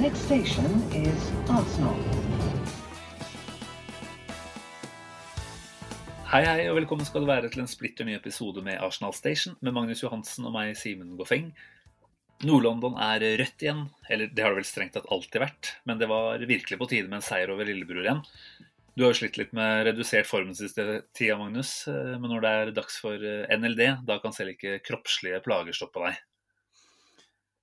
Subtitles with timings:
[0.00, 0.64] next station
[0.96, 1.98] is Arsenal.
[6.30, 9.58] Hei, hei, og velkommen skal du være til en splitter ny episode med Arsenal Station
[9.60, 11.50] med Magnus Johansen og meg, Simen Goffeng.
[12.48, 16.08] Nord-London er rødt igjen, eller det har det vel strengt tatt alltid vært, men det
[16.08, 18.24] var virkelig på tide med en seier over lillebror igjen.
[18.96, 22.46] Du har jo slitt litt med redusert form den siste tida, Magnus, eh, men når
[22.46, 26.24] det er dags for eh, NLD, da kan selv ikke kroppslige plager stoppe deg.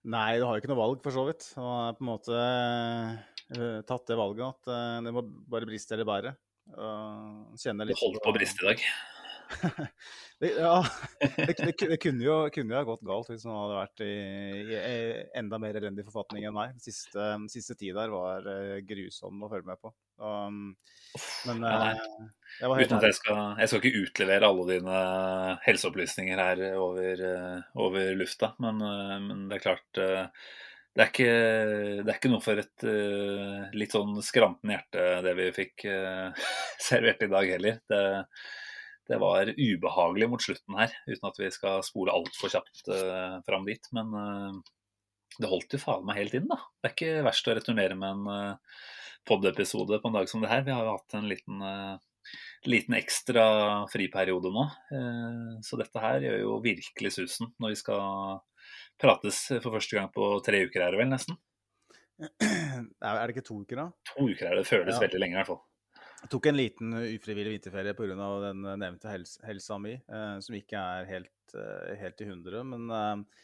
[0.07, 1.49] Nei, du har jo ikke noe valg, for så vidt.
[1.59, 5.97] Og har på en måte uh, tatt det valget at uh, det må bare briste
[5.97, 6.33] eller bære.
[6.77, 7.55] Uh,
[7.87, 8.87] litt holdt på å briste i dag.
[10.41, 10.85] det, ja,
[11.37, 14.11] det, det, det kunne, jo, kunne jo ha gått galt hvis man hadde vært i,
[14.77, 14.97] i
[15.39, 16.75] enda mer elendig forfatning enn meg.
[16.83, 19.93] Siste, siste tid der var eh, grusom å følge med på.
[20.21, 20.61] Um,
[21.49, 25.01] men Ja, eh, Uten at jeg skal, jeg skal ikke utlevere alle dine
[25.65, 30.47] helseopplysninger her over, eh, over lufta, men, eh, men det er klart eh,
[30.97, 31.33] det er, ikke,
[32.01, 36.47] det er ikke noe for et eh, litt sånn skrantende hjerte, det vi fikk eh,
[36.89, 37.77] servert i dag heller.
[37.89, 37.99] Det,
[39.07, 43.67] det var ubehagelig mot slutten her, uten at vi skal spole altfor kjapt uh, fram
[43.67, 43.89] dit.
[43.95, 44.57] Men uh,
[45.37, 46.59] det holdt jo faen meg helt inn, da.
[46.81, 48.83] Det er ikke verst å returnere med en uh,
[49.27, 50.65] pod-episode på en dag som det her.
[50.67, 51.95] Vi har jo hatt en liten uh,
[52.67, 53.43] liten ekstra
[53.87, 54.65] friperiode nå.
[55.63, 58.41] Så dette her gjør jo virkelig susen når vi skal
[58.99, 61.37] prates for første gang på tre uker, er det vel nesten?
[62.41, 63.87] Er det ikke to uker, da?
[64.11, 65.01] To uker er det, føles Ja.
[65.05, 65.61] veldig lenge i hvert fall.
[66.17, 68.15] Jeg tok en liten uh, ufrivillig vinterferie pga.
[68.47, 72.63] den uh, nevnte hels helsa mi, eh, som ikke er helt, eh, helt i hundre.
[72.65, 73.43] Men eh,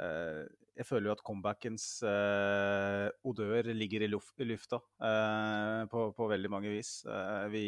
[0.00, 0.40] eh,
[0.80, 6.28] jeg føler jo at comebackens eh, odør ligger i, luft, i lufta eh, på, på
[6.34, 7.00] veldig mange vis.
[7.06, 7.64] Eh, vi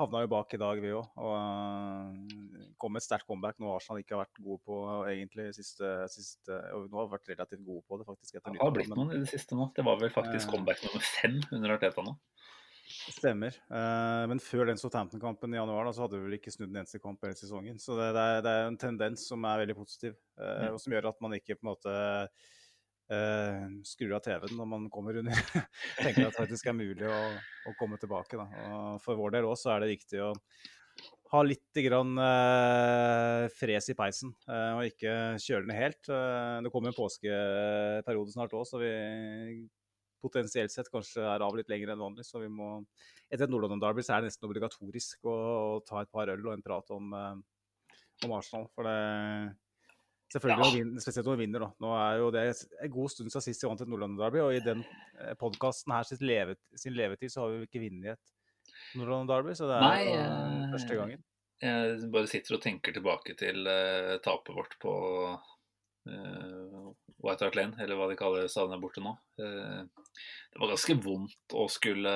[0.00, 3.58] havna jo bak i dag, vi òg, og eh, kom med et sterkt comeback.
[3.62, 4.78] Noe Arsenal ikke har vært gode på
[5.10, 8.38] egentlig siste, siste og Nå har vi vært relativt gode på det, faktisk.
[8.38, 9.68] etter Det har blitt noen i det siste nå.
[9.76, 10.52] Det var vel faktisk Eh.
[10.54, 12.16] comeback nummer fem under Arteta nå.
[12.86, 13.56] Stemmer.
[13.70, 16.82] Uh, men før den Southampton-kampen i januar da, så hadde vi vel ikke snudd en
[16.82, 17.78] eneste kamp hele sesongen.
[17.82, 20.96] Så det, det, er, det er en tendens som er veldig positiv, uh, og som
[20.96, 21.96] gjør at man ikke på en måte
[23.14, 25.42] uh, skrur av TV-en når man kommer under.
[26.02, 27.24] Tenker at det faktisk er mulig å,
[27.70, 28.40] å komme tilbake.
[28.40, 28.68] Da.
[28.68, 30.32] Og for vår del òg så er det viktig å
[31.32, 36.02] ha litt grann, eh, fres i peisen eh, og ikke kjøre den helt.
[36.12, 38.90] Eh, det kommer en påskeperiode snart òg, så vi
[40.22, 42.26] potensielt sett kanskje er av litt lenger enn vanlig.
[42.28, 42.74] Så vi må
[43.32, 45.36] Etter et Nord-London-derby så er det nesten obligatorisk å,
[45.78, 47.96] å ta et par øl og en prat om, eh,
[48.26, 48.66] om Arsenal.
[48.76, 49.56] For det
[50.32, 50.76] Selvfølgelig, Ja.
[50.78, 51.60] vinner, spesielt når vi vinner.
[51.60, 51.70] da.
[51.84, 52.42] Nå er jo det
[52.80, 54.80] en god stund siden sist vi vant et Nord-London-derby, og i den
[55.36, 58.32] podkasten her sin, levet, sin levetid så har vi ikke vunnet et
[58.96, 61.24] Nord-London-derby, så det er Nei, eh, første gangen.
[61.62, 64.92] Jeg bare sitter og tenker tilbake til uh, tapet vårt på
[66.10, 66.61] uh,
[67.22, 69.16] White Hart Lane, eller hva de kaller stadion borte nå.
[69.40, 69.82] Eh,
[70.52, 72.14] det var ganske vondt å skulle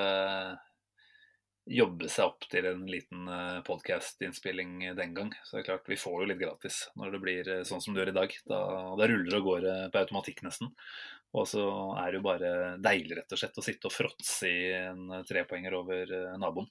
[1.67, 5.33] jobbe seg opp til en liten uh, podkast-innspilling den gang.
[5.43, 7.91] Så det er klart, vi får jo litt gratis når det blir eh, sånn som
[7.91, 8.35] det gjør i dag.
[8.47, 8.59] Da,
[8.95, 10.71] da ruller det og går på automatikk nesten.
[11.35, 11.63] Og så
[11.99, 12.51] er det jo bare
[12.83, 16.69] deilig rett og slett å sitte og fråtse i en trepoenger over eh, naboen.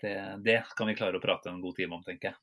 [0.00, 2.40] Det, det kan vi klare å prate en god time om, tenker jeg.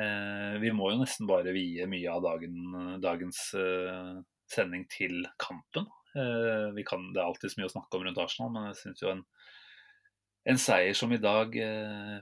[0.00, 2.58] Eh, vi må jo nesten bare vie mye av dagen,
[3.02, 4.18] dagens eh,
[4.50, 5.88] sending til kampen.
[6.16, 9.04] Eh, kan, det er alltid så mye å snakke om rundt Arsenal, men jeg syns
[9.04, 9.22] jo en,
[10.50, 11.56] en seier som i dag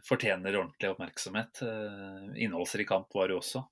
[0.08, 1.62] fortjener ordentlig oppmerksomhet.
[2.40, 3.62] Innholdsrik kamp var det også.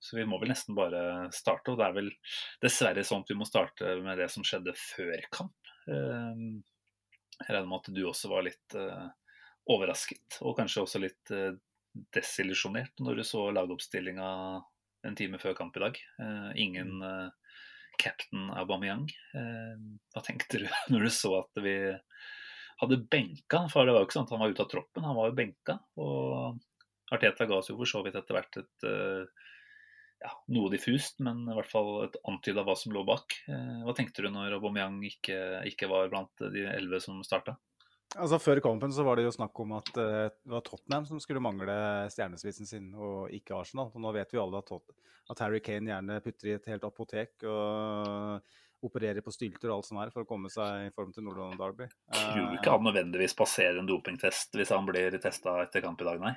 [0.00, 1.02] Så vi må vel nesten bare
[1.34, 2.12] starte, og det er vel
[2.62, 5.72] dessverre sånn at vi må starte med det som skjedde før kamp.
[5.90, 8.78] Jeg regner med at du også var litt
[9.74, 11.34] overrasket, og kanskje også litt
[12.14, 14.28] desillusjonert når du så lagoppstillinga
[15.06, 16.00] en time før kamp i dag.
[16.22, 17.28] Eh, ingen eh,
[18.00, 19.06] captain Aubameyang.
[19.36, 19.76] Eh,
[20.14, 21.76] hva tenkte du når du så at vi
[22.82, 23.66] hadde benka?
[23.72, 25.38] For det var jo ikke sånn at han var ute av troppen, han var jo
[25.42, 25.78] benka.
[26.00, 28.84] Og Arteta ga oss jo for så vidt etter hvert et
[30.20, 33.34] ja, noe diffust, men i hvert fall et antyd av hva som lå bak.
[33.48, 37.56] Hva tenkte du når Aubameyang ikke, ikke var blant de elleve som starta?
[38.18, 41.20] Altså Før kampen så var det jo snakk om at uh, det var Tottenham som
[41.22, 41.74] skulle mangle
[42.10, 43.92] stjernespissen sin, og ikke Arsenal.
[43.94, 44.72] Og nå vet vi alle at,
[45.30, 49.90] at, Harry Kane gjerne putter i et helt apotek og opererer på stylter og alt
[49.90, 51.86] som er for å komme seg i form til Nordland og Derby.
[52.16, 56.22] Tror ikke han nødvendigvis passerer en dopingtest hvis han blir testa etter kamp i dag,
[56.24, 56.32] nei?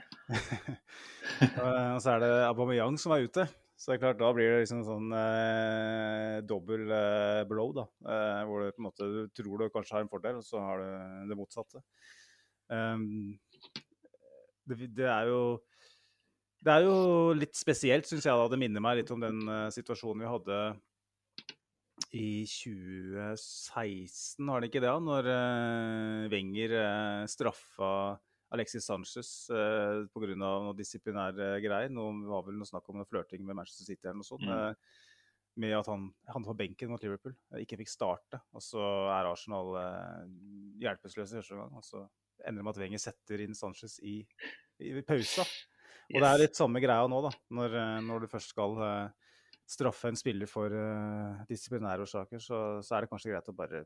[1.64, 3.48] og så er det Aubameyang som er ute.
[3.84, 7.84] Så det er klart, da blir det liksom sånn eh, dobbel eh, blow, da.
[8.08, 10.62] Eh, hvor du på en måte du tror du kanskje har en fordel, og så
[10.64, 10.88] har du
[11.28, 11.82] det motsatte.
[12.72, 13.36] Um,
[14.64, 15.60] det, det, er jo
[16.64, 16.96] Det er jo
[17.36, 18.32] litt spesielt, syns jeg.
[18.32, 20.64] da, Det minner meg litt om den uh, situasjonen vi hadde
[22.16, 24.96] i 2016, var det ikke det?
[25.12, 28.16] Når uh, Wenger uh, straffa
[28.54, 30.36] Alexis Sanchez eh, pga.
[30.38, 31.90] noe disiplinære greier.
[31.94, 34.46] Nå var vel noe snakk om noe flørting med Manchester City eller noe sånt.
[34.46, 34.54] Mm.
[34.54, 35.02] Eh,
[35.64, 38.42] med at han, havnet på benken mot Liverpool ikke fikk starte.
[38.58, 38.82] Og så
[39.14, 40.24] er Arsenal eh,
[40.82, 41.74] hjelpeløse i første gang.
[41.78, 42.06] Og så
[42.44, 44.20] ender det med at Wenger setter inn Sanchez i,
[44.82, 45.46] i pausa.
[46.12, 47.32] Og det er litt samme greia nå, da.
[47.58, 49.36] Når, eh, når du først skal eh,
[49.70, 53.86] straffe en spiller for uh, disiplinære årsaker, så, så, er det kanskje greit å bare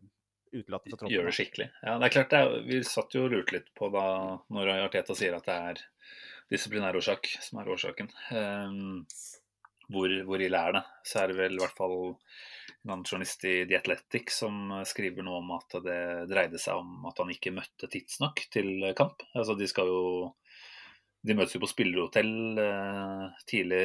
[0.52, 1.14] utelate fra troppen.
[1.14, 1.70] Gjør det skikkelig.
[1.84, 4.06] Ja, det er klart det er, Vi satt jo og lurte litt på da
[4.54, 5.82] når Arteta sier at det er
[6.54, 8.12] disiplinærårsak som er årsaken.
[8.32, 9.04] Um,
[9.92, 10.84] hvor, hvor, ille er det?
[11.08, 15.26] Så er det vel i hvert fall en annen journalist i The Athletic som skriver
[15.28, 16.02] noe om at det
[16.32, 19.24] dreide seg om at han ikke møtte tidsnok til kamp.
[19.36, 20.04] Altså de skal jo
[21.28, 23.84] de møtes jo på spillerhotell eh, tidlig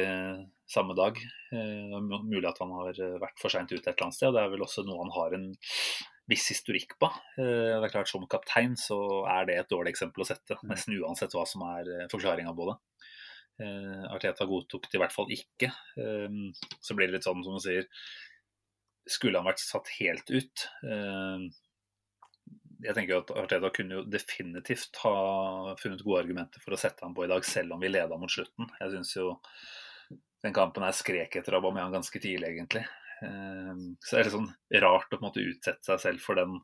[0.69, 1.17] samme dag.
[1.51, 4.29] Eh, mulig at han har vært for seint ute et eller annet sted.
[4.29, 5.47] og Det er vel også noe han har en
[6.29, 7.09] viss historikk på.
[7.37, 8.97] Eh, det er klart Som kaptein så
[9.29, 10.69] er det et dårlig eksempel å sette, mm.
[10.71, 12.77] nesten uansett hva som er eh, forklaringa på det.
[13.63, 15.69] Eh, Arteta godtok det i hvert fall ikke.
[16.81, 17.85] Så blir det litt sånn som du sier,
[19.09, 20.63] skulle han vært satt helt ut?
[22.83, 27.15] Jeg tenker at Arteta kunne jo definitivt ha funnet gode argumenter for å sette ham
[27.15, 28.71] på i dag, selv om vi leda mot slutten.
[28.79, 29.35] Jeg syns jo
[30.43, 32.87] den kampen her skrek etter Aubameyang ganske tidlig, egentlig.
[33.27, 34.51] Ehm, så det er litt sånn
[34.83, 36.59] rart å på en måte utsette seg selv for den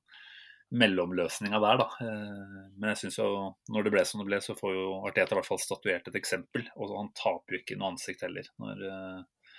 [0.70, 1.88] mellomløsninga der, da.
[2.06, 3.30] Ehm, men jeg syns jo
[3.74, 6.20] når det ble som det ble, så får jo Arteta i hvert fall statuert et
[6.20, 6.68] eksempel.
[6.78, 9.50] Og han taper jo ikke noe ansikt heller når, eh,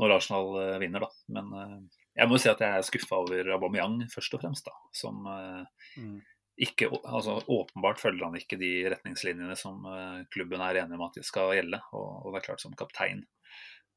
[0.00, 1.12] når Arsenal eh, vinner, da.
[1.36, 1.76] Men eh,
[2.22, 4.76] jeg må jo si at jeg er skuffa over Aubameyang først og fremst, da.
[4.96, 6.16] Som mm.
[6.56, 9.82] Ikke Altså åpenbart følger han ikke de retningslinjene som
[10.32, 11.80] klubben er enig om at de skal gjelde.
[11.92, 13.26] Og, og det er klart, som kaptein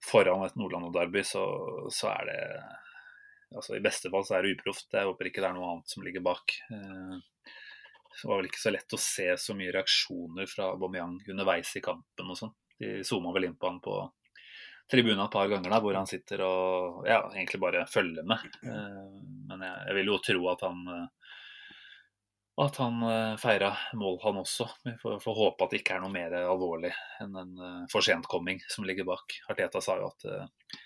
[0.05, 1.43] foran et Nordland-derby, så,
[1.91, 4.87] så, er det altså I beste fall så er det uproft.
[4.93, 6.55] Jeg håper ikke det er noe annet som ligger bak.
[6.71, 7.17] Eh,
[8.19, 11.83] det var vel ikke så lett å se så mye reaksjoner fra Aubameyang underveis i
[11.83, 12.55] kampen og sånn.
[12.79, 13.95] De zooma vel inn på han på
[14.89, 18.45] tribunen et par ganger da, hvor han sitter og ja, egentlig bare følger med.
[18.65, 19.19] Eh,
[19.51, 21.18] men jeg, jeg vil jo tro at han eh,
[22.59, 24.67] at han uh, feira mål, han også.
[24.83, 26.91] Vi får, får, håpe at det ikke er noe mer alvorlig
[27.23, 29.37] enn en uh, forsentkomming som ligger bak.
[29.51, 30.77] Arteta sa jo at uh,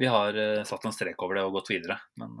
[0.00, 2.00] vi har uh, satt en strek over det og gått videre.
[2.18, 2.34] Men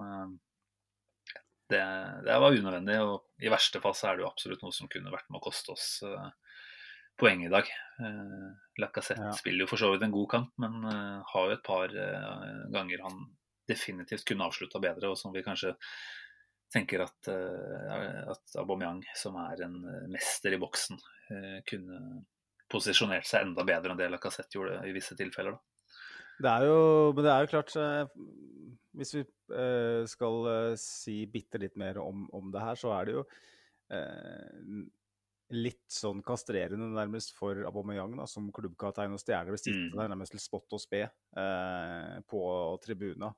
[1.70, 1.82] det,
[2.26, 2.98] det, var unødvendig.
[3.06, 5.44] Og i verste fall så er det jo absolutt noe som kunne vært med å
[5.44, 5.90] koste oss
[7.20, 7.68] poeng i dag.
[8.00, 8.50] Uh,
[8.80, 9.36] Lacassette ja.
[9.36, 11.92] spiller jo for så vidt en god kamp, men har jo et par
[12.72, 13.28] ganger han
[13.70, 15.76] definitivt kunne avslutta bedre, og som vi kanskje
[16.72, 21.00] tenker at, uh, at Aubameyang, som er en eh, mester i boksen,
[21.32, 22.22] uh, kunne
[22.70, 25.56] posisjonert seg enda bedre enn det Lacassette gjorde i visse tilfeller.
[25.56, 25.96] Da.
[26.40, 26.78] Det er jo,
[27.16, 27.72] men det er jo klart
[28.96, 29.24] Hvis vi
[30.08, 30.46] skal
[30.80, 33.24] si bitte litt mer om, om, det her, så er det jo
[35.50, 39.50] litt sånn kastrerende nærmest for Aubameyang da, som klubbkaptein og stjerne.
[39.50, 39.98] Blir sittende mm.
[39.98, 41.02] der nærmest til spott og spe
[42.30, 42.44] på
[42.86, 43.34] tribuna.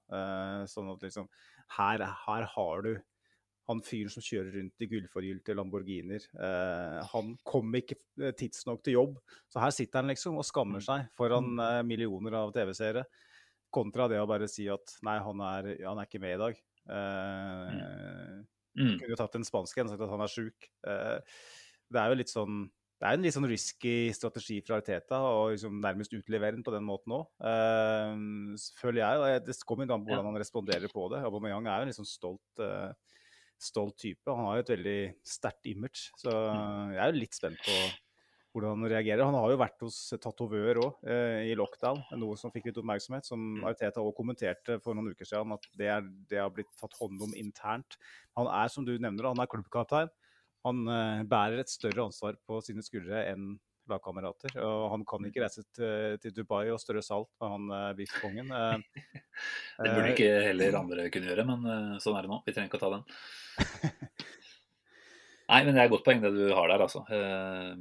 [0.69, 1.33] sånn at liksom
[1.81, 2.93] her, her har du
[3.71, 6.25] han fyren som kjører rundt i gullforgylte Lamborghinier.
[6.35, 9.21] Eh, han kom ikke eh, tidsnok til jobb,
[9.53, 10.87] så her sitter han liksom og skammer mm.
[10.89, 11.63] seg foran mm.
[11.69, 13.07] eh, millioner av TV-seere.
[13.73, 16.63] Kontra det å bare si at nei, han er, han er ikke med i dag.
[16.99, 18.45] Eh, mm.
[18.83, 18.95] mm.
[18.99, 20.71] Kunne jo tatt en spansk en og sagt at han er sjuk.
[20.91, 21.43] Eh,
[21.93, 22.65] det er jo litt sånn
[23.03, 26.71] det er en litt sånn risky strategi fra Arteta å liksom nærmest utlevere den på
[26.71, 27.25] den måten òg.
[27.43, 29.41] Uh, føler jeg.
[29.49, 31.19] Det kommer an på hvordan han responderer på det.
[31.27, 32.95] Aubameyang er jo en litt sånn stolt uh,
[33.63, 34.27] stolt type.
[34.31, 36.97] Han har jo et veldig sterkt image, så mm.
[36.97, 37.77] jeg er jo litt spent på
[38.53, 39.25] hvordan han reagerer.
[39.25, 43.29] Han har jo vært hos tatovør òg, eh, i lockdown, noe som fikk litt oppmerksomhet.
[43.29, 43.63] Som mm.
[43.71, 47.23] Ariteta òg kommenterte for noen uker siden, at det, er, det, har blitt tatt hånd
[47.25, 47.97] om internt.
[48.39, 50.13] Han er, som du nevner, han er klubbkaptein.
[50.69, 53.55] Han eh, bærer et større ansvar på sine skuldre enn
[53.91, 54.57] lagkamerater.
[54.63, 58.53] Og han kan ikke reise til, Dubai og strø salt med han uh, biffkongen.
[58.53, 58.79] Uh,
[59.83, 62.41] det burde eh, ikke heller andre kunne gjøre, men sånn er det nå.
[62.47, 63.05] Vi trenger ikke å ta den.
[65.53, 67.03] Nei, men det er et godt poeng det du har der, altså.
[67.13, 67.73] Eh,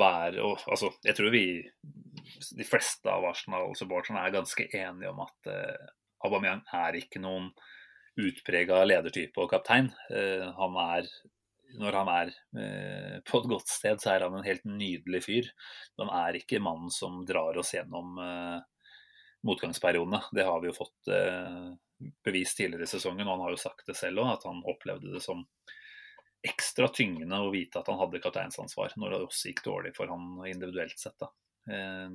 [0.00, 1.44] hva er, og, altså jeg tror vi,
[2.58, 5.52] de fleste av Arsenal-supporterne er ganske enige om at
[6.26, 7.52] Aubameyang er ikke noen
[8.18, 9.92] utprega ledertype og kaptein.
[10.58, 11.06] Han er
[11.80, 15.50] når han er eh, på et godt sted, så er han en helt nydelig fyr.
[16.00, 18.58] Han er ikke mannen som drar oss gjennom eh,
[19.44, 20.22] motgangsperiodene.
[20.34, 21.72] Det har vi jo fått eh,
[22.24, 25.14] bevist tidligere i sesongen, og han har jo sagt det selv òg, at han opplevde
[25.14, 25.44] det som
[26.44, 30.42] ekstra tyngende å vite at han hadde kapteinsansvar når det også gikk dårlig for han
[30.50, 31.16] individuelt sett.
[31.20, 31.30] Da.
[31.72, 32.10] Eh,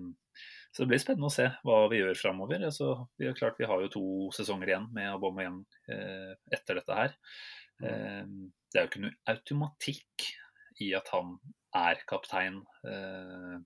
[0.72, 2.62] så det blir spennende å se hva vi gjør framover.
[2.68, 3.32] Altså, vi
[3.70, 7.16] har jo to sesonger igjen med Aubameyang eh, etter dette her.
[7.84, 8.24] Eh,
[8.70, 10.30] det er jo ikke noe automatikk
[10.84, 11.36] i at han
[11.76, 13.58] er kaptein, eh,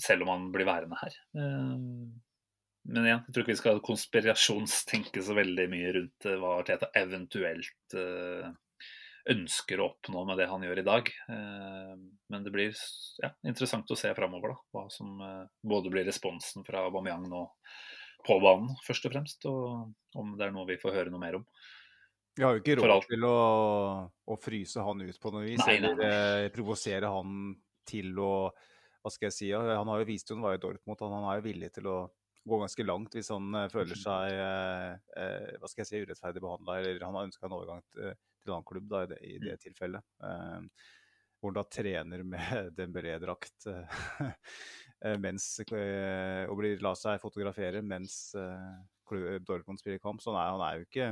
[0.00, 1.16] selv om han blir værende her.
[1.36, 1.74] Eh,
[2.86, 7.96] men igjen, jeg tror ikke vi skal konspirasjonstenke så veldig mye rundt hva Teta eventuelt
[9.26, 11.10] ønsker å oppnå med det han gjør i dag.
[11.26, 12.76] Men det blir
[13.24, 15.18] ja, interessant å se framover hva som
[15.66, 17.42] både blir responsen fra Aubameyang nå
[18.22, 21.40] på banen, først og fremst, og om det er noe vi får høre noe mer
[21.40, 21.44] om.
[22.36, 23.36] Vi har jo ikke råd til å,
[24.12, 26.08] å, fryse han ut på noe vis, nei, nei, nei.
[26.08, 27.54] eller eh, provosere han
[27.88, 28.32] til å
[29.00, 29.48] Hva skal jeg si?
[29.54, 31.88] Han har jo vist jo han var i Dortmund, han, han er jo villig til
[31.88, 31.96] å
[32.46, 36.42] gå ganske langt hvis han eh, føler seg eh, uh, hva skal jeg si, urettferdig
[36.44, 39.20] behandla, eller han har ønska en overgang til, til en annen klubb da, i det,
[39.24, 39.62] i det mm.
[39.64, 40.26] tilfellet.
[41.40, 43.70] hvor han da trener med Dembélé-drakt
[45.24, 50.22] mens, og blir, la seg fotografere mens Dortmund spiller kamp.
[50.22, 51.08] Så han er, han er jo ikke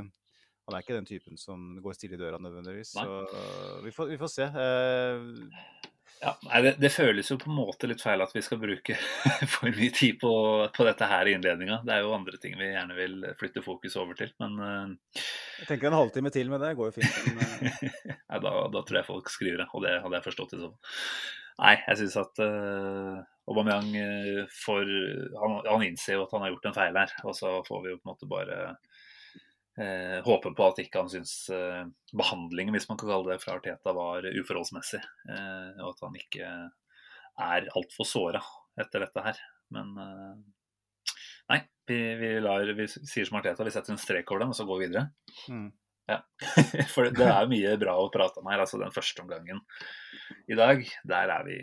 [0.65, 2.95] han er ikke den typen som går stille i døra nødvendigvis.
[2.97, 3.05] Nei.
[3.05, 4.47] Så vi får, vi får se.
[4.55, 5.91] Uh,
[6.23, 8.95] ja, nei, det, det, føles jo på en måte litt feil at vi skal bruke
[9.53, 10.31] for mye tid på,
[10.73, 11.81] på dette her i innledninga.
[11.85, 15.21] Det er jo andre ting vi gjerne vil flytte fokus over til, men uh,
[15.59, 17.21] Jeg tenker en halvtime til med det går jo fint.
[17.37, 17.85] Men, uh...
[18.31, 20.71] nei, da, da, tror jeg folk skriver det, og det hadde jeg forstått i så
[20.71, 20.99] fall.
[21.55, 23.93] Nei, jeg syns at uh, Aubameyang
[24.65, 24.89] får
[25.39, 27.93] han, han, innser jo at han har gjort en feil her, og så får vi
[27.93, 28.57] jo på en måte bare
[29.81, 31.83] eh, håper på at ikke han syns eh,
[32.15, 35.01] behandlingen, hvis man kan kalle det, fra Arteta var uforholdsmessig.
[35.29, 36.51] Eh, og at han ikke
[37.45, 38.43] er altfor såra
[38.81, 39.39] etter dette her.
[39.75, 40.35] Men eh,
[41.53, 44.59] nei, vi, vi, lar, vi sier som Arteta, vi setter en strek over dem, og
[44.59, 45.09] så går vi videre.
[45.51, 45.67] Mm.
[46.05, 46.19] Ja.
[46.93, 48.61] For det er mye bra å prate om her.
[48.61, 49.63] altså Den første omgangen
[50.49, 51.55] i dag, der er vi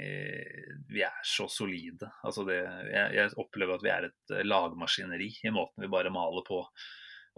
[0.90, 2.11] Vi er så solide.
[2.26, 2.59] Altså det,
[2.90, 6.59] jeg, jeg opplever at vi er et lagmaskineri i måten vi bare maler på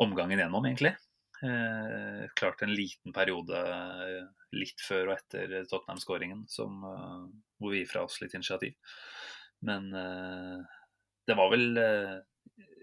[0.01, 0.95] omgangen gjennom, egentlig.
[1.43, 7.25] Eh, klart en liten periode eh, litt før og etter Tottenham-skåringen eh,
[7.59, 8.77] hvor vi gir fra oss litt initiativ.
[9.65, 9.89] Men
[11.25, 11.79] det var vel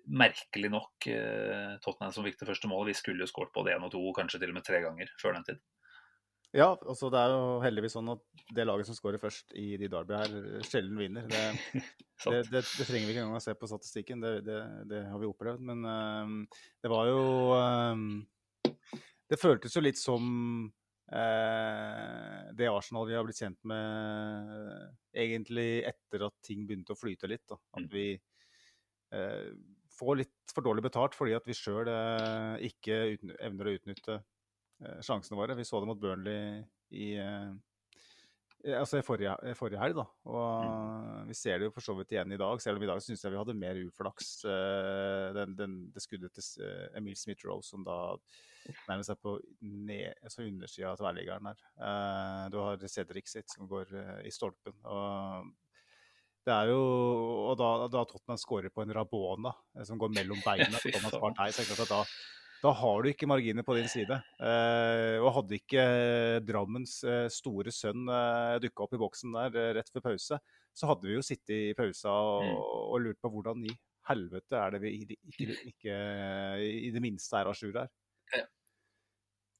[0.10, 1.06] merkelig nok
[1.84, 2.90] Tottenham som fikk det første målet.
[2.90, 5.38] Vi skulle jo skåret både én og to, kanskje til og med tre ganger før
[5.38, 5.60] den tid.
[6.52, 9.88] Ja, altså det er jo heldigvis sånn at det laget som skårer først i de
[9.92, 10.34] derby her,
[10.68, 11.30] sjelden vinner.
[11.32, 11.44] Det,
[12.26, 15.64] det, det, det, trenger vi ikke engang å se på statistikken, det, har vi opplevd.
[15.70, 17.22] Men uh, det var jo
[17.56, 18.74] uh,
[19.32, 20.26] Det føltes jo litt som
[21.16, 27.32] uh, det Arsenal vi har blitt kjent med egentlig etter at ting begynte å flyte
[27.32, 27.46] litt.
[27.48, 27.62] Da.
[27.78, 27.94] At mm.
[27.96, 28.10] vi
[29.92, 31.90] får litt for dårlig betalt fordi at vi sjøl
[32.64, 33.00] ikke
[33.44, 34.41] evner å utnytte Eh,
[35.06, 35.58] sjansene våre.
[35.58, 36.62] Vi så det mot Burnley
[36.92, 37.52] i, eh,
[38.78, 39.98] altså i forrige, forrige, helg.
[39.98, 41.30] da, og mm.
[41.30, 42.62] Vi ser det jo for så vidt igjen i dag.
[42.64, 44.34] Selv om i dag syns jeg vi hadde mer uflaks.
[44.46, 46.66] Eh, den, den, det skuddet til
[46.98, 47.98] Emil Smith-Rose som da
[48.90, 51.64] nærmest er på ned, altså undersida av tverrliggeren her.
[52.54, 53.90] Du har Cedric sitt som går
[54.22, 54.76] i stolpen.
[54.86, 55.50] og
[56.46, 56.82] det er jo,
[57.52, 59.54] og Da, da Tottenham skårer på en Rabona
[59.86, 62.02] som går mellom beina Thomas Partey, så jeg da
[62.62, 64.18] da har du ikke marginer på din side.
[64.38, 65.86] Eh, og hadde ikke
[66.46, 70.38] Drammens eh, store sønn eh, dukka opp i boksen der eh, rett før pause,
[70.72, 72.60] så hadde vi jo sittet i pausa og, mm.
[72.62, 73.74] og, lurt på hvordan i
[74.12, 75.98] helvete er det vi ikke, ikke, ikke
[76.68, 77.92] i det minste er a jour her.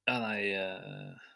[0.08, 1.31] Ja, nei eh,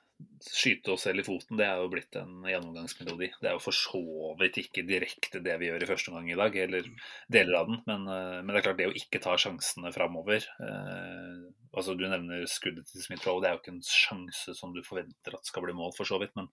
[0.45, 3.31] skyte oss selv i foten, det er jo blitt en gjennomgangsmelodi.
[3.41, 4.01] Det er jo for så
[4.39, 6.89] vidt ikke direkte det vi gjør i første omgang i dag, eller
[7.31, 7.79] deler av den.
[7.89, 11.45] Men, eh, men, det er klart, det å ikke ta sjansene framover eh,
[11.75, 13.41] altså Du nevner skuddet til Smith-Roe.
[13.43, 16.19] Det er jo ikke en sjanse som du forventer at skal bli mål, for så
[16.21, 16.35] vidt.
[16.39, 16.47] Men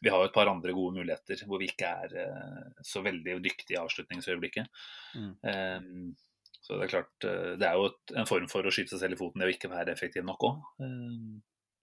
[0.00, 3.40] vi har jo et par andre gode muligheter hvor vi ikke er eh, så veldig
[3.44, 4.84] dyktige i avslutningsøyeblikket.
[5.18, 5.32] Mm.
[5.50, 8.94] Eh, så det er klart, eh, det er jo et, en form for å skyte
[8.94, 10.62] seg selv i foten, det å ikke være effektiv nok òg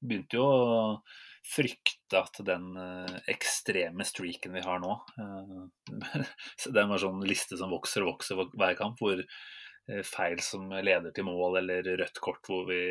[0.02, 0.82] begynte jo å
[1.46, 5.64] frykte at den uh, ekstreme streaken vi har nå uh,
[6.68, 11.14] Det en sånn liste som vokser og vokser hver kamp, hvor uh, feil som leder
[11.16, 12.82] til mål, eller rødt kort hvor vi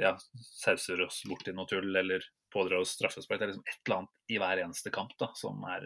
[0.00, 0.16] ja,
[0.58, 3.38] sauser oss bort i noe tull, eller pådrar oss straffespark.
[3.38, 5.84] Det er liksom et eller annet i hver eneste kamp da, som er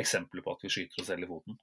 [0.00, 1.58] eksempler på at vi skyter oss selv i foten.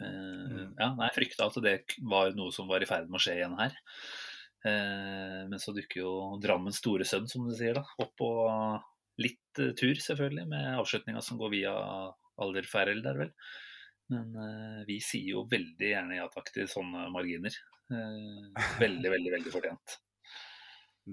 [0.00, 1.74] Uh, ja, Jeg frykta at det
[2.08, 3.74] var noe som var i ferd med å skje igjen her.
[4.60, 6.12] Uh, men så dukker jo
[6.42, 8.30] Drammens store sønn, som du sier, da, opp på
[9.20, 11.74] litt tur, selvfølgelig, med avslutninga som går via
[12.40, 13.34] Alderferrel der, vel.
[14.10, 14.32] Men
[14.88, 17.54] vi sier jo veldig gjerne ja takk til sånne marginer.
[18.80, 20.00] veldig, veldig, veldig fortjent.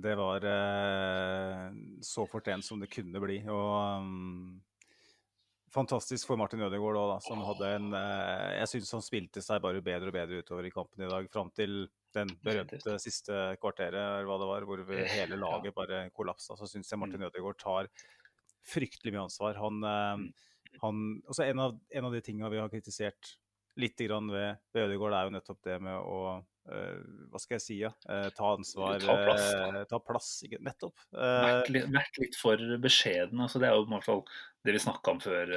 [0.01, 1.67] Det var eh,
[2.01, 3.39] så fortjent som det kunne bli.
[3.49, 4.57] Og um,
[5.73, 9.81] fantastisk for Martin Ødegaard òg, som hadde en eh, Jeg syns han spilte seg bare
[9.85, 11.29] bedre og bedre utover i kampen i dag.
[11.33, 16.57] Fram til den berømte siste kvarteret, eller hva det var, hvor hele laget bare kollapsa.
[16.59, 17.27] Så syns jeg Martin mm.
[17.29, 17.89] Ødegaard tar
[18.67, 19.57] fryktelig mye ansvar.
[19.61, 20.77] Han, eh, mm.
[20.83, 23.35] han også en av, en av de tinga vi har kritisert
[23.77, 27.63] litt grann ved, ved Ødegaard, er jo nettopp det med å uh, Hva skal jeg
[27.63, 27.91] si, ja?
[28.09, 28.97] Uh, ta ansvar.
[29.03, 29.43] Ta plass.
[29.53, 30.29] Uh, ta plass
[30.65, 31.03] nettopp.
[31.13, 33.43] Vært litt, vært, litt, for beskjeden.
[33.45, 34.23] Altså, det er jo i hvert fall
[34.65, 35.53] det vi snakka om før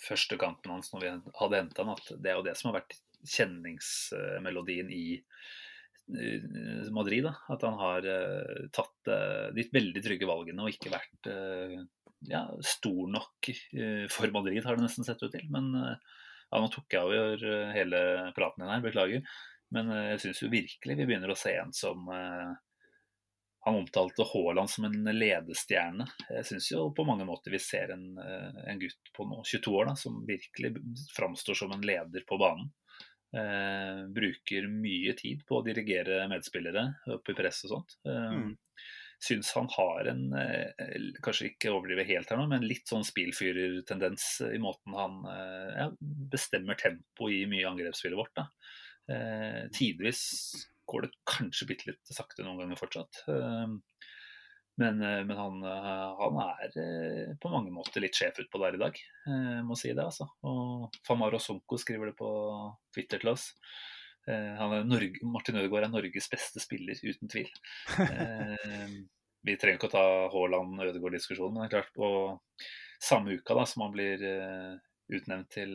[0.00, 1.10] første kampen hans når vi
[1.40, 2.94] hadde henta han, at det er jo det som har vært
[3.28, 5.06] kjenningsmelodien i
[6.92, 7.28] Madrid.
[7.28, 7.36] Da.
[7.54, 8.08] At han har
[8.74, 9.10] tatt
[9.56, 11.30] de veldig trygge valgene og ikke vært
[12.28, 13.50] ja, stor nok
[14.12, 15.46] for Madrid, har det nesten sett ut til.
[15.54, 15.70] Men
[16.52, 18.02] ja, nå tok jeg over eh, hele
[18.36, 19.24] praten din her, beklager.
[19.72, 22.52] Men eh, jeg syns jo virkelig vi begynner å se en som eh,
[23.64, 26.04] Han omtalte Haaland som en ledestjerne.
[26.28, 29.86] Jeg syns jo på mange måter vi ser en, en gutt på nå, 22 år
[29.92, 30.74] da, som virkelig
[31.14, 32.72] framstår som en leder på banen.
[33.32, 36.82] Eh, bruker mye tid på å dirigere medspillere
[37.14, 37.96] opp i press og sånt.
[38.04, 38.50] Eh, mm
[39.22, 44.26] syns han har en eh, Kanskje ikke overdrive helt her nå, men litt sånn spillfyrertendens
[44.48, 45.88] i måten han eh, ja,
[46.32, 48.34] bestemmer tempo i mye angrepsspillet vårt.
[48.38, 48.48] Da.
[49.14, 50.24] Eh, tidvis
[50.90, 53.22] går det kanskje bitte litt sakte noen ganger fortsatt.
[54.80, 58.80] Eh, men, eh, men han, han, er på mange måter litt sjef utpå der i
[58.80, 60.04] dag, jeg må si det.
[60.04, 60.28] altså.
[60.42, 62.30] Og Famaro Sonko skriver det på
[62.94, 63.52] Twitter til oss.
[64.28, 67.50] Eh, Norge, Martin Ødegaard er Norges beste spiller, uten tvil.
[67.98, 68.96] Eh,
[69.46, 72.08] vi trenger ikke å ta Haaland-Ødegaard-diskusjonen, men det er klart på
[73.02, 74.20] samme uka da, som han blir
[75.12, 75.74] utnevnt til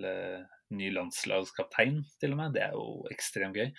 [0.71, 2.55] ny landslagskaptein, til og med.
[2.55, 3.73] Det er jo ekstremt gøy.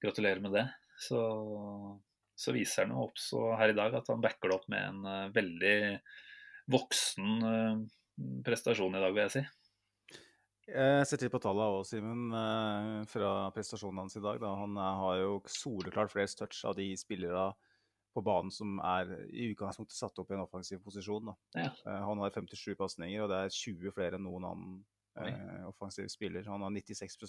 [0.00, 0.64] Gratulerer med det.
[1.04, 1.20] Så,
[2.34, 5.04] så viser han jo også her i dag at han backer det opp med en
[5.06, 5.76] uh, veldig
[6.74, 7.44] voksen
[8.46, 9.44] prestasjon i dag, vil jeg si.
[10.64, 14.38] Jeg setter litt på tallene òg, Simen, eh, fra prestasjonen hans i dag.
[14.40, 14.54] Da.
[14.62, 17.50] Han eh, har jo soleklart flest touch av de spillere
[18.14, 21.34] på banen som er i utgangspunktet satt opp i en offensiv posisjon.
[21.52, 21.68] Ja.
[21.68, 24.78] Eh, han har 57 pasninger, og det er 20 flere enn noen annen
[25.20, 26.48] eh, offensiv spiller.
[26.48, 27.20] Han har 96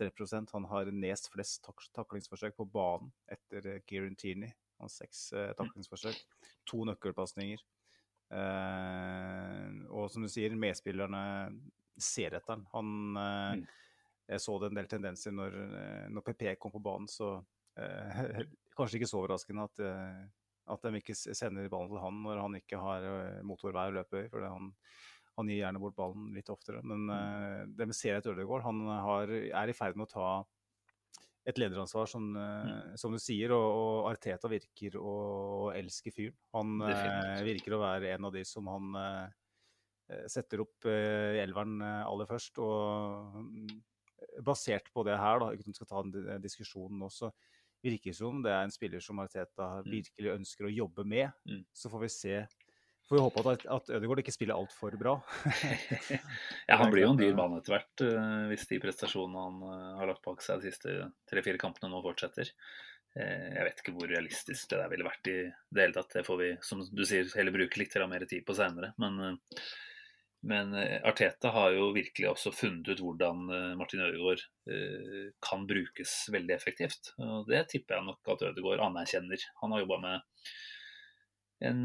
[0.00, 0.54] treffprosent.
[0.56, 4.54] Han har nest flest tak taklingsforsøk på banen etter Kieran Tierney.
[4.80, 6.18] Han har seks eh, taklingsforsøk.
[6.72, 7.62] To nøkkelpasninger.
[8.30, 11.22] Eh, og som du sier, medspillerne
[12.00, 12.66] ser etter han.
[12.72, 13.68] han eh, mm.
[14.30, 17.32] Jeg så det en del tendenser når, eh, når PP kom på banen, så
[17.80, 18.44] eh,
[18.78, 20.20] kanskje ikke så overraskende at, eh,
[20.70, 23.08] at de ikke sender ballen til han når han ikke har
[23.46, 24.28] motorvei å løpe i.
[24.30, 24.70] For han,
[25.40, 26.84] han, gir gjerne bort ballen litt oftere.
[26.86, 28.66] Men uh, det vi ser etter Ødegaard.
[28.68, 30.30] Han har, er i ferd med å ta
[31.48, 32.96] et lederansvar, som, mm.
[33.00, 33.56] som du sier.
[33.56, 35.14] Og, og, Arteta virker å
[35.74, 36.38] elske fyren.
[36.54, 39.28] Han uh, virker å være en av de som han eh,
[40.10, 42.60] Eh, setter opp i elveren eh, aller først.
[42.62, 43.78] Og mm,
[44.46, 47.30] basert på det her, da, uten at vi skal ta en diskusjon nå, så
[47.84, 49.90] virker det som det er en spiller som Arteta mm.
[49.94, 51.30] virkelig ønsker å jobbe med.
[51.48, 51.62] Mm.
[51.72, 52.40] Så får vi se.
[53.10, 55.16] Får vi håpe at, at Ødegaard ikke spiller altfor bra.
[56.70, 58.04] ja, han blir jo en dyr mann etter hvert,
[58.52, 60.94] hvis de prestasjonene han har lagt bak seg de siste
[61.26, 62.52] tre-fire kampene nå fortsetter.
[63.18, 66.14] Jeg vet ikke hvor realistisk det der ville vært i det hele tatt.
[66.14, 68.92] Det får vi, som du sier, heller bruke litt mer tid på senere.
[69.02, 69.40] Men
[70.40, 74.42] men eh, Arteta har jo virkelig også funnet ut hvordan eh, Martin Ødegaard
[74.72, 77.12] eh, kan brukes veldig effektivt.
[77.20, 79.44] Og det tipper jeg nok at Ødegaard anerkjenner.
[79.60, 80.54] Han har jobba med
[81.60, 81.80] en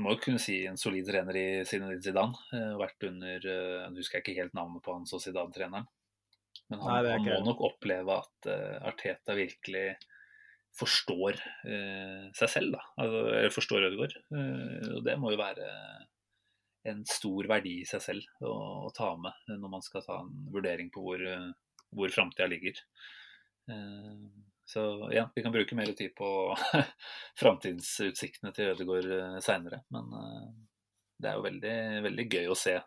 [0.00, 2.38] må jo kunne si en solid trener i Zinedine Zidane.
[2.52, 3.48] Uh, vært under
[3.90, 5.90] Nå husker jeg ikke helt navnet på han Zidane-treneren.
[6.72, 8.48] Men han, Nei, han, må nok oppleve at
[8.88, 9.92] Arteta virkelig
[10.72, 11.36] forstår
[12.32, 12.80] seg selv, da.
[13.02, 14.14] Altså, eller forstår Ødegaard.
[14.94, 15.66] og det må jo være
[16.88, 18.52] en stor verdi i seg selv å,
[18.86, 21.24] å, ta med når man skal ta en vurdering på hvor,
[21.92, 22.80] hvor framtida ligger.
[23.70, 24.16] Eh,
[24.72, 24.82] så
[25.12, 26.28] ja, vi kan bruke mer tid på
[27.40, 29.82] framtidsutsiktene til Ødegaard eh, seinere.
[29.92, 30.46] Men eh,
[31.22, 31.74] det er jo veldig,
[32.08, 32.78] veldig gøy å se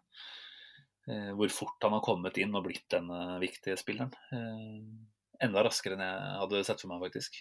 [1.05, 4.09] hvor fort han har kommet inn og blitt den viktige spilleren.
[5.37, 7.37] Enda raskere enn jeg hadde sett for meg, faktisk.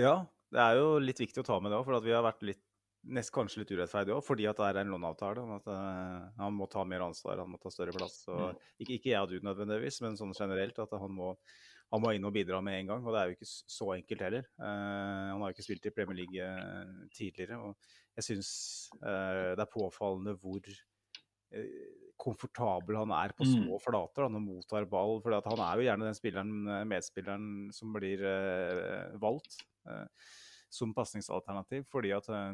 [0.00, 0.14] Ja,
[0.48, 2.62] det er jo litt viktig å ta med det òg, for vi har vært litt
[3.08, 5.44] nest kanskje litt urettferdig òg, fordi at det er en låneavtale.
[5.56, 8.22] at uh, Han må ta mer ansvar, han må ta større plass.
[8.28, 8.58] Og, Mm.
[8.80, 11.34] ikke, ikke jeg og du nødvendigvis, men sånn generelt at han må,
[11.90, 13.06] han må inn og bidra med en gang.
[13.06, 14.44] Og det er jo ikke så enkelt heller.
[14.60, 14.66] Uh,
[15.32, 17.58] han har jo ikke spilt i Premier League eh, tidligere.
[17.58, 17.76] og
[18.18, 18.52] jeg syns
[19.00, 21.88] det er påfallende hvor uh,
[22.20, 23.52] komfortabel han er på Mm.
[23.54, 25.22] små flater når han mottar ball.
[25.24, 26.54] For han er jo gjerne den spilleren,
[26.90, 28.22] medspilleren som blir
[29.22, 30.06] valgt eh,
[30.70, 31.84] som pasningsalternativ.
[31.90, 32.52] Fordi at eh,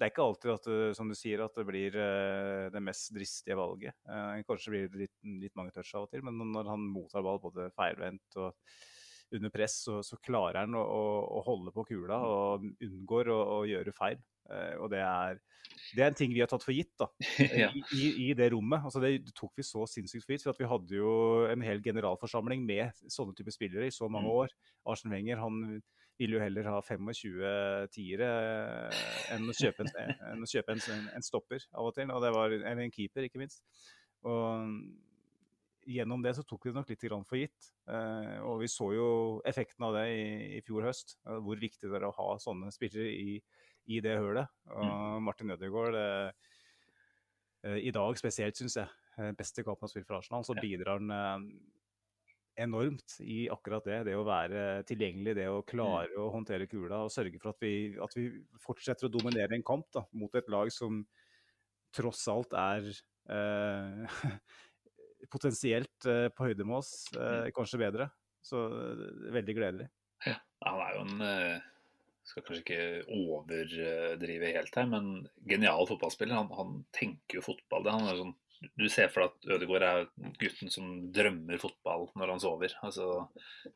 [0.00, 3.58] det er ikke alltid at som du sier, at det blir eh, det mest dristige
[3.58, 3.98] valget.
[4.08, 7.26] Eh, kanskje blir det litt, litt mange touch av og til, men når han mottar
[7.26, 8.54] ball både feilvendt og
[9.36, 11.02] under press, så, så klarer han å, å,
[11.38, 14.18] å holde på kula og unngår å, å gjøre feil.
[14.50, 15.38] Eh, og det er,
[15.94, 17.06] det er en ting vi har tatt for gitt da,
[17.62, 17.68] ja.
[17.70, 18.82] i, i, i det rommet.
[18.88, 21.12] Altså det tok vi så sinnssykt for gitt, for at vi hadde jo
[21.52, 24.38] en hel generalforsamling med sånne typer spillere i så mange Mm.
[24.42, 24.56] år.
[24.90, 25.60] Arsen Wenger han
[26.20, 28.30] ville jo heller ha 25 tiere
[29.32, 32.34] enn å kjøpe, en, enn å kjøpe en, en stopper av og til, og det
[32.36, 33.64] var, eller en keeper, ikke minst.
[34.28, 34.68] Og
[35.88, 37.70] gjennom det så tok vi det nok litt for gitt.
[37.88, 39.08] Eh, og vi så jo
[39.48, 40.22] effekten av det i,
[40.58, 41.16] i fjor høst.
[41.26, 43.40] eh, Hvor viktig det er å ha sånne spillere i,
[43.90, 44.52] i det hølet.
[44.76, 48.88] Og Martin Ødegaard eh, i dag spesielt, syns jeg,
[49.36, 51.50] beste kampen han har spilt for Arsenal, så bidrar han
[52.62, 53.98] enormt i akkurat det.
[54.10, 57.74] Det å være tilgjengelig, det å klare å håndtere kula og sørge for at vi,
[58.00, 58.28] at vi
[58.62, 61.02] fortsetter å dominere en kamp da, mot et lag som
[61.94, 62.86] tross alt er
[63.30, 64.20] eh,
[65.34, 68.10] potensielt eh, på høyde med oss, eh, kanskje bedre.
[68.44, 69.02] Så eh,
[69.36, 69.88] veldig gledelig.
[70.26, 71.68] Ja, han er jo en eh,
[72.30, 75.06] Skal kanskje ikke overdrive helt her, men
[75.48, 76.36] genial fotballspiller.
[76.36, 77.82] Han, han tenker jo fotball.
[77.86, 80.06] Det, han er sånn, du ser for deg at Ødegaard er
[80.40, 82.74] gutten som drømmer fotball når han sover.
[82.84, 83.08] Altså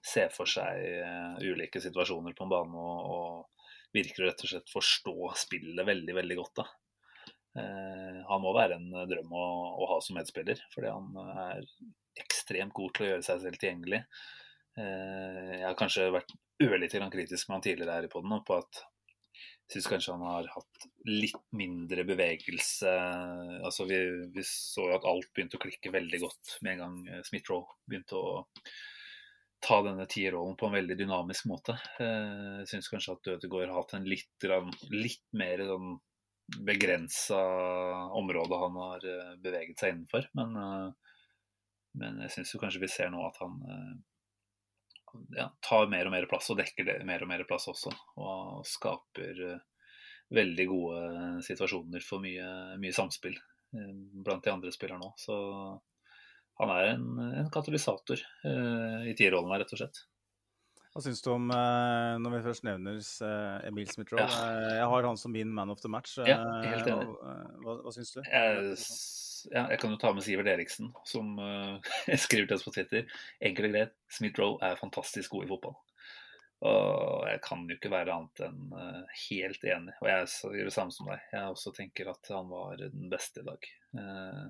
[0.05, 4.51] Ser for seg eh, ulike situasjoner på en bane og, og virker å rett og
[4.51, 6.62] slett forstå spillet veldig, veldig godt.
[6.62, 6.66] da.
[7.62, 9.44] Eh, han må være en drøm å,
[9.81, 11.68] å ha som medspiller, fordi han er
[12.20, 14.03] ekstremt god til å gjøre seg selv tilgjengelig.
[14.79, 18.85] Eh, jeg har kanskje vært ørlite kritisk med han tidligere her i poden på at
[19.72, 22.90] syns kanskje han har hatt litt mindre bevegelse.
[23.64, 24.00] Altså vi,
[24.35, 27.79] vi så jo at alt begynte å klikke veldig godt med en gang eh, Smith-Roe
[27.88, 28.42] begynte å
[29.64, 31.79] ta denne tierrollen på en veldig dynamisk måte.
[32.03, 34.48] Eh, Jeg syns kanskje at Ødegaard har hatt en litt,
[34.92, 35.94] litt mer sånn
[36.61, 37.40] begrensa
[38.12, 40.29] område han har eh, beveget seg innenfor.
[40.37, 41.14] Men, eh,
[42.00, 43.94] men jeg syns kanskje vi ser nå at han eh,
[45.37, 47.92] ja, tar mer og mer plass og dekker det, mer og mer plass også.
[48.20, 49.59] Og skaper eh,
[50.35, 51.00] veldig gode
[51.46, 52.46] situasjoner for mye,
[52.83, 53.92] mye samspill eh,
[54.24, 55.14] blant de andre spillerne òg.
[55.20, 55.37] Så
[56.62, 57.07] han er en,
[57.42, 60.05] en katalysator eh, i tierrollen her, rett og slett.
[60.94, 64.22] Hva syns du om, eh, når vi først nevner eh, Emil Smith-Roe?
[64.22, 64.44] Ja.
[64.46, 66.12] Eh, jeg har han som min man of the match.
[66.22, 67.09] Ja, helt Eh, enig.
[67.18, 68.20] eh, Hva, hva syns du?
[68.22, 68.77] Jeg,
[69.50, 73.07] ja, jeg kan jo ta med Sivert Eriksen, som uh, skriver til oss på Twitter.
[73.44, 75.78] Enkelt og greit, Smith-Roe er fantastisk god i fotball.
[76.64, 79.94] Og jeg kan jo ikke være annet enn uh, helt enig.
[80.00, 80.28] Og jeg
[80.59, 81.24] gjør det samme som deg.
[81.35, 83.72] Jeg også tenker at han var den beste i dag.
[83.98, 84.44] Uh,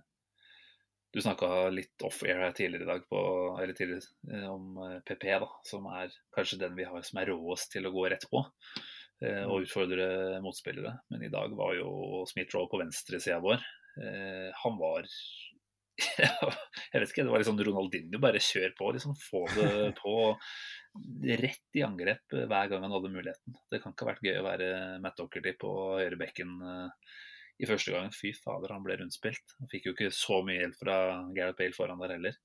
[1.14, 3.18] Du snakka litt off-air her tidligere i dag på,
[3.78, 7.92] tidligere, om PP, da, som er kanskje den vi har som er råest til å
[7.94, 8.42] gå rett på
[9.22, 10.90] og utfordre motspillere.
[11.14, 13.62] Men i dag var jo Smith-Roe på venstresida vår.
[14.02, 15.07] Eh, han var
[16.24, 18.90] Jeg vet ikke, det var sånn Ronaldinho, bare kjør på.
[18.96, 20.14] liksom Få det på
[21.42, 23.61] rett i angrep eh, hver gang han hadde muligheten.
[23.70, 24.72] Det kan ikke ha vært gøy å være
[25.04, 27.14] Matt Docherty på høyrebekken eh,
[27.62, 28.11] i første gang.
[28.14, 29.57] Fy fader, han ble rundspilt.
[29.61, 30.98] Han fikk jo ikke så mye hjelp fra
[31.37, 32.42] Gareth Bale foran der heller.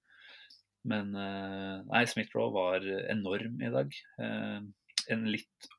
[0.89, 3.99] Men eh, nei, Smith-Roe var enorm i dag.
[4.21, 4.61] Eh,
[5.09, 5.69] en litt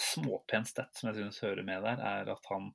[0.00, 2.70] småpen stat som jeg synes hører med der, er at han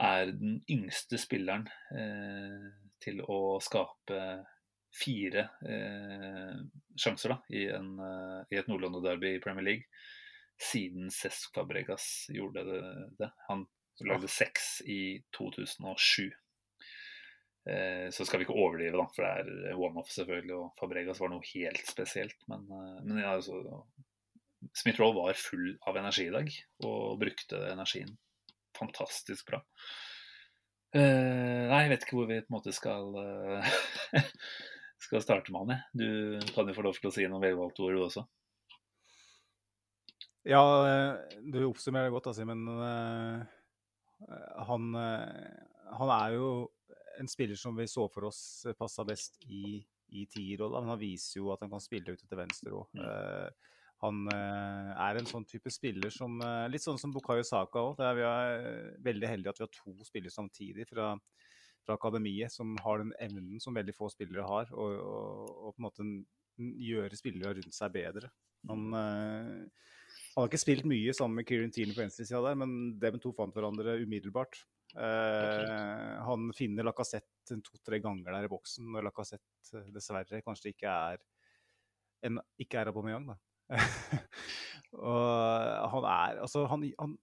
[0.00, 2.66] er den yngste spilleren eh,
[3.02, 4.18] til å skape
[4.94, 6.54] fire eh,
[6.98, 10.04] sjanser da, i, en, eh, i et Nord-London-derby i Premier League,
[10.60, 12.80] siden Cesc Fabregas gjorde det.
[13.18, 13.30] det.
[13.48, 13.66] Han
[14.06, 16.30] lagde seks i 2007.
[17.70, 21.32] Eh, så skal vi ikke overdrive, da, for det er one-off selvfølgelig, og Fabregas var
[21.32, 22.36] noe helt spesielt.
[22.50, 23.82] Men, eh, men ja, altså,
[24.82, 26.52] Smith-Roll var full av energi i dag,
[26.86, 28.14] og brukte energien
[28.78, 29.62] fantastisk bra.
[30.94, 33.72] Uh, nei, jeg vet ikke hvor vi på en måte skal uh,
[35.04, 35.74] skal starte med han.
[35.74, 35.82] jeg.
[35.98, 38.24] Du kan jo få lov til å si noen velvalgte ord, du også.
[40.44, 42.66] Ja, eh, du oppsummerer det godt, altså, men
[44.24, 46.46] Uh, han, han er jo
[47.20, 48.38] en spiller som vi så for oss
[48.78, 49.82] passa best i,
[50.16, 52.86] i tierrolla, men han viser jo at han kan spille ut til venstre òg.
[52.94, 53.73] Mm.
[54.04, 58.02] Han eh, er en sånn type spiller som eh, Litt sånn som Bukayo Saka òg.
[58.18, 61.12] Vi er eh, veldig heldige at vi har to spillere samtidig fra,
[61.86, 65.80] fra akademiet som har den evnen som veldig få spillere har, og, og, og på
[65.80, 66.08] en måte
[66.84, 68.30] gjøre spillere rundt seg bedre.
[68.68, 69.88] Han, eh,
[70.34, 73.32] han har ikke spilt mye sammen med Kieran Tierney på venstresida der, men dem to
[73.36, 74.60] fant hverandre umiddelbart.
[74.94, 81.24] Eh, han finner Lacassette to-tre ganger der i boksen, når Lacassette dessverre kanskje ikke er
[82.24, 83.36] en, ikke er Aubameyang, da.
[85.10, 87.16] og han er altså han, han,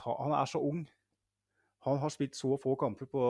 [0.00, 0.82] han, er så ung.
[1.84, 3.22] Han har spilt så få kamper på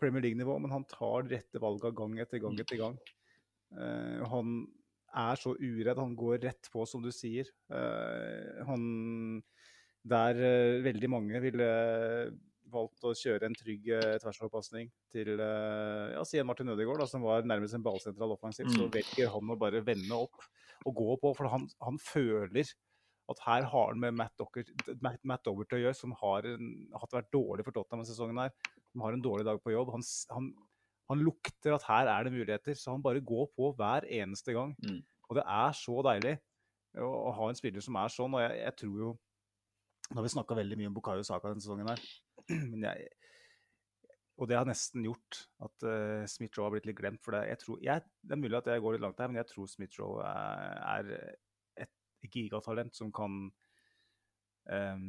[0.00, 2.98] Premier League-nivå, men han tar de rette valget gang etter gang etter gang.
[3.74, 4.60] Uh, han
[5.16, 5.98] er så uredd.
[5.98, 7.48] Han går rett på, som du sier.
[7.72, 9.42] Uh, han
[10.06, 11.70] Der uh, veldig mange ville
[12.70, 17.74] valgt å kjøre en trygg uh, tversoverpasning til ja, Martin Ødegaard, da, som var nærmest
[17.78, 18.74] en ballsentral offensiv, mm.
[18.74, 20.46] så velger han å bare vende opp
[20.84, 21.32] å gå på.
[21.38, 22.72] For han, han føler
[23.32, 24.66] at her har han med Matt, Docker,
[25.02, 28.38] Matt, Matt Dobbert å gjøre, som har en, vært dårlig for Tottenham denne sesongen.
[28.38, 28.52] her,
[28.92, 29.90] Som har en dårlig dag på jobb.
[29.96, 30.50] Han, han,
[31.10, 34.76] han, lukter at her er det muligheter, så han bare går på hver eneste gang.
[34.86, 35.02] Mm.
[35.28, 36.36] Og det er så deilig
[37.02, 38.36] å, å, ha en spiller som er sånn.
[38.38, 39.14] Og jeg, jeg tror jo
[40.06, 42.02] Nå har vi snakka veldig mye om Bukayo Saka denne sesongen her,
[42.70, 43.08] men jeg,
[44.36, 47.22] og det har nesten gjort at uh, Smith-Roe har blitt litt glemt.
[47.24, 49.40] For det, jeg tror, jeg, det er mulig at jeg går litt langt her, men
[49.40, 53.46] jeg tror Smith-Roe er, er, et gigatalent som kan
[54.68, 55.06] um,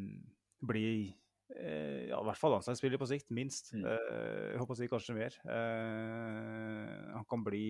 [0.69, 0.87] bli
[1.57, 3.73] uh, ja, i hvert fall landslagsspiller på sikt, minst.
[3.75, 3.83] Mm.
[3.83, 5.39] Uh, jeg håper å si kanskje mer.
[5.47, 7.67] han kan bli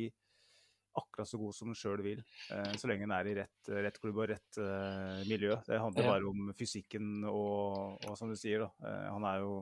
[0.98, 4.18] akkurat så god som han sjøl vil, så lenge han er i rett, rett klubb
[4.18, 4.58] og rett
[5.30, 5.54] miljø.
[5.68, 8.96] Det handler bare om fysikken og, og, som du sier, da.
[9.14, 9.60] han er jo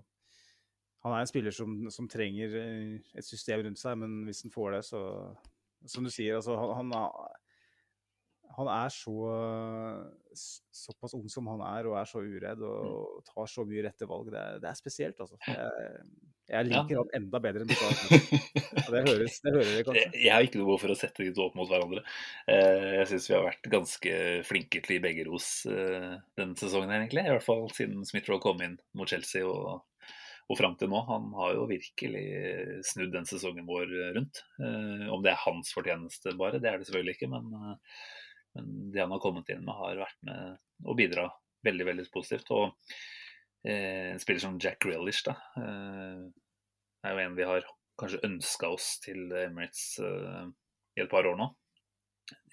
[1.06, 4.54] han er en spiller som, som, trenger eh, et system rundt seg, men hvis han
[4.54, 5.02] får det, så
[5.86, 7.12] Som du sier, altså, han, han,
[8.58, 9.16] han, er så
[10.74, 13.28] såpass ung som han er, og er så uredd og, og mm.
[13.30, 14.32] tar så mye rette valg.
[14.34, 15.38] Det er, det er spesielt, altså.
[15.46, 16.02] Jeg,
[16.46, 17.02] jeg liker ja.
[17.02, 17.76] han enda bedre enn du
[18.96, 20.10] Det høres, det hører dere kanskje.
[20.18, 22.04] Jeg har ikke noe behov for å sette de to opp mot hverandre.
[22.50, 27.26] Eh, jeg syns vi har vært ganske flinke til begge ros eh, denne sesongen, egentlig.
[27.26, 29.82] I hvert fall siden Smith-Roe kom inn mot Chelsea og
[30.46, 31.00] og fram til nå.
[31.08, 32.26] Han har jo virkelig
[32.86, 34.44] snudd den sesongen vår rundt.
[34.62, 37.32] Eh, om det er hans fortjeneste bare, det er det selvfølgelig ikke.
[37.34, 37.98] Men, eh,
[38.58, 41.30] men, det han har kommet inn med, har vært med å bidra
[41.66, 42.54] veldig veldig positivt.
[42.54, 42.68] Og
[43.66, 46.24] eh, en spiller som Jack Grealish da, eh,
[47.06, 47.66] er jo en vi har
[48.00, 50.50] kanskje ønska oss til Emirates eh,
[51.00, 51.50] i et par år nå.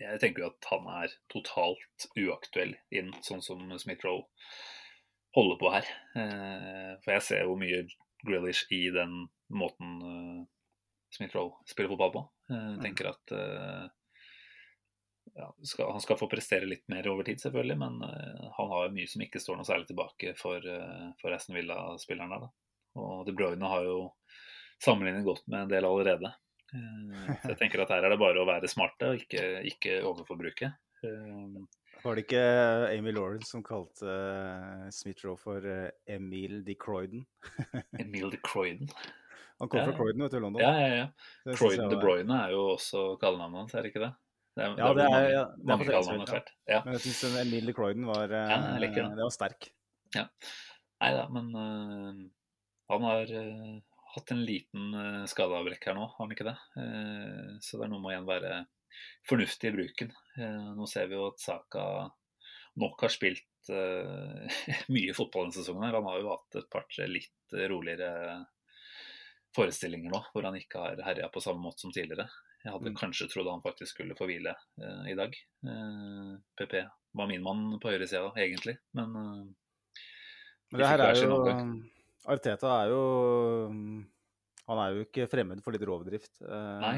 [0.01, 4.27] Jeg tenker jo at han er totalt uaktuell inn, sånn som Smith-Roe
[5.35, 5.89] holde på her.
[6.17, 7.85] Eh, for jeg ser jo mye
[8.23, 10.45] Grillish i den måten eh,
[11.17, 12.23] Smith-Roll spiller fotball på.
[12.53, 12.79] Jeg mm.
[12.85, 13.85] tenker at eh,
[15.39, 18.01] ja, skal, han skal få prestere litt mer over tid, selvfølgelig, men
[18.53, 20.67] han har mye som ikke står noe særlig tilbake for,
[21.23, 22.41] for Aston Villa-spillerne.
[22.43, 22.51] Da.
[23.01, 24.11] Og De Bruyne har jo
[24.83, 26.35] sammenlignet godt med en del allerede.
[26.73, 30.73] Så jeg tenker at her er det bare å være smarte og ikke, ikke overforbruke.
[32.03, 32.45] Var det ikke
[32.91, 37.23] Amy Lawrence som kalte uh, Smith-Roe for uh, Emil de Croyden?
[38.03, 38.91] Emil de Croyden?
[39.63, 40.63] Han kom ja, fra Croydon, vet du, London.
[40.65, 41.55] Ja, ja, ja.
[41.55, 44.11] Croydon de Bruyne er jo også kallenavnet hans, er det ikke det?
[44.53, 46.41] Det er, ja, det er, ja, det er mange ja.
[46.69, 46.81] ja.
[46.85, 48.91] Men jeg syns Emil de Croyden var, uh, ja, det.
[48.99, 49.71] det var sterk.
[50.17, 50.27] Ja.
[51.03, 52.19] Nei da, men uh,
[52.91, 53.79] han har uh,
[54.17, 56.59] hatt en liten uh, skadeavbrekk her nå, har han ikke det?
[57.63, 58.53] så det er noe med å igjen være
[59.29, 60.13] fornuftig i bruken.
[60.39, 61.85] Eh, nå ser vi jo at Saka
[62.81, 64.63] nok har spilt uh,
[64.95, 65.85] mye fotball denne sesongen.
[65.85, 65.99] her.
[65.99, 68.09] Han har jo hatt et par-tre litt roligere
[69.53, 72.31] forestillinger nå, hvor han ikke har herja på samme måte som tidligere.
[72.63, 72.97] Jeg hadde mm.
[72.97, 75.37] kanskje trodd han faktisk skulle få hvile uh, i dag.
[76.57, 76.79] PP
[77.13, 79.13] var min mann på høyresida, egentlig, men
[80.73, 81.35] Men det her er jo
[82.33, 83.03] Arteta er jo
[84.73, 86.41] Han er jo ikke fremmed for litt rovdrift.
[86.43, 86.97] Nei.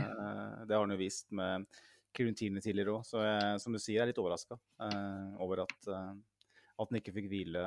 [0.65, 1.67] Det har han jo vist med
[2.15, 5.89] Curentini tidligere òg, så jeg, som du sier, jeg er litt overraska uh, over at,
[5.91, 7.65] at han ikke fikk hvile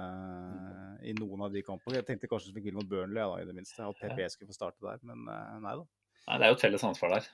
[1.04, 2.00] i noen av de kampene.
[2.00, 3.84] Jeg tenkte kanskje han fikk hvile mot Burnley, da, i det minste.
[3.84, 5.86] At PP skulle få starte der, men nei da.
[6.28, 7.30] Nei, Det er jo et felles ansvar der.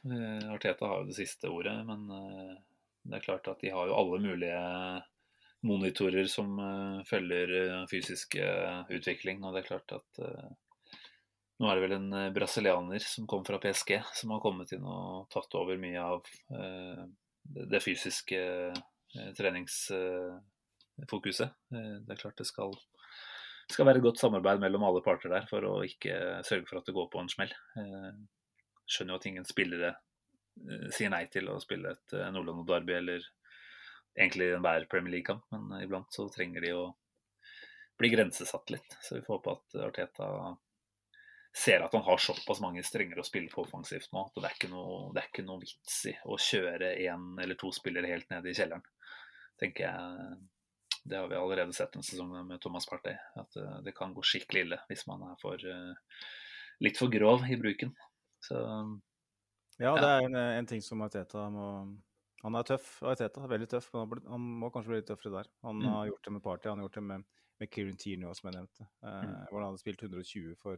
[0.54, 4.20] Arteta har jo det siste ordet, men det er klart at de har jo alle
[4.22, 4.60] mulige
[5.66, 6.58] monitorer som
[7.10, 7.56] følger
[7.90, 8.38] fysisk
[8.94, 9.42] utvikling.
[9.42, 10.22] Og det er klart at
[11.64, 14.84] nå er det vel en eh, brasilianer som kom fra PSG, som har kommet inn
[14.84, 17.04] og tatt over mye av eh,
[17.72, 18.76] det fysiske eh,
[19.38, 21.50] treningsfokuset.
[21.72, 22.72] det er klart det skal,
[23.72, 26.98] skal være godt samarbeid mellom alle parter der for å ikke sørge for at det
[26.98, 27.54] går på en smell.
[28.84, 29.92] skjønner jo at ingen spillere
[30.94, 33.22] sier nei til å spille et Nordland-derby eller
[34.14, 36.96] egentlig enhver Premier League-kamp, men iblant så trenger de å
[37.98, 38.92] bli grensesatt litt.
[39.02, 40.28] Så vi får håpe at Arteta
[41.56, 44.56] ser at han har såpass mange strenger å spille på offensivt nå at det er
[44.58, 48.30] ikke noe, det er ikke noe vits i å kjøre én eller to spillere helt
[48.34, 48.82] ned i kjelleren.
[49.62, 50.38] tenker jeg
[51.06, 53.14] Det har vi allerede sett en sesong med Thomas Partey.
[53.36, 55.94] At eh, det kan gå skikkelig ille hvis man er for, eh,
[56.82, 57.92] litt for grov i bruken.
[58.42, 58.56] Så
[59.80, 61.68] Ja, det er en, en ting som Arteta må
[62.44, 63.46] Han er tøff, Arteta.
[63.48, 63.90] Veldig tøff.
[63.94, 65.50] Men han, må kanskje bli litt tøffere der.
[65.64, 65.90] Han Mm.
[65.92, 67.24] har gjort det med Party, han har gjort det med,
[67.60, 68.88] med Kieran Tierney, som jeg nevnte.
[69.04, 69.48] Eh, Mm.
[69.52, 70.78] Hvor han hadde spilt 120 for,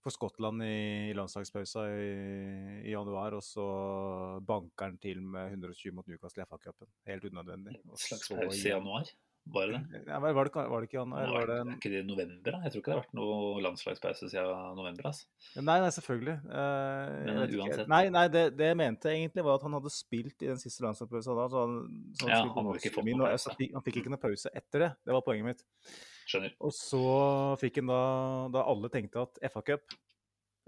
[0.00, 2.12] for Skottland i, i landslagspausa i,
[2.88, 3.66] i januar, og så
[4.46, 6.88] banker han til med 120 mot Newcastle i FA-cupen.
[7.10, 7.76] Helt unødvendig.
[7.84, 9.10] en slags pause i januar,
[9.46, 10.00] var det det?
[10.06, 11.30] Ja, var, det, var det ikke januar?
[11.32, 12.50] Var det er ikke det november?
[12.52, 12.58] da?
[12.66, 15.06] Jeg tror ikke det har vært noe landslagspause siden november.
[15.10, 15.26] altså.
[15.56, 16.36] Nei, nei, selvfølgelig.
[16.44, 17.60] Eh, Men ikke.
[17.64, 17.88] uansett.
[17.88, 20.84] Nei, nei det, det jeg mente egentlig, var at han hadde spilt i den siste
[20.84, 21.40] landslagspausen.
[21.50, 21.78] Så han,
[22.20, 23.56] så Ja, spilte han ikke fått min, pause.
[23.58, 24.90] fikk- Han fikk ikke noe pause etter det.
[25.08, 25.64] Det var poenget mitt.
[26.30, 26.52] Skjønner.
[26.60, 27.02] Og så
[27.58, 28.02] fikk han da,
[28.54, 29.96] da alle tenkte at FA Cup,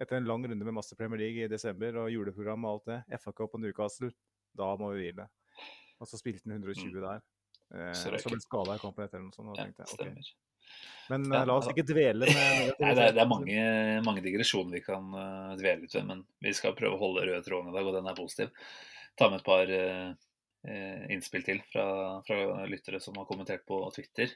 [0.01, 3.21] etter en lang runde med masse Premier League i desember og juleprogram og alt det,
[3.23, 4.11] FA Cup og Newcastle,
[4.57, 5.29] da må vi hvile.
[6.01, 7.21] Og så spilte han 120 der.
[7.73, 9.57] Eh, Så ble skada i kampen etter, eller noe sånt.
[9.57, 10.01] Ja, tenkte jeg, ok.
[10.01, 10.33] stemmer.
[11.11, 13.63] Men Ja, eh, la oss altså- ikke dvele med Nei, det, er, det er mange,
[14.07, 17.45] mange digresjoner vi kan uh, dvele litt ved, men vi skal prøve å holde røde
[17.47, 18.53] tråden i dag, og den er positiv.
[19.19, 20.15] Ta med et par uh,
[21.13, 21.87] innspill til fra,
[22.27, 24.31] fra lyttere som har kommentert på Twitter.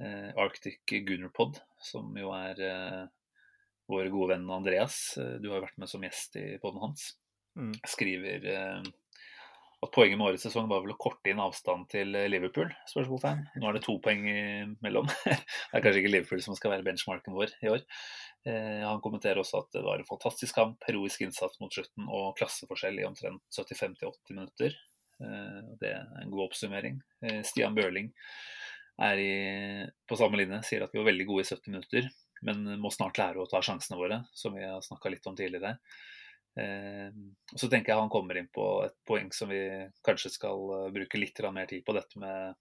[0.00, 3.08] Uh, Arctic Gunnerpod, som jo er
[3.90, 7.14] vår gode venn Andreas, du har jo vært med som gjest i poden hans,
[7.52, 7.74] Mm.
[7.84, 8.46] skriver
[9.82, 12.70] at poenget med årets sesong var vel å korte inn avstand til eh, Liverpool?
[12.90, 13.40] spørsmålstegn.
[13.58, 15.08] Nå er det to poeng imellom.
[15.26, 17.82] det er kanskje ikke Liverpool som skal være benchmarken vår i år.
[18.46, 22.36] Eh, han kommenterer også at det var en fantastisk kamp, heroisk innsats mot slutten og
[22.38, 24.78] klasseforskjell i omtrent 75-80 minutter.
[25.18, 27.02] Eh, det er en god oppsummering.
[27.48, 28.12] Stian Børling
[29.02, 29.36] er i,
[30.06, 32.10] på samme linje, sier at vi var veldig gode i 70 minutter,
[32.46, 35.78] men må snart lære å ta sjansene våre, som vi har snakka litt om tidligere.
[36.60, 37.08] Eh,
[37.52, 39.62] og så tenker jeg han kommer inn på et poeng som vi
[40.04, 42.58] kanskje skal eh, bruke litt mer tid på, dette med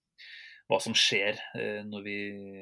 [0.72, 2.20] hva som skjer eh, når vi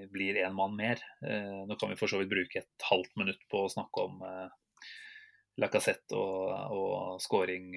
[0.09, 1.01] blir én mann mer.
[1.25, 4.23] Eh, nå kan vi for så vidt bruke et halvt minutt på å snakke om
[5.59, 7.75] Lacassette og, og scoring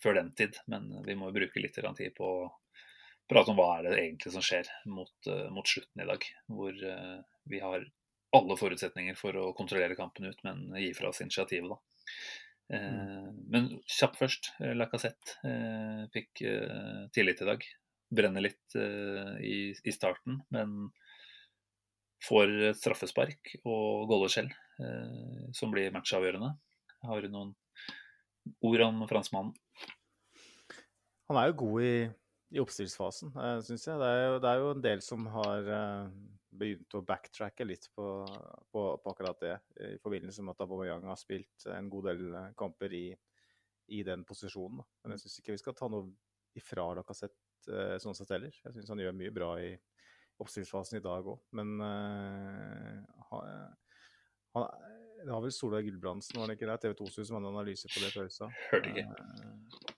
[0.00, 2.48] før den tid, men vi må bruke litt tid på å
[3.28, 6.24] prate om hva er det egentlig som skjer mot, mot slutten i dag.
[6.48, 6.78] Hvor
[7.52, 7.84] vi har
[8.32, 11.78] alle forutsetninger for å kontrollere kampen ut, men gi fra oss initiativet, da.
[12.70, 14.52] Eh, Men kjapt først.
[14.62, 17.64] eh, Lacassette eh, fikk eh, tillit i dag.
[18.10, 20.90] Brenner litt eh, i, i starten, men
[22.26, 24.50] får et straffespark og gåleskjell,
[24.82, 26.52] eh, som blir matchavgjørende.
[27.06, 27.54] Har du noen
[28.66, 29.54] ord om franskmannen?
[31.30, 31.94] Han er jo god i,
[32.50, 33.98] i oppstillsfasen, uh, syns jeg.
[34.00, 36.14] Det er, jo, det er jo en del som har eh,
[36.60, 38.06] begynt å backtracke litt på,
[38.74, 39.52] på, på akkurat det,
[39.86, 43.04] i forbindelse med at Aubameyang har spilt en god del eh, kamper i,
[43.94, 44.82] i den posisjonen.
[44.82, 44.88] Da.
[45.04, 46.10] Men jeg syns ikke vi skal ta noe
[46.58, 47.38] ifra Lacassette
[48.02, 48.54] sånn sett heller.
[48.64, 49.70] Jeg syns han gjør mye bra i
[50.40, 54.64] oppstillsfasen i dag òg, men uh, han,
[55.24, 56.78] det var vel Solveig Gulbrandsen, var det ikke det?
[56.82, 58.48] TV 2 som hadde analyse på det før sa.
[58.70, 59.04] Hørte ikke.
[59.04, 59.89] Eh,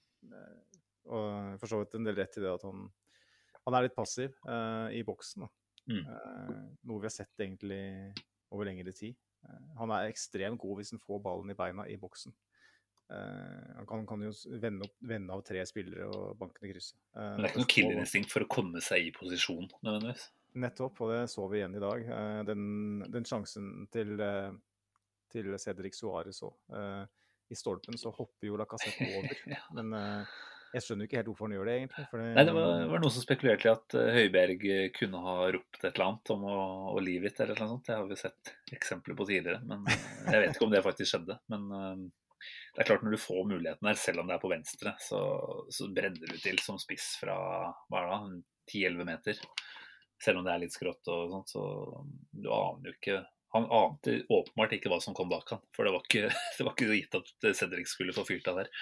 [1.13, 2.87] og for så vidt en del rett i det at han,
[3.67, 5.47] han er litt passiv uh, i boksen.
[5.91, 6.07] Mm.
[6.07, 7.83] Uh, noe vi har sett egentlig
[8.53, 9.19] over lengre tid.
[9.47, 12.35] Uh, han er ekstremt god hvis han får ballen i beina i boksen.
[13.13, 16.95] Han kan, kan jo vende, opp, vende av tre spillere og banke ned krysset.
[17.13, 20.23] Eh, Men det er ikke noe killerinstinkt for å komme seg i posisjon, nødvendigvis.
[20.63, 22.07] Nettopp, og det så vi igjen i dag.
[22.49, 22.63] Den,
[23.13, 24.15] den sjansen til,
[25.35, 26.57] til Cedric Suárez òg.
[27.53, 29.37] I stolpen så hopper jo Lacassette over.
[29.53, 29.61] Ja.
[29.77, 30.37] Men eh,
[30.73, 32.05] jeg skjønner ikke helt hvorfor han gjør det, egentlig.
[32.09, 35.35] Det, Nei, det var, var noen som spekulerte i at eh, Høiberg eh, kunne ha
[35.53, 36.55] ropt et eller annet om å,
[36.95, 37.85] å leave it, eller noe sånt.
[37.89, 39.61] Det har vi sett eksempler på tidligere.
[39.69, 41.37] Men eh, jeg vet ikke om det faktisk skjedde.
[41.53, 41.67] Men
[42.73, 45.21] det er klart når du får muligheten her, selv om det er på venstre, så,
[45.69, 47.37] så brenner du til som spiss fra
[47.93, 49.45] hva er det, da, 10-11 meter.
[50.25, 51.67] Selv om det er litt skrått og sånt, så
[52.33, 53.21] du aner jo ikke
[53.53, 56.73] Han ante åpenbart ikke hva som kom bak han, for det var ikke, det var
[56.73, 58.73] ikke gitt at Cedric skulle få fyrt av der.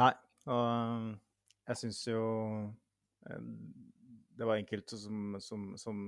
[0.00, 0.14] Nei.
[0.50, 1.10] Og
[1.70, 2.22] jeg syns jo
[3.28, 3.50] eh,
[4.40, 6.00] det var enkelte som, som, som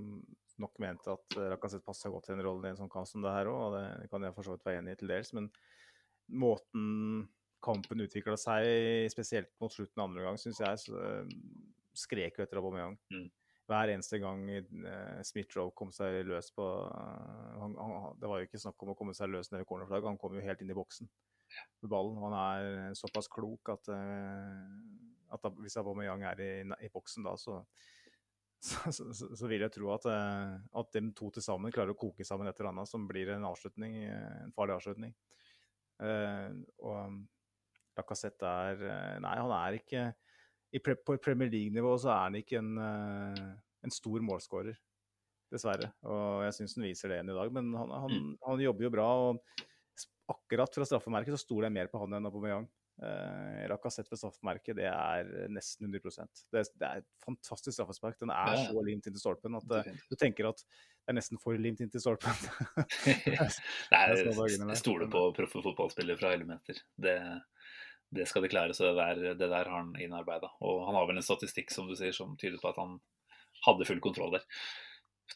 [0.63, 3.35] nok mente at Lacassette passa godt til en rolle i en sånn kamp som det
[3.35, 5.33] her òg, og det kan jeg for så vidt være enig i til dels.
[5.37, 5.51] Men
[6.33, 7.27] måten
[7.63, 8.67] kampen utvikla seg,
[9.13, 11.37] spesielt mot slutten av andre gang, syns jeg så, eh,
[11.93, 12.97] skrek jo etter Aubameyang.
[13.13, 13.29] Mm.
[13.71, 18.49] Hver eneste gang uh, Smith-Roe kom seg løs på eh, han, han, Det var jo
[18.49, 20.73] ikke snakk om å komme seg løs ned i cornerflagget, han kom jo helt inn
[20.73, 21.09] i boksen
[21.83, 22.21] med ballen.
[22.23, 26.53] Han er såpass klok at, eh, at hvis Aubameyang er i,
[26.87, 27.59] i boksen da, så,
[28.63, 31.99] så, så, så, vil jeg tro at, eh, at de to til sammen klarer å
[31.99, 35.15] koke sammen et eller annet som blir en avslutning, eh, en farlig avslutning.
[36.03, 37.19] Og
[37.95, 38.81] Lacassette er
[39.23, 40.01] Nei, han er ikke
[41.05, 44.81] På Premier League-nivå så er han ikke en, en stor målskårer,
[45.53, 45.93] dessverre.
[46.09, 47.53] Og jeg syns han viser det igjen i dag.
[47.55, 48.33] Men han, han, Mm.
[48.49, 49.07] han jobber jo bra.
[49.29, 49.63] og
[50.33, 52.69] akkurat fra straffemerket så stoler jeg mer på han enn Aubameyang.
[53.03, 58.19] Uh, Rakassett ved straffemerket, det er nesten 100 Det, det er et fantastisk straffespark.
[58.21, 61.17] Den er Ja, så limt inn til stolpen at uh, du tenker at det er
[61.17, 62.37] nesten for limt inn til stolpen.
[63.95, 66.79] Nei, Jeg stoler på proffe fotballspillere fra hele meter.
[66.95, 67.17] Det,
[68.15, 70.53] det skal de klare, så det der, det der har han innarbeida.
[70.63, 73.01] Og han har vel en statistikk som du sier, som tyder på at han
[73.67, 74.47] hadde full kontroll der.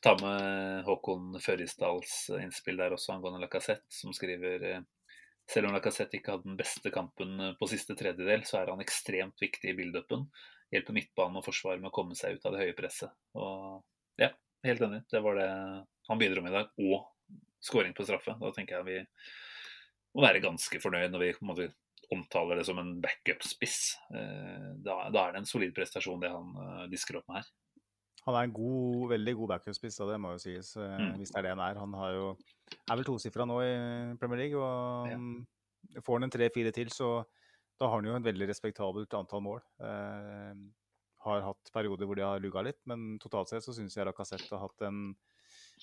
[0.02, 4.84] Ta med Håkon Førisdals innspill der også angående Lacassette, som skriver eh,
[5.50, 8.82] selv om Lacassette ikke hadde den beste kampen eh, på siste tredjedel, så er han
[8.82, 10.26] ekstremt viktig i build-upen.
[10.74, 13.12] Hjelper midtbanen og forsvaret med å komme seg ut av det høye presset.
[13.38, 13.82] Og
[14.20, 14.32] ja,
[14.66, 15.04] helt enig.
[15.12, 15.48] Det var det
[16.10, 16.72] han bidro med i dag.
[16.82, 18.34] Og skåring på straffe.
[18.40, 18.98] Da tenker jeg vi
[20.16, 21.68] må være ganske fornøyd når vi måte,
[22.14, 23.80] omtaler det som en backup-spiss.
[24.14, 27.48] Eh, Da, da er det en solid prestasjon det han disker opp med her.
[28.26, 30.72] Han er en god, veldig god backup-spiss, og det må jo sies.
[30.76, 31.16] eh, Mm.
[31.20, 31.78] Hvis det er det han er.
[31.78, 32.36] Han har jo,
[32.90, 35.16] er vel tosifra nå i Premier League, og Ja.
[35.16, 35.46] mm,
[36.02, 37.24] får han en tre-fire til, så
[37.78, 39.60] da har han jo en veldig respektabelt antall mål.
[39.80, 40.54] Eh,
[41.26, 44.50] har hatt perioder hvor de har lugga litt, men totalt sett så syns jeg Lacassette
[44.50, 45.14] har hatt en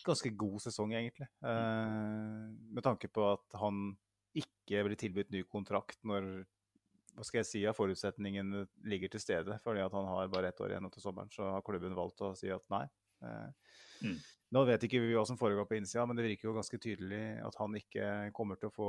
[0.05, 1.27] ganske god sesong, egentlig.
[1.43, 3.95] Eh, med tanke på at han
[4.35, 6.45] ikke blir tilbudt ny kontrakt når
[7.15, 9.59] hva skal jeg si, at forutsetningene ligger til stede.
[9.63, 12.33] Fordi at han har bare ett år igjen til sommeren, så har klubben valgt å
[12.37, 12.85] si at nei.
[13.23, 13.49] Eh,
[14.03, 14.17] Mm.
[14.51, 17.39] Nå vet ikke vi hva som foregår på innsida, men det virker jo ganske tydelig
[17.45, 18.87] at han ikke kommer til å få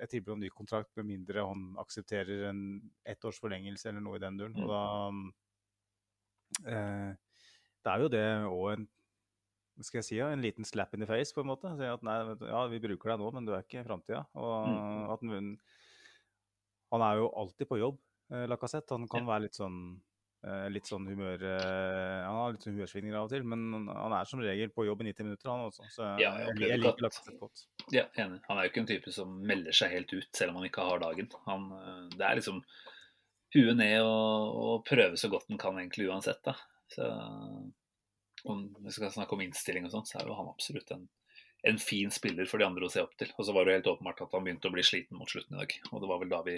[0.00, 2.62] et tilbud om ny kontrakt med mindre han aksepterer en
[3.04, 4.56] ett års forlengelse eller noe i den duren.
[4.64, 4.82] Og da
[6.72, 7.12] eh,
[7.84, 8.88] Det er jo det òg en
[9.82, 11.70] skal jeg si, ja, en liten slap in the face, på en måte.
[11.76, 12.14] Si at nei,
[12.46, 14.20] ja, vi bruker deg nå, men du er ikke framtida.
[14.38, 15.10] Og Mm.
[15.10, 15.24] at
[16.94, 18.00] han, er jo alltid på jobb,
[18.32, 18.96] eh, Lacassette.
[18.96, 19.78] Han kan være litt sånn
[20.46, 24.16] eh, litt sånn humør eh, Han har litt sånn humørsvingninger av og til, men han
[24.16, 25.90] er som regel på jobb i 90 minutter, han også.
[25.92, 27.66] Så Ja, jeg jeg, jeg liker Lacassette godt.
[27.94, 28.40] Ja, enig.
[28.48, 30.88] Han er jo ikke en type som melder seg helt ut, selv om han ikke
[30.88, 31.30] har dagen.
[31.48, 32.60] Han, eh, det er liksom
[33.54, 36.42] huet ned og, og prøve så godt han kan egentlig uansett.
[36.46, 36.56] Da.
[36.90, 37.10] Så
[38.44, 41.06] om vi skal snakke om innstilling og sånt, så er jo han absolutt en,
[41.66, 43.30] en fin spiller for de andre å se opp til.
[43.38, 45.62] Og så var det helt åpenbart at han begynte å bli sliten mot slutten i
[45.62, 45.76] dag.
[45.90, 46.56] Og det var vel da vi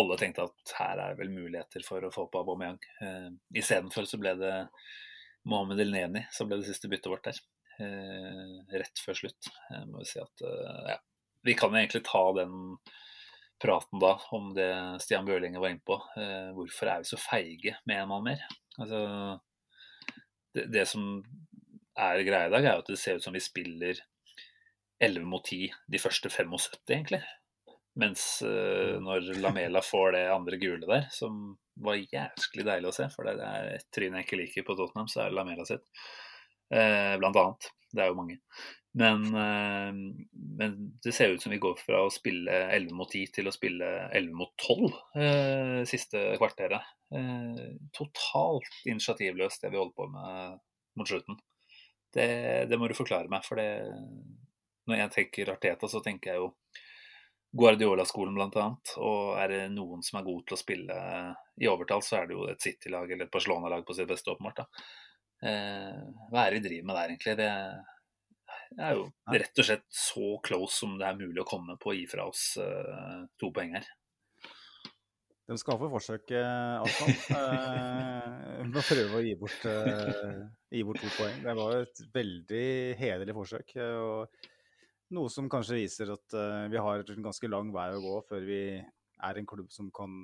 [0.00, 2.80] alle tenkte at her er vel muligheter for å få på Aubameyang.
[3.06, 3.28] Eh,
[3.62, 4.54] Istedenfor så ble det
[5.46, 7.38] Mohammed Elneni som ble det siste byttet vårt der.
[7.86, 9.50] Eh, rett før slutt.
[9.70, 11.00] Jeg må jo si at eh, ja.
[11.46, 12.80] Vi kan egentlig ta den
[13.62, 14.68] praten da om det
[15.04, 16.00] Stian Bøhlinger var inne på.
[16.18, 18.42] Eh, hvorfor er vi så feige med en mann mer?
[18.80, 19.00] Altså,
[20.56, 21.22] det, det som
[21.96, 24.02] er greia i dag, er at det ser ut som vi spiller
[25.02, 27.22] 11 mot 10 de første 75, egentlig.
[27.96, 33.08] Mens uh, når Lamela får det andre gule der, som var jævlig deilig å se,
[33.12, 35.84] for det er et tryn jeg ikke liker på Tottenham, så er det Lamela sitt.
[36.72, 37.68] Eh, blant annet.
[37.92, 38.38] Det er jo mange.
[38.96, 39.92] Men, eh,
[40.58, 43.54] men det ser ut som vi går fra å spille 11 mot 10 til å
[43.54, 44.86] spille 11 mot 12
[45.20, 46.94] eh, siste kvarteret.
[47.14, 47.66] Eh,
[47.96, 50.56] totalt initiativløst det vi holder på med
[50.96, 51.36] mot slutten.
[52.16, 52.28] Det,
[52.70, 53.68] det må du forklare meg, for det
[54.86, 56.50] Når jeg tenker Arteta, så tenker jeg jo
[57.56, 58.66] Guardiola-skolen bl.a.
[59.02, 61.00] Og er det noen som er god til å spille
[61.56, 64.62] i overtall, så er det jo et City-lag eller et Barcelona-lag på sitt beste, åpenbart.
[64.62, 64.86] da.
[65.46, 67.36] Eh, hva er det vi driver med der, egentlig?
[68.76, 71.92] Det er jo rett og slett så close som det er mulig å komme på
[71.92, 73.88] å gi fra oss eh, to poeng her.
[75.46, 76.40] De skal få forsøke,
[76.82, 77.12] Arsenal.
[77.38, 80.40] Eh, med å prøve å gi bort, eh,
[80.74, 81.38] gi bort to poeng.
[81.44, 82.68] Det var et veldig
[82.98, 83.76] hederlig forsøk.
[83.78, 84.50] eh, og
[85.14, 88.46] noe som kanskje viser at uh, vi har en ganske lang vei å gå før
[88.48, 90.16] vi er en klubb som kan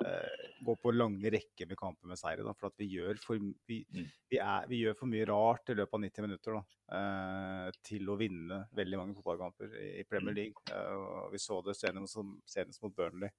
[0.00, 2.46] uh, gå på lange rekker med kamper med seire.
[2.46, 3.36] Da, for at vi gjør, for,
[3.68, 4.06] vi, Mm.
[4.32, 6.64] vi, er, vi gjør for mye rart i løpet av 90 minutter da,
[6.96, 10.40] uh, til å vinne veldig mange fotballkamper i, i Premier Mm.
[10.40, 11.30] League.
[11.32, 13.30] Vi så det senest, mot Burnley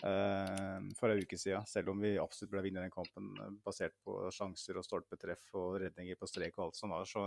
[0.00, 3.32] for en uke siden, selv om vi absolutt ble vinne den kampen
[3.64, 7.26] basert på sjanser og stolpetreff og redninger på strek og alt som var, så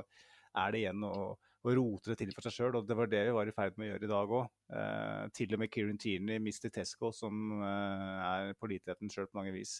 [0.55, 1.13] er det igjen å,
[1.63, 2.75] å rote det til for seg sjøl.
[2.79, 4.47] Og det var det vi var i ferd med å gjøre i dag òg.
[4.77, 6.69] Eh, til og med Kieran Tierney, Mr.
[6.75, 9.77] Tesco, som eh, er påliteligheten sjøl på mange vis,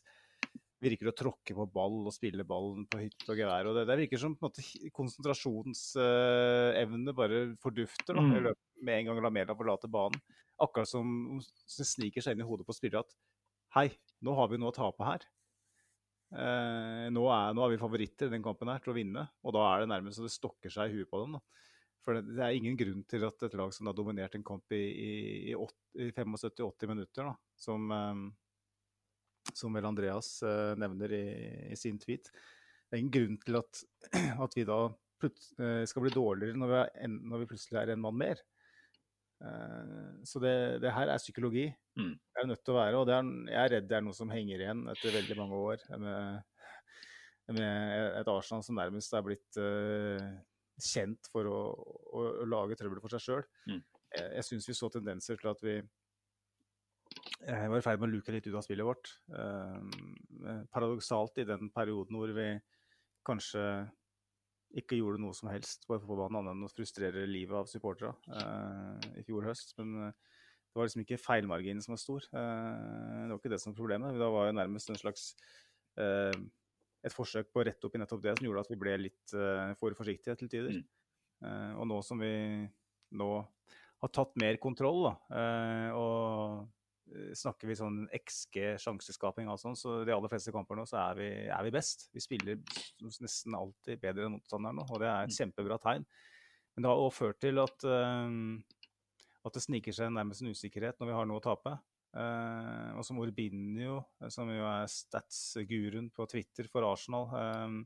[0.84, 3.70] virker å tråkke på ball og spille ballen på hytte og gevær.
[3.70, 4.92] og Det, det virker som på en måte
[5.84, 8.54] konsentrasjonsevne bare fordufter da, Mm.
[8.84, 10.20] med en gang Lamela forlater banen.
[10.62, 13.16] Akkurat som det sniker seg inn i hodet på spillere at
[13.76, 13.90] hei,
[14.22, 15.20] nå har vi noe å tape her.
[16.34, 19.54] Eh, nå, er, nå er vi favoritter i den kampen her til å vinne, og
[19.54, 21.38] da er det nærmest så det stokker seg i huet på dem.
[21.38, 21.64] da.
[22.04, 24.74] For det, det er ingen grunn til at et lag som har dominert en kamp
[24.76, 25.12] i, i,
[25.54, 31.24] i, i 75-80 minutter, da, som, eh, som vel Andreas eh, nevner i,
[31.72, 33.86] i sin tweet, det er ingen grunn til at,
[34.46, 38.04] at vi da eh, skal bli dårligere når vi, er når vi plutselig er en
[38.04, 38.42] mann mer.
[39.44, 41.68] Eh, så det, det her er psykologi.
[42.00, 42.16] Mm.
[42.16, 44.18] Det er nødt til å være, og det er, jeg er redd det er noe
[44.18, 46.70] som henger igjen etter veldig mange år med,
[47.58, 50.30] med et Arsenal som nærmest er blitt uh,
[50.80, 51.60] kjent for å,
[52.14, 53.44] å, å lage trøbbel for seg sjøl.
[53.70, 53.84] Mm.
[54.14, 55.82] Jeg, jeg syns vi så tendenser til at vi
[57.44, 59.12] jeg var i ferd med å luke litt ut av spillet vårt.
[59.30, 62.48] Uh, paradoksalt i den perioden hvor vi
[63.28, 63.64] kanskje
[64.80, 68.14] ikke gjorde noe som helst bare på banen annet enn å frustrere livet av supportere
[68.40, 69.76] eh, i fjor høst.
[69.80, 70.16] Men eh,
[70.74, 72.26] det var liksom ikke feilmarginen som var stor.
[72.34, 74.20] Eh, det var ikke det som var problemet.
[74.20, 75.28] Da var jo nærmest en slags
[76.02, 76.34] eh,
[77.04, 79.36] et forsøk på å rette opp i nettopp det som gjorde at vi ble litt
[79.38, 80.80] eh, for forsiktige til tider.
[80.80, 80.86] Mm.
[81.44, 82.34] Eh, og nå som vi
[83.14, 83.32] nå
[84.04, 85.12] har tatt mer kontroll, da,
[85.96, 86.66] og
[87.38, 91.18] snakker vi sånn XG sjanseskaping og sånn, så de aller fleste kamper nå så er
[91.20, 92.08] vi, er vi best.
[92.16, 92.62] Vi spiller
[93.04, 96.08] nesten alltid bedre enn motstanderen nå, og det er et kjempebra tegn.
[96.74, 98.30] Men det har også ført til at, uh,
[99.46, 101.76] at det sniker seg nærmest en usikkerhet når vi har noe å tape.
[102.14, 107.80] Uh, og som Orbinio, eh, som jo er stats-guruen på Twitter for Arsenal, um,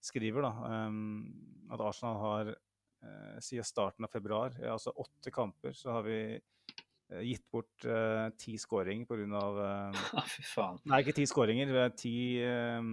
[0.00, 0.52] skriver da,
[0.88, 1.26] um,
[1.74, 6.46] at Arsenal har uh, siden starten av februar, altså åtte kamper, så har vi eh,
[7.24, 9.40] gitt bort uh, ti skåringer pga.
[9.54, 10.78] Uh, Ah, Fy faen.
[10.84, 12.90] nei, ikke ti skåringer, det er ti, eh,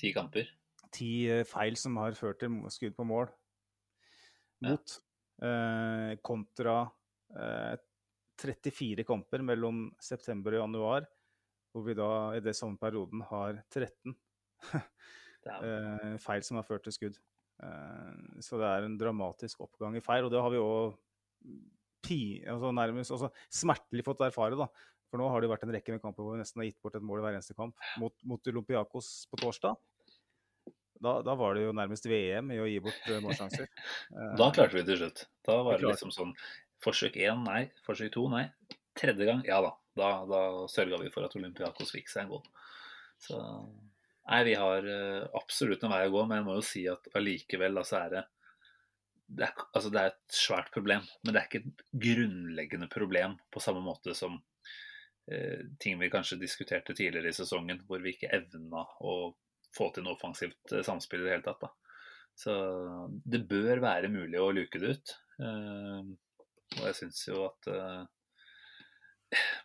[0.00, 0.48] Ti kamper.
[0.92, 3.28] ti eh, feil som har ført til skudd på mål
[4.62, 4.70] Ja.
[4.72, 4.96] mot,
[5.42, 6.90] eh, kontra
[7.36, 7.76] eh,
[8.40, 11.06] 34 kamper mellom september og januar,
[11.72, 14.16] hvor vi da i det samme perioden har 13
[15.44, 17.18] Det er, eh, feil som har ført til skudd.
[17.62, 20.96] Eh, så det er en dramatisk oppgang i feil, og det har vi òg
[22.06, 24.56] altså nærmest altså smertelig fått erfare.
[24.58, 24.68] da.
[25.10, 26.80] For nå har det jo vært en rekke med kamper hvor vi nesten har gitt
[26.82, 27.74] bort et mål i hver eneste kamp.
[27.98, 29.76] Mot, mot Olympiakos på torsdag.
[31.00, 33.68] Da, da var det jo nærmest VM i å gi bort eh, målsjanser.
[34.14, 35.24] Eh, Da klarte vi det til slutt.
[35.46, 36.34] Da var det liksom sånn
[36.80, 37.66] Forsøk én, nei.
[37.84, 38.46] Forsøk to, nei.
[38.96, 39.74] Tredje gang, ja da.
[39.98, 40.40] Da, da
[40.70, 42.44] sørga vi for at Olympiakos fikk seg en goal.
[43.20, 43.40] Så
[44.30, 47.08] Nei, vi har eh, absolutt en vei å gå, men jeg må jo si at
[47.18, 48.20] allikevel da, så er det
[49.30, 53.36] det er, altså det er et svært problem, men det er ikke et grunnleggende problem
[53.52, 54.38] på samme måte som
[55.30, 59.14] eh, ting vi kanskje diskuterte tidligere i sesongen, hvor vi ikke evna å
[59.76, 61.62] få til noe offensivt eh, samspill i det hele tatt.
[61.62, 62.00] Da.
[62.40, 62.56] Så
[63.24, 65.14] det bør være mulig å luke det ut.
[65.44, 66.10] Eh,
[66.78, 68.02] og jeg syns jo at eh,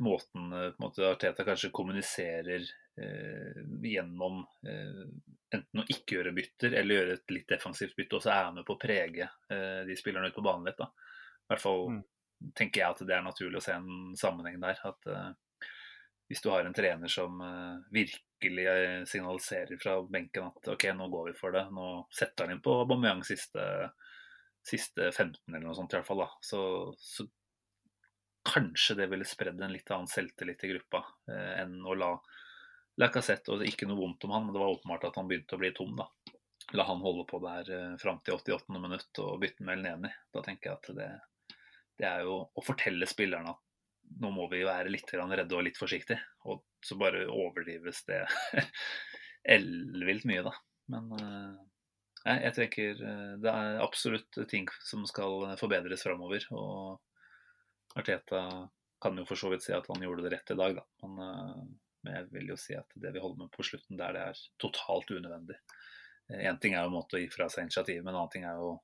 [0.05, 5.05] måten eh, måte Arteta kanskje kommuniserer gjennom eh,
[5.55, 8.55] enten å ikke gjøre bytter eller gjøre et litt defensivt bytte, og så er han
[8.59, 10.79] med på å prege eh, de spillerne ute på banen litt.
[10.79, 10.87] da.
[11.45, 12.03] I hvert fall Mm.
[12.55, 14.79] tenker jeg at det er naturlig å se en sammenheng der.
[14.83, 15.69] at eh,
[16.27, 21.07] Hvis du har en trener som eh, virkelig eh, signaliserer fra benken at ok, nå
[21.13, 23.91] går vi for det, nå setter han inn på Aubameyang siste,
[24.65, 26.61] siste 15 eller noe sånt i hvert fall, da, så,
[26.97, 27.27] så
[28.45, 32.11] kanskje det ville spredd en litt annen selvtillit i gruppa eh, enn å la
[33.01, 35.61] Lacassette, og ikke noe vondt om han, men det var åpenbart at han begynte å
[35.61, 35.95] bli tom.
[35.99, 36.07] da.
[36.73, 38.79] La han holde på der eh, fram til 88.
[38.79, 40.11] minutt og bytte med Elneni.
[40.33, 41.09] Da tenker jeg at det,
[41.99, 43.61] det er jo å fortelle spillerne at
[44.21, 46.21] nå må vi være litt redde og litt forsiktige.
[46.49, 48.23] Og så bare overdrives det
[49.55, 50.53] ellevilt mye, da.
[50.93, 51.55] Men eh,
[52.25, 56.47] nei, jeg tenker eh, det er absolutt ting som skal forbedres framover.
[56.55, 58.45] Og Arteta
[59.01, 60.85] kan jo for så vidt si at han gjorde det rett i dag, da.
[61.05, 61.65] Men, eh,
[62.05, 64.43] men jeg vil jo si at det vi holder med på slutten der, det er
[64.61, 65.57] totalt unødvendig.
[66.33, 68.45] Én ting er jo en måte å gi fra seg initiativ, men en annen ting
[68.49, 68.75] er jo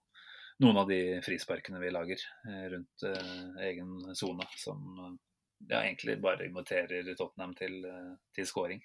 [0.62, 3.36] noen av de frisparkene vi lager eh, rundt eh,
[3.70, 5.16] egen sone, som eh,
[5.72, 8.84] ja, egentlig bare inviterer Tottenham til, eh, til scoring.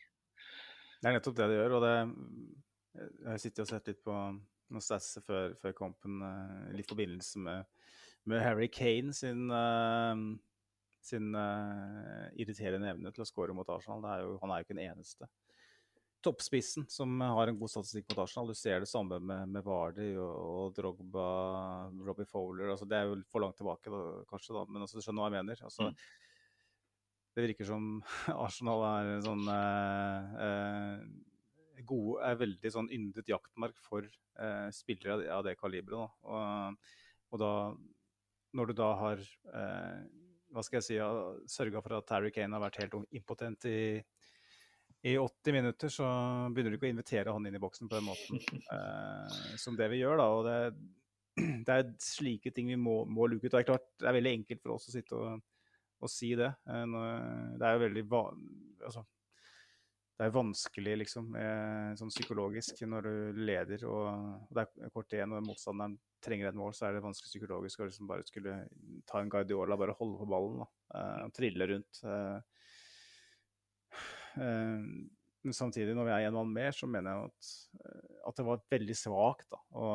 [1.02, 1.76] Det er nettopp det det gjør.
[1.76, 1.96] og det,
[2.96, 7.42] Jeg har sittet og sett litt på noen stats før, før kampen, eh, litt forbindelse
[7.44, 7.68] med,
[8.24, 10.24] med Harry Kane sin, eh,
[11.06, 14.02] sin uh, irriterende evne til å score mot Arsenal.
[14.04, 15.30] Det er jo, han er jo ikke den eneste
[16.26, 18.50] toppspissen som har en god statistikk mot Arsenal.
[18.50, 21.26] Du ser det samme med, med Vardy og, og Drogba,
[22.08, 22.72] Robbie Fowler.
[22.74, 24.00] Altså, det er jo for langt tilbake, da,
[24.30, 25.66] kanskje, da, men altså, du skjønner hva jeg mener.
[25.70, 26.06] Altså, Mm.
[27.36, 27.88] Det virker som
[28.46, 31.26] Arsenal er en sånn uh, uh,
[31.84, 35.98] gode, er veldig sånn yndet jaktmark for eh, spillere av det, av det kaliberet.
[35.98, 36.06] Da.
[36.32, 36.94] Og,
[37.32, 37.50] og da,
[38.56, 40.00] når du da har eh,
[40.54, 40.98] hva skal jeg si,
[41.50, 43.78] sørga for at Harry Kane har vært helt impotent i,
[45.06, 46.06] i 80 minutter så
[46.52, 48.40] begynner du ikke å invitere han inn i boksen på den måten
[48.76, 50.22] eh, som det vi gjør.
[50.22, 50.56] da, og det,
[51.66, 53.52] det er slike ting vi må, må luke ut.
[53.52, 55.44] Det er klart, det er veldig enkelt for oss å sitte og,
[56.02, 56.52] og si det.
[56.70, 56.96] Eh,
[57.58, 58.48] det er jo veldig van,
[58.82, 59.04] altså,
[60.16, 64.06] det er vanskelig, liksom, eh, sånn psykologisk, når du leder og,
[64.48, 67.82] og det er kort igjen og motstanderen trenger et mål, så er det vanskelig psykologisk
[67.82, 68.54] å liksom bare skulle
[69.08, 70.68] ta en Guardiola, bare holde på ballen da,
[71.26, 72.00] og trille rundt.
[74.40, 74.78] Eh,
[75.46, 77.50] men samtidig, når vi er en mann mer, så mener jeg at,
[77.84, 79.86] eh, at det var veldig svakt å, å,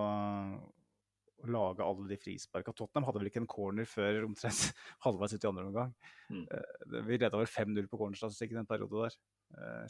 [1.51, 2.73] lage alle de frisparka.
[2.77, 4.69] Tottenham hadde vel ikke en corner før omtrent
[5.05, 5.93] halvveis ut i andre omgang.
[6.29, 6.45] Mm.
[6.45, 9.17] Eh, vi leda vel 5-0 på cornerstatistikken en periode der,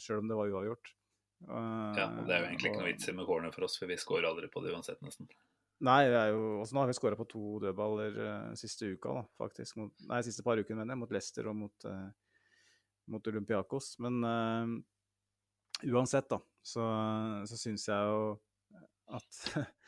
[0.02, 0.92] sjøl om det var uavgjort.
[1.42, 3.90] Ja, og Det er jo egentlig ikke noe vits i med corner for oss, for
[3.90, 5.30] vi skårer aldri på det uansett, nesten.
[5.82, 9.16] Nei, det er jo, også nå har vi skåra på to dødballer uh, siste uka,
[9.16, 9.80] da, faktisk.
[9.80, 11.00] Mot, nei, siste par ukene, mener jeg.
[11.02, 11.88] Mot Leicester og mot,
[13.10, 13.96] mot Olympiakos.
[14.04, 14.22] Men
[15.82, 16.86] uansett, da, så,
[17.50, 18.22] så syns jeg jo
[19.18, 19.40] at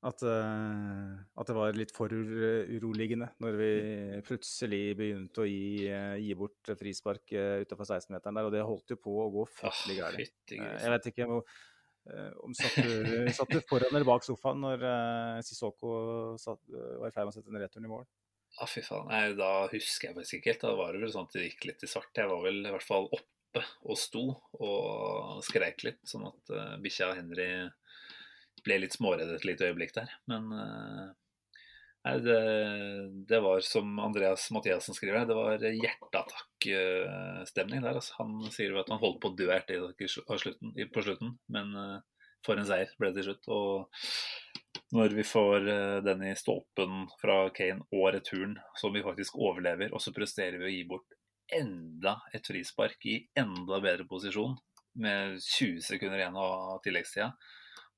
[0.00, 3.72] at, uh, at, det var litt for uroligende når vi
[4.24, 8.48] plutselig begynte å gi, uh, gi bort frispark uh, utenfor 16-meteren der.
[8.48, 10.54] Og det holdt jo på å gå fryktelig gærent.
[10.56, 11.42] jeg vet ikke om,
[12.46, 14.86] om satt, du, satt du foran eller bak sofaen når
[15.44, 15.92] Sissoko
[16.40, 18.08] satt, var i ferd med å sette den returen i mål?
[18.56, 19.10] Ja, fy faen.
[19.12, 20.64] Nei, da husker jeg faktisk ikke helt.
[20.64, 22.10] Da var det vel sånn at det gikk litt i svart.
[22.16, 24.24] Jeg var vel i hvert fall oppe og sto
[24.62, 27.50] og skreik litt, sånn at uh, bikkja Henry
[28.64, 30.08] ble litt småredd et lite øyeblikk der.
[30.30, 31.06] Men uh,
[32.06, 32.40] nei, det,
[33.30, 37.94] det, var som Andreas Mathiassen skriver, det var hjerteattakkstemning der.
[38.00, 38.12] Altså.
[38.20, 39.48] Han sier jo at han holdt på å dø
[40.94, 41.98] på slutten, men uh,
[42.46, 43.44] for en seier ble det til slutt.
[43.52, 43.68] Og
[44.96, 49.88] når vi får eh, den i stolpen fra Kane og returen, som vi faktisk overlever,
[49.94, 51.16] og så presterer vi å gi bort
[51.54, 54.56] enda et frispark i enda bedre posisjon,
[55.00, 57.30] med 20 sekunder igjen av tilleggstida,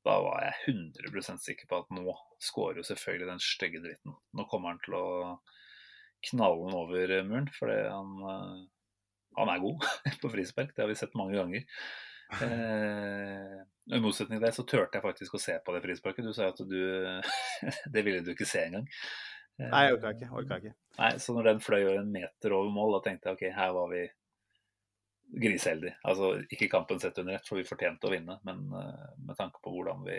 [0.07, 4.17] da var jeg 100% sikker på at nå skårer jo selvfølgelig den stygge dritten.
[4.35, 5.09] Nå kommer han til å
[6.31, 8.57] knalle den over muren, fordi han, eh,
[9.39, 9.87] han er god
[10.23, 10.73] på frispark.
[10.75, 11.67] Det har vi sett mange ganger.
[12.41, 13.59] Eh,
[13.93, 16.27] I motsetning til det så turte jeg faktisk å se på det frisparket.
[16.27, 16.81] Du sa at du
[17.95, 18.89] Det ville du ikke se engang.
[19.61, 20.31] Eh, Nei, jeg orka ikke.
[20.41, 20.75] Orka ikke.
[20.99, 23.91] Nei, Så når den fløy en meter over mål, da tenkte jeg ok, her var
[23.93, 24.03] vi
[25.33, 25.97] griseheldige.
[26.03, 29.63] Altså ikke kampen sett under ett, for vi fortjente å vinne, men uh, med tanke
[29.65, 30.19] på hvordan vi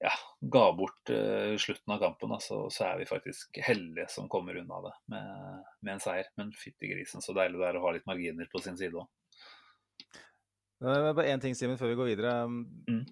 [0.00, 0.12] ja,
[0.54, 4.80] ga bort uh, slutten av kampen, så, så, er vi faktisk heldige som kommer unna
[4.86, 6.30] det med, med en seier.
[6.40, 9.08] Men fytti grisen, så deilig det er å ha litt marginer på sin side òg.
[10.80, 12.36] Bare én ting, Simen, før vi går videre.
[12.48, 13.02] Mm.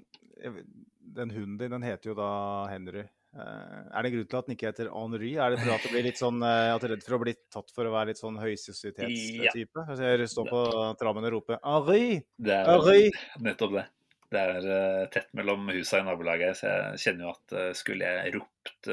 [1.19, 2.31] Den hunden din den heter jo da
[2.71, 3.05] Henry.
[3.37, 5.35] Eh, er det en grunn til at den ikke heter Henry?
[5.37, 7.21] Er det for at du blir litt sånn, eh, at du er redd for å
[7.27, 9.85] bli tatt for å være litt sånn høysosietetstype?
[9.85, 9.99] Ja.
[10.01, 10.65] Jeg står på
[11.01, 12.23] trammen og roper 'Henry!
[12.41, 13.13] Henry!'
[13.45, 13.87] Nettopp det.
[14.29, 18.35] Det er uh, tett mellom husa i nabolaget, så jeg kjenner jo at skulle jeg
[18.35, 18.89] ropt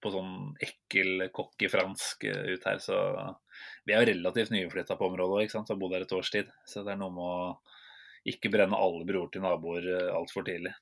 [0.00, 0.30] på sånn
[0.64, 2.96] ekkel cocky fransk ut her, så
[3.84, 6.32] Vi er jo relativt nyflytta på området òg, ikke sant, har bodd her et års
[6.32, 6.48] tid.
[6.64, 9.86] Så det er noe med å ikke brenne alle broer til naboer
[10.16, 10.72] altfor tidlig.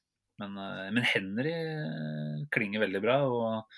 [0.42, 3.76] Men, uh, men, Henry uh, klinger veldig bra, og,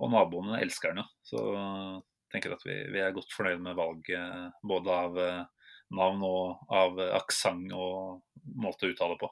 [0.00, 1.06] og naboene elsker han jo.
[1.24, 5.18] Så jeg tenker at vi, vi, er godt fornøyd med valget både av
[5.94, 8.24] navn og av aksent og
[8.58, 9.30] måte å uttale på.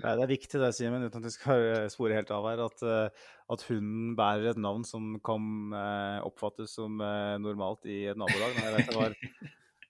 [0.00, 2.82] Ja, det er viktig det, Simen, uten at vi skal spore helt av her, at,
[3.52, 5.76] at hunden bærer et navn som kan
[6.24, 7.00] oppfattes som
[7.44, 8.56] normalt i et nabolag.
[8.60, 9.16] Jeg vet det var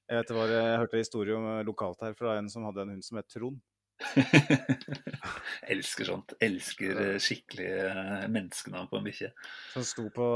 [0.06, 2.66] Jeg vet det var, jeg hørte en historie om eh, lokalt her fra en som
[2.68, 3.58] hadde en hund som het Trond.
[5.72, 6.34] Elsker sånt.
[6.42, 9.32] Elsker eh, skikkelig eh, menneskenavn på en bikkje.
[9.74, 10.28] Han sto på,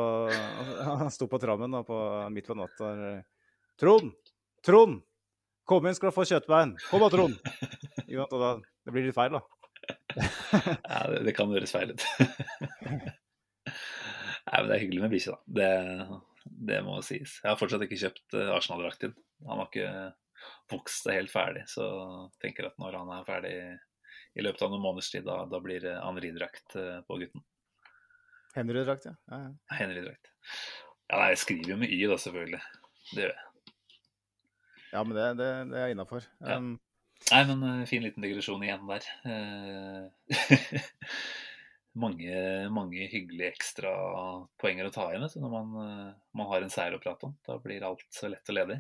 [1.02, 2.00] han sto på trammen da, på,
[2.34, 2.90] midt på natta.
[3.80, 4.12] Trond!
[4.66, 5.00] Trond!
[5.68, 6.74] Kom inn, skal du få kjøttbein.
[6.90, 7.38] Kom da, Trond!
[8.10, 9.40] Det blir litt feil, da.
[10.16, 12.02] ja, det, det kan høres feil ut.
[14.50, 15.38] Nei, men det er hyggelig med bikkje, da.
[15.60, 15.68] Det,
[16.70, 17.36] det må sies.
[17.42, 19.14] Jeg har fortsatt ikke kjøpt uh, Arsenal-drakten.
[19.46, 19.92] Han var ikke
[20.70, 21.86] vokst det helt ferdig, så
[22.42, 23.54] tenker at når han er ferdig
[24.38, 27.44] i løpet av noen måneders tid, da, da blir det Henry-drakt uh, på gutten.
[28.54, 29.14] Henry-drakt, ja.
[29.30, 29.78] ja, ja.
[29.78, 30.30] Henry-drakt.
[31.10, 32.62] Ja, jeg skriver jo med Y, da, selvfølgelig.
[33.10, 33.46] Det gjør jeg.
[34.90, 36.26] Ja, men det, det, det er innafor.
[36.42, 36.72] Um.
[37.30, 39.06] Nei, men uh, fin liten digresjon igjen der.
[41.98, 42.34] Mange,
[42.70, 43.90] mange hyggelige ekstra
[44.62, 47.34] poenger å ta igjen når man, eh, man, har en seier å prate om.
[47.46, 48.76] Da blir alt så lett og ledig.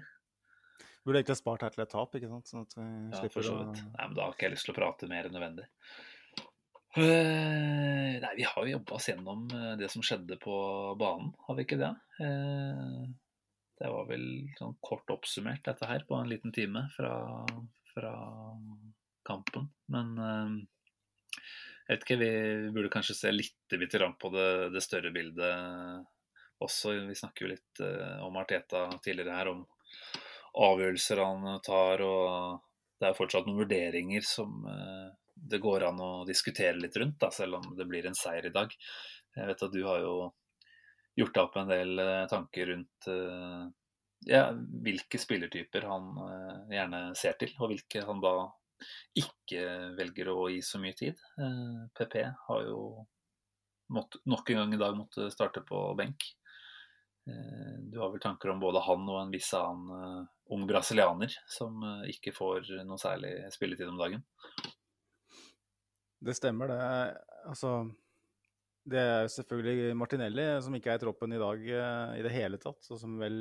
[1.04, 2.50] Burde egentlig ha spart her til et tap, ikke sant?
[2.50, 3.82] Sånn at vi ja, så vidt.
[3.88, 5.68] Nei, men da har ikke jeg lyst til å prate mer enn nødvendig.
[6.90, 10.54] Uh, nei, vi har jo jobba oss gjennom eh, det som skjedde på
[10.98, 11.90] banen, har vi ikke det?
[12.18, 13.04] Uh,
[13.78, 14.24] det var vel
[14.58, 17.14] sånn kort oppsummert dette her på en liten time fra,
[17.92, 18.14] fra
[19.24, 19.70] kampen.
[19.94, 20.58] Men uh,
[21.86, 22.32] jeg vet ikke, vi
[22.74, 26.04] burde kanskje se litt på det, det, større bildet
[26.60, 26.98] også.
[27.06, 27.80] Vi snakker jo litt
[28.26, 29.64] om Arteta tidligere her, om
[30.56, 32.02] avgjørelser han tar.
[32.02, 32.60] og
[33.00, 37.30] Det er fortsatt noen vurderinger som eh, det går an å diskutere litt rundt, da,
[37.32, 38.74] selv om det blir en seier i dag.
[39.36, 40.14] Jeg vet at du har jo
[41.18, 43.66] gjort deg opp en del eh, tanker rundt eh,
[44.30, 44.42] ja,
[44.84, 48.34] hvilke spillertyper han eh, gjerne ser til, og hvilke han da
[49.18, 49.64] ikke
[49.98, 51.18] velger å gi så mye tid.
[51.98, 52.14] PP
[52.46, 53.04] har jo
[53.92, 56.24] nok en gang i dag måtte starte på benk.
[57.90, 62.34] Du har vel tanker om både han og en viss annen ung brasilianer som ikke
[62.34, 64.22] får noe særlig spilletid om dagen?
[66.20, 66.78] Det stemmer, det.
[67.48, 67.72] Altså
[68.90, 71.64] det er selvfølgelig Martinelli, som ikke er i troppen i dag
[72.18, 72.80] i det hele tatt.
[72.90, 73.36] Og som vel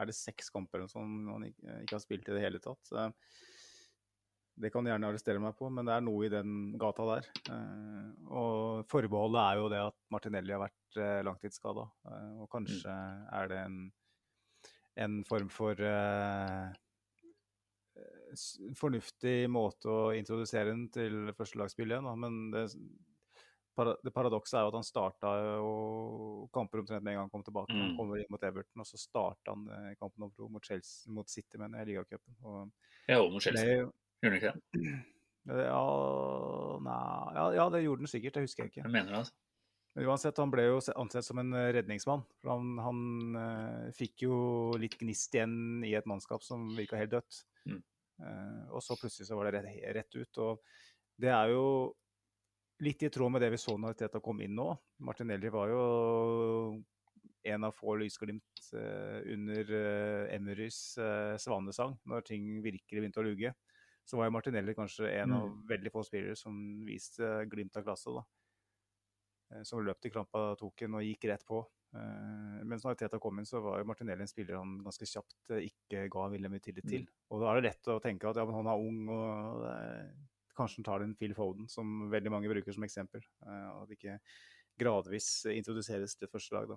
[0.00, 2.94] er det seks kamper som han ikke, har spilt i det hele tatt.
[4.62, 7.08] Uh, det kan du gjerne arrestere meg på, men det er noe i den gata
[7.08, 7.28] der.
[7.48, 11.88] Uh, og forbeholdet er jo det at Martinelli har vært uh, langtidsskada.
[12.38, 13.28] og kanskje mm.
[13.40, 13.78] er det en,
[15.06, 15.86] en form for
[18.78, 22.22] fornuftig måte å introdusere den til førstelagsspillet igjen.
[22.22, 22.68] Men det
[23.76, 25.30] det paradokset er jo at han starta
[26.52, 27.72] kamper omtrent med en gang han kom tilbake.
[27.72, 27.82] Mm.
[27.82, 31.56] Han kommer inn mot Everton, og så starta han eh, kampen mot, Chelsea, mot City,
[31.58, 32.72] mener jeg, i ligacupen.
[33.08, 33.86] Ja, og mot Chelsea.
[34.22, 34.92] Gjorde den ikke det?
[35.50, 35.86] Ja,
[36.78, 36.98] nei,
[37.34, 38.84] ja, ja, det gjorde han sikkert, det husker jeg ikke.
[38.84, 39.34] Hva mener du altså.
[39.92, 42.22] Men uansett, han ble jo ansett som en eh, redningsmann.
[42.40, 43.00] for Han, han
[43.36, 44.36] uh, fikk jo
[44.80, 47.42] litt gnist igjen i et mannskap som virka helt dødt.
[47.68, 47.82] Mm.
[48.22, 50.40] Uh, og så plutselig så var det rett, rett ut.
[50.46, 50.62] Og
[51.20, 51.66] det er jo
[52.82, 54.70] litt i tråd med det vi så når Teta kom inn nå.
[55.04, 55.82] Martinelli var jo
[57.52, 60.80] en av få lysglimt uh, under uh, Emerys
[61.42, 63.52] svanesang, når ting virkelig begynte å luge.
[64.04, 65.36] Så var jo Martinelli kanskje en mm.
[65.38, 68.10] av veldig få spillere som viste glimt av klasse.
[68.10, 69.62] da.
[69.68, 71.60] Som løp til krampa tok en og gikk rett på.
[72.64, 76.06] Mens når Teta kom inn, så var jo Martinelli en spiller han ganske kjapt ikke
[76.12, 77.04] ga William tillit til.
[77.04, 77.16] Mm.
[77.30, 79.66] Og da er det lett å tenke at ja, men han er ung og
[80.52, 83.22] Kanskje han tar den Phil Foden, som veldig mange bruker som eksempel.
[83.40, 84.18] At det ikke
[84.80, 86.74] gradvis introduseres til første lag.
[86.74, 86.76] Da.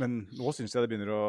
[0.00, 1.22] Men nå syns jeg det begynner å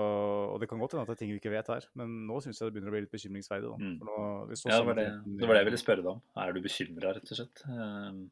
[0.53, 2.38] Og det kan godt hende at det er ting vi ikke vet her, men nå
[2.43, 3.72] syns jeg det begynner å bli litt bekymringsverdig.
[3.74, 3.80] Da.
[3.82, 3.97] Mm.
[4.07, 4.20] Nå,
[4.53, 6.24] ja, det var det, det var det jeg ville spørre deg om.
[6.43, 7.66] Er du bekymra, rett og slett?
[7.68, 8.24] Uh...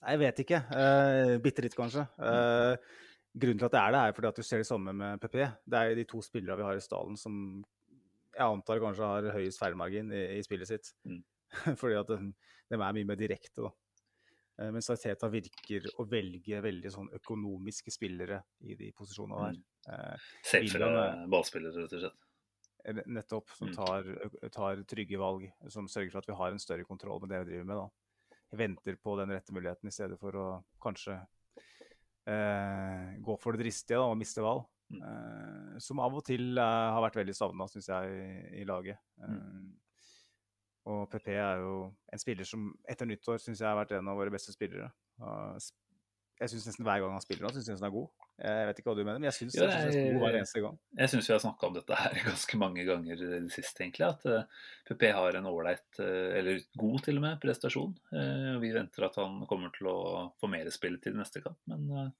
[0.00, 0.62] Jeg vet ikke.
[0.72, 2.06] Uh, Bitte litt, kanskje.
[2.16, 2.72] Uh,
[3.36, 5.36] grunnen til at det er det, er fordi at du ser det samme med PP.
[5.70, 7.36] Det er de to spillerne vi har i stallen som
[8.30, 10.92] jeg antar kanskje har høyest feilmargin i, i spillet sitt.
[11.04, 11.20] Mm.
[11.80, 12.32] Fordi at de,
[12.70, 13.72] de, er mye mer direkte, da.
[14.60, 19.60] Eh, mens Arteta virker å velge veldig sånn økonomiske spillere i de posisjonene der.
[19.60, 19.94] Mm.
[19.94, 22.26] Eh, Selvføre ballspillere, rett og slett.
[22.84, 23.54] Eh, nettopp.
[23.56, 23.78] Som mm.
[23.78, 24.10] tar,
[24.52, 25.48] tar, trygge valg.
[25.72, 27.80] Som sørger for at vi har en større kontroll med det vi driver med.
[27.80, 28.36] da.
[28.50, 30.46] Jeg venter på den rette muligheten i stedet for å
[30.82, 31.16] kanskje
[32.26, 34.66] eh, gå for det dristige da, og miste valg.
[34.90, 35.02] Mm.
[35.06, 39.00] Eh, som av og til eh, har vært veldig savna, syns jeg, i, i laget.
[39.22, 39.70] Mm.
[40.88, 41.74] Og PP er jo
[42.12, 44.88] en spiller som etter nyttår syns jeg har vært en av våre beste spillere.
[46.40, 48.28] Jeg syns nesten hver gang han spiller nå, syns jeg han er god.
[48.40, 50.78] Jeg vet ikke hva du mener, men jeg syns han er god hver eneste gang.
[50.96, 54.06] Jeg syns vi har snakka om dette her ganske mange ganger i det siste, egentlig.
[54.08, 57.92] At uh, eh, PP har en ålreit, uh, eller god til og med, prestasjon.
[58.64, 59.98] Vi venter at han kommer til å
[60.40, 62.14] få mer spilletid neste kamp, men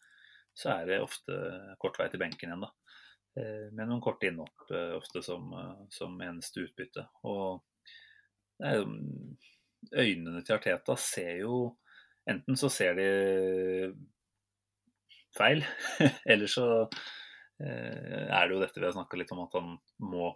[0.53, 1.41] så er det ofte
[1.81, 2.75] kort vei til benken igjen, da.
[3.73, 5.53] Med noen korte innhopp ofte som,
[5.95, 7.07] som eneste utbytte.
[7.31, 7.63] Og
[8.61, 11.61] øynene til Arteta ser jo
[12.29, 13.07] Enten så ser de
[15.37, 15.65] feil,
[16.31, 16.67] eller så
[17.63, 20.31] eh, er det jo dette vi har snakka litt om, at han må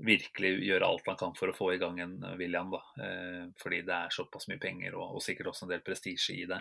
[0.00, 2.70] virkelig gjøre alt han kan for å få i gang en William.
[2.72, 2.80] Da.
[3.04, 6.46] Eh, fordi det er såpass mye penger og, og sikkert også en del prestisje i
[6.48, 6.60] det.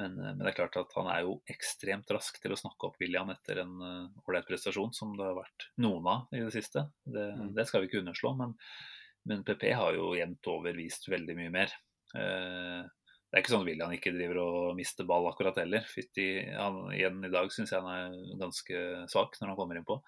[0.00, 2.88] Men, eh, men, det er klart at han er jo ekstremt rask til å snakke
[2.88, 6.86] opp William etter en ålreit prestasjon, som det har vært noen av i det siste.
[7.04, 7.52] Det, mm.
[7.58, 8.32] det skal vi ikke underslå.
[8.40, 8.56] men
[9.28, 11.74] men PP har jo jevnt over vist veldig mye mer.
[12.16, 12.80] Eh,
[13.30, 15.84] det er ikke sånn William ikke driver og mister ball akkurat heller.
[15.86, 18.80] Fytti, han, igjen i dag syns jeg han er ganske
[19.12, 20.00] svak når han kommer innpå.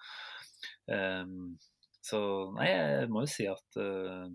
[0.91, 1.53] Um,
[2.03, 2.19] så
[2.57, 4.27] nei, jeg må jo si at uh,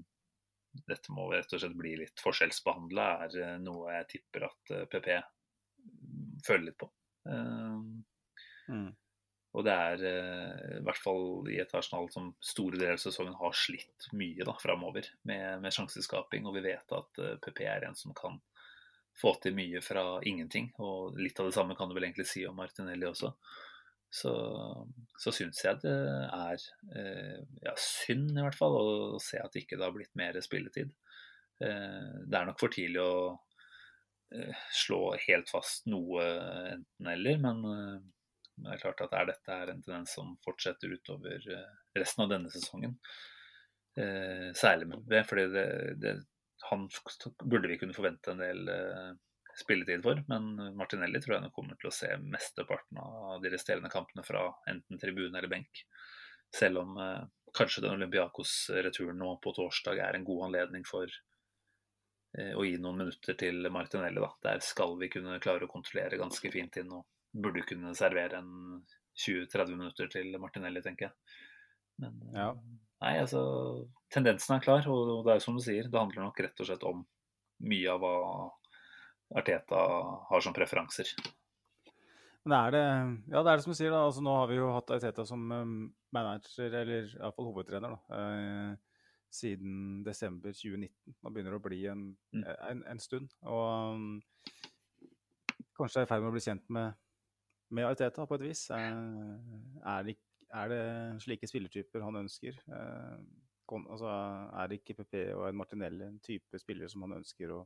[0.88, 5.10] dette må rett og slett bli litt forskjellsbehandla, er noe jeg tipper at uh, PP
[6.46, 6.88] føler litt på.
[7.28, 8.00] Um,
[8.72, 8.88] mm.
[9.58, 13.34] Og det er eh, i hvert fall i et Arsenal som store deler av sesongen
[13.40, 16.46] har slitt mye da, framover med, med sjanseskaping.
[16.46, 18.38] Og vi vet at PP eh, er en som kan
[19.18, 20.70] få til mye fra ingenting.
[20.78, 23.32] Og litt av det samme kan du vel egentlig si om Martinelli også.
[24.14, 24.34] så,
[25.18, 26.62] så syns jeg det er
[26.94, 30.94] eh, ja, synd i hvert fall å, se at det ikke har blitt mer spilletid.
[31.58, 33.34] Det er nok for tidlig å
[34.70, 36.22] slå helt fast noe
[36.76, 38.06] enten-eller, men
[38.58, 42.24] eh, det er klart at er dette er en tendens som fortsetter utover eh, resten
[42.24, 42.98] av denne sesongen.
[43.98, 45.68] Eh, særlig med det, fordi det,
[46.02, 46.18] det,
[46.70, 46.86] han
[47.44, 48.70] burde vi kunne forvente en del
[49.58, 50.20] spilletid for.
[50.30, 54.44] Men Martinelli tror jeg nok kommer til å se mesteparten av de resterende kampene fra
[54.70, 55.82] enten tribune eller benk.
[56.54, 57.24] Selv om eh,
[57.56, 61.10] kanskje den Olympiakos-returen nå på torsdag er en god anledning for
[62.38, 64.22] eh, å gi noen minutter til Martinelli.
[64.22, 64.32] Da.
[64.50, 67.06] Der skal vi kunne klare å kontrollere ganske fint inn og
[67.42, 68.82] burde kunne servere en
[69.18, 71.38] 20-30 minutter til Martinelli, tenker jeg.
[72.02, 72.52] Men ja.
[73.02, 73.40] nei, altså
[74.14, 76.86] Tendensen er klar, og det er som du sier, det handler nok rett og slett
[76.86, 77.02] om
[77.68, 78.14] mye av hva
[79.38, 79.80] Arteta
[80.30, 81.10] har som preferanser.
[82.48, 82.84] Men er det,
[83.28, 83.92] ja, det er det som du sier.
[83.92, 85.74] da, altså Nå har vi jo hatt Arteta som um,
[86.16, 91.18] manager, eller iallfall hovedtrener, da, eh, siden desember 2019.
[91.18, 92.46] Nå begynner det å bli en, mm.
[92.70, 93.34] en, en stund.
[93.44, 94.08] Og um,
[95.76, 96.96] kanskje er i ferd med å bli kjent med,
[97.74, 98.64] med Arteta på et vis.
[98.74, 100.16] Eh, er, det,
[100.48, 100.80] er, det,
[101.24, 102.56] slike spillertyper han ønsker?
[102.68, 103.18] Eh,
[103.78, 107.62] altså, er det ikke PP og en Martinelli en type spillere som han ønsker å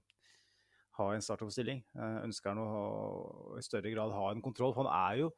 [0.99, 1.85] ha en startoppstilling.
[1.97, 4.75] Eh, ønsker han å i større grad ha en kontroll.
[4.75, 5.33] For han er jo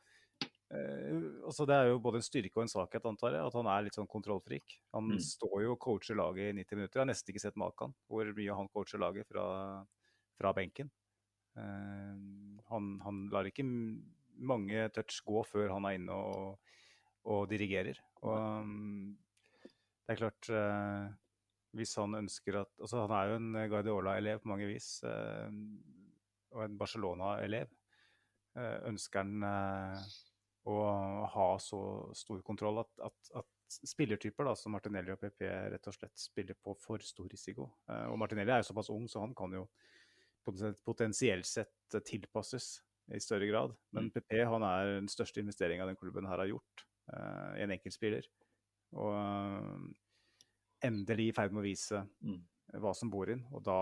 [0.74, 3.84] altså Det er jo både en styrke og en svakhet, antar jeg, at han er
[3.86, 4.72] litt sånn kontrollfrik.
[4.96, 5.20] Han mm.
[5.22, 6.98] står jo og coacher laget i 90 minutter.
[6.98, 9.44] Jeg har nesten ikke sett maken hvor mye han coacher laget fra,
[10.40, 10.90] fra benken.
[11.54, 13.62] Uh, han, han, lar ikke
[14.36, 16.72] mange touch gå før han er inne og,
[17.30, 18.00] og dirigerer.
[18.24, 19.12] Og um,
[20.04, 21.08] det er klart uh,
[21.74, 25.56] hvis han ønsker at altså Han er jo en Guardiola-elev på mange vis, eh,
[26.54, 27.72] og en Barcelona-elev.
[28.54, 29.42] Eh, ønsker han
[30.70, 30.76] å
[31.32, 31.80] ha så
[32.14, 35.42] stor kontroll at, at, at spillertyper da, som Martinelli og PP
[35.74, 37.66] rett og slett spiller på for stor risiko.
[37.90, 39.66] og Martinelli er jo såpass ung, så han kan jo
[40.86, 42.76] potensielt sett tilpasses
[43.12, 43.74] i større grad.
[43.92, 44.48] Men PP mm.
[44.54, 48.24] han er den største investeringa den klubben her har gjort i en enkeltspiller.
[48.96, 49.12] Og
[50.84, 52.40] endelig i ferd med å vise mm.
[52.82, 53.78] hva som bor inn, og da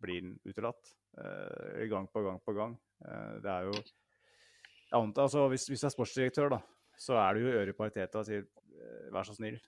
[0.00, 0.94] blir den utelatt.
[1.18, 2.76] Uh, gang på gang på gang.
[3.02, 6.60] Uh, det er jo jeg antar, altså, hvis, hvis, du er sportsdirektør, da,
[6.98, 9.60] så er du jo øret på Arteta og sier uh, vær så snill,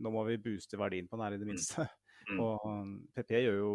[0.00, 1.50] nå må vi booste verdien på den her i det mm.
[1.50, 1.84] minste.
[1.84, 1.99] Mm.
[2.38, 2.64] Og
[3.16, 3.74] PP gjør jo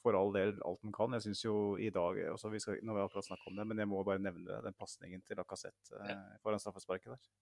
[0.00, 1.16] for all del alt han kan.
[1.18, 3.66] Jeg syns jo i dag også, vi skal, Nå har vi akkurat snakket om det,
[3.68, 6.20] men jeg må bare nevne den pasningen til Lacassette ja.
[6.44, 7.32] foran straffesparket der.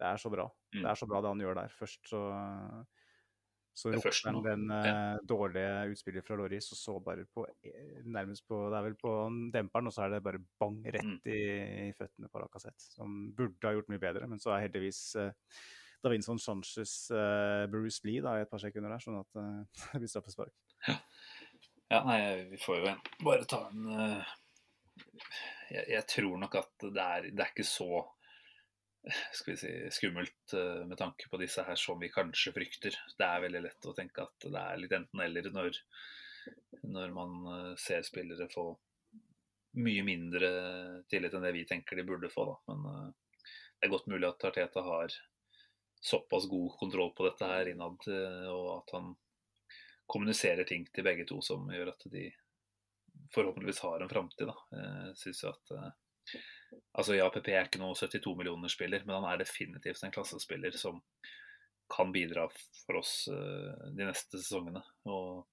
[0.00, 0.48] Det er så bra.
[0.72, 0.80] Mm.
[0.80, 1.76] Det er så bra det han gjør der.
[1.76, 2.24] Først så
[3.80, 8.44] så roper han den uh, dårlige utspillet fra Loris, og så bare på eh, nærmest
[8.48, 9.12] på Det er vel på
[9.54, 11.20] demperen, og så er det bare bang rett mm.
[11.30, 11.38] i,
[11.86, 12.90] i føttene på Lacassette.
[12.96, 15.30] Som burde ha gjort mye bedre, men så er heldigvis uh,
[16.04, 20.02] Davinson Sanchez uh, Bruce Lee da, i et par sekunder der, sånn at uh, det
[20.02, 20.54] blir straffespark.
[20.88, 20.96] Ja.
[21.92, 22.20] ja, nei,
[22.52, 23.90] vi får jo en, bare ta en
[25.70, 28.06] jeg, jeg, tror nok at det er, det er ikke så
[29.32, 32.96] skal vi si, skummelt uh, med tanke på disse her som vi kanskje frykter.
[33.18, 35.80] Det er veldig lett å tenke at det er litt enten-eller når,
[36.82, 38.70] når, man uh, ser spillere få
[39.80, 40.50] mye mindre
[41.08, 42.46] tillit enn det vi tenker de burde få.
[42.50, 42.58] Da.
[42.72, 45.16] Men uh, det er godt mulig at Tarteta har
[46.00, 48.06] såpass god kontroll på dette her innad,
[48.50, 49.10] og at han
[50.10, 52.28] kommuniserer ting til begge to som gjør at de
[53.34, 54.48] forhåpentligvis har en framtid.
[54.50, 55.74] da, synes jo at
[56.94, 61.00] Altså ja, PP er ikke noe 72 millioner-spiller, men han er definitivt en klassespiller som
[61.90, 62.44] kan bidra
[62.84, 64.82] for oss de neste sesongene.
[65.10, 65.48] Og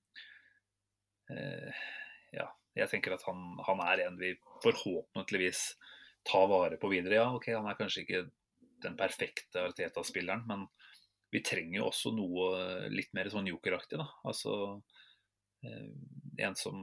[2.35, 2.45] ja,
[2.77, 5.63] jeg tenker at han, han, er en vi forhåpentligvis
[6.27, 7.17] tar vare på videre.
[7.17, 8.23] Ja, ok, han er kanskje ikke
[8.83, 10.67] den perfekte Arteta-spilleren, men
[11.33, 12.51] vi trenger jo også noe
[12.93, 14.07] litt mer sånn jokeraktig, da.
[14.27, 15.89] Altså uh,
[16.37, 16.77] en som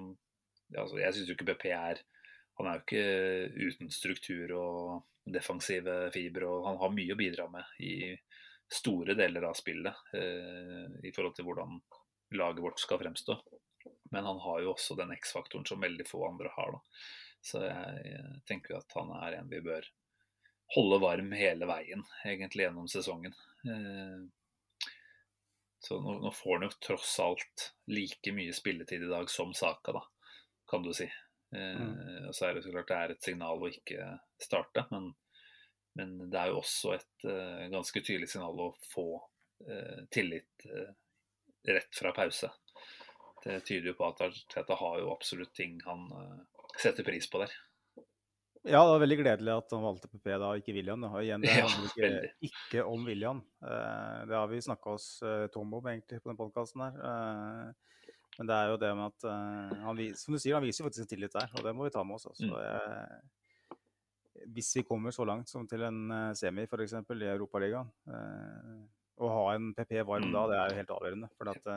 [0.77, 2.03] altså, Jeg syns jo ikke BP er
[2.59, 7.49] han er jo ikke uten struktur og defensive fibre, og han har mye å bidra
[7.51, 8.15] med i
[8.71, 11.81] store deler av spillet eh, i forhold til hvordan
[12.39, 13.37] laget vårt skal fremstå.
[14.15, 16.77] Men han har jo også den X-faktoren som veldig få andre har.
[16.77, 17.03] Da.
[17.45, 19.89] Så jeg tenker at han er en vi bør
[20.75, 23.35] holde varm hele veien, egentlig gjennom sesongen.
[23.69, 24.25] Eh,
[25.85, 29.93] så nå, nå får han jo tross alt like mye spilletid i dag som Saka,
[29.93, 30.03] da,
[30.71, 31.11] kan du si.
[31.53, 31.83] Mm.
[31.83, 34.09] Eh, og så er det så klart det er et signal å ikke
[34.43, 35.13] starte, men,
[35.99, 39.07] men det er jo også et uh, ganske tydelig signal å få
[39.69, 40.91] uh, tillit uh,
[41.69, 42.51] rett fra pause.
[43.45, 46.09] Det tyder jo på at Arteta har jo absolutt ting han
[46.81, 47.53] setter pris på der.
[48.65, 51.03] Ja, det var veldig gledelig at han valgte PP da, og ikke William.
[51.05, 52.31] Og igjen, det Ja, handler ikke, veldig.
[52.49, 53.43] ikke om William.
[53.61, 56.97] Eh, det har vi snakka oss eh, tom om egentlig på den podkasten her.
[56.97, 58.09] Eh,
[58.39, 59.27] men det er jo det med at
[59.85, 62.03] han, Som du sier, han viser faktisk en tillit der, og det må vi ta
[62.03, 62.27] med oss.
[62.33, 62.49] Altså.
[62.49, 62.57] Mm.
[62.57, 63.77] Eh,
[64.57, 66.01] hvis vi kommer så langt som til en
[66.35, 66.93] semi, f.eks.
[66.99, 67.93] i Europaligaen,
[69.15, 70.33] å ha en PP varm Mm.
[70.35, 71.29] da, det er jo helt avgjørende.
[71.39, 71.71] For at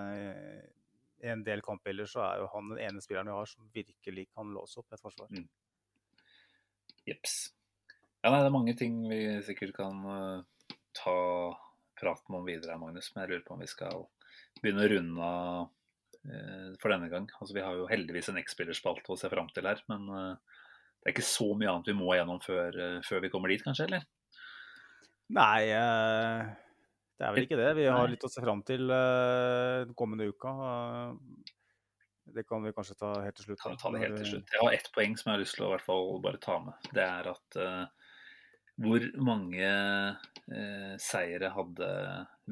[1.22, 4.28] i en del kampbilder så er jo han den ene spilleren vi har som virkelig
[4.34, 5.30] kan låse opp et forsvar.
[5.30, 5.46] Mm.
[7.08, 7.38] Jeps.
[8.24, 11.18] Ja, nei, det er mange ting vi sikkert kan uh, ta
[11.98, 13.12] praten om videre Magnus.
[13.14, 14.06] Men jeg lurer på om vi skal
[14.62, 17.30] begynne å runde av uh, for denne gang.
[17.40, 20.62] Altså, vi har jo heldigvis en X-spillerspalte å se fram til her, men uh,
[21.00, 23.88] det er ikke så mye annet vi må gjennom før, før vi kommer dit, kanskje?
[23.88, 24.08] eller?
[25.38, 27.70] Nei, det er vel ikke det.
[27.78, 30.52] Vi har litt å se fram til den kommende uka.
[32.28, 33.62] Eh, Det kan vi kanskje ta helt til slutt.
[33.62, 34.54] Kan vi ta det helt til slutt.
[34.54, 36.58] Jeg har ett poeng som jeg har lyst til å i hvert fall bare ta
[36.64, 36.90] med.
[36.94, 38.12] Det er at uh,
[38.86, 41.92] hvor mange uh, seire hadde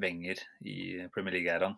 [0.01, 0.80] Wenger i
[1.13, 1.78] Premier League-æraen?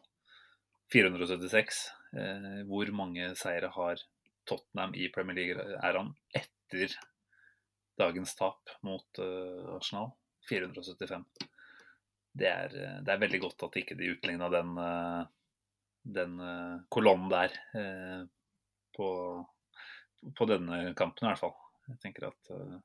[0.93, 1.84] 476.
[2.16, 4.06] Uh, hvor mange seire har
[4.48, 6.95] Tottenham i Premier League-æraen etter
[7.98, 10.12] dagens tap mot eh, Arsenal?
[10.50, 11.26] 475.
[12.38, 15.26] Det er, eh, det er veldig godt at ikke de utligna den, eh,
[16.16, 18.22] den eh, kolonnen der eh,
[18.95, 19.08] på,
[20.38, 21.58] på denne kampen i hvert fall.
[21.88, 22.78] Jeg tenker at uh,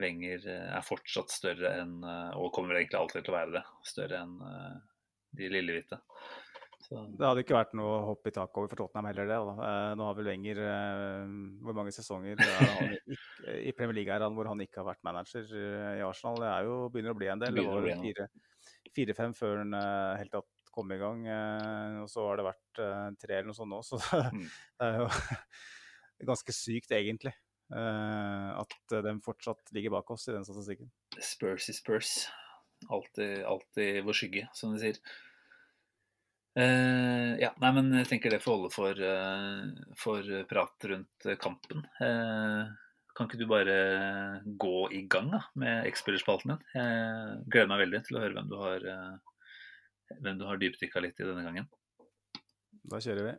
[0.00, 3.62] Wenger eh, er fortsatt større enn, eh, og kommer egentlig alltid til å være det,
[3.88, 4.78] større enn eh,
[5.36, 5.98] de lillehvite.
[6.82, 9.36] Så Det hadde ikke vært noe hopp i taket over for Tottenham heller, det.
[9.48, 9.68] Da.
[9.68, 12.96] Eh, Nå har vel Wenger eh, Hvor mange sesonger er han
[13.52, 16.40] i Premier League er han hvor han ikke har vært manager eh, i Arsenal?
[16.42, 17.60] Det er jo, begynner å bli en del.
[17.60, 18.32] Det var
[18.96, 21.22] fire-fem før han eh, helt tatt kom i gang.
[21.28, 24.00] eh, Og så har det vært eh, tre eller noe sånt nå, så
[24.32, 24.44] Mm.
[24.80, 25.08] det er jo
[26.32, 27.34] ganske sykt, egentlig.
[27.74, 30.90] eh, At de fortsatt ligger bak oss i den statistikken.
[31.20, 32.14] Spurs is Spurs.
[32.90, 34.96] Alltid, alltid vår skygge, som de sier.
[36.52, 41.86] Uh, ja, nei, men jeg tenker det får holde for, uh, for prat rundt kampen.
[41.96, 42.68] Uh,
[43.16, 43.76] kan ikke du bare
[44.60, 46.66] gå i gang da, med X-spillerspalten din?
[46.76, 48.84] Jeg gleder meg veldig til å høre hvem du har,
[50.20, 51.68] hvem du har dypdykka litt i denne gangen.
[52.82, 53.34] Da kjører vi.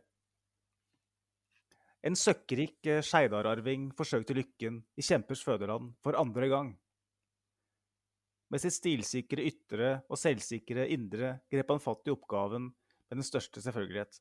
[2.04, 6.72] En søkkrik eh, Skeidar-arving forsøkte lykken i kjempers fødeland for andre gang.
[8.52, 13.62] Med sitt stilsikre ytre og selvsikre indre grep han fatt i oppgaven med den største
[13.64, 14.20] selvfølgelighet.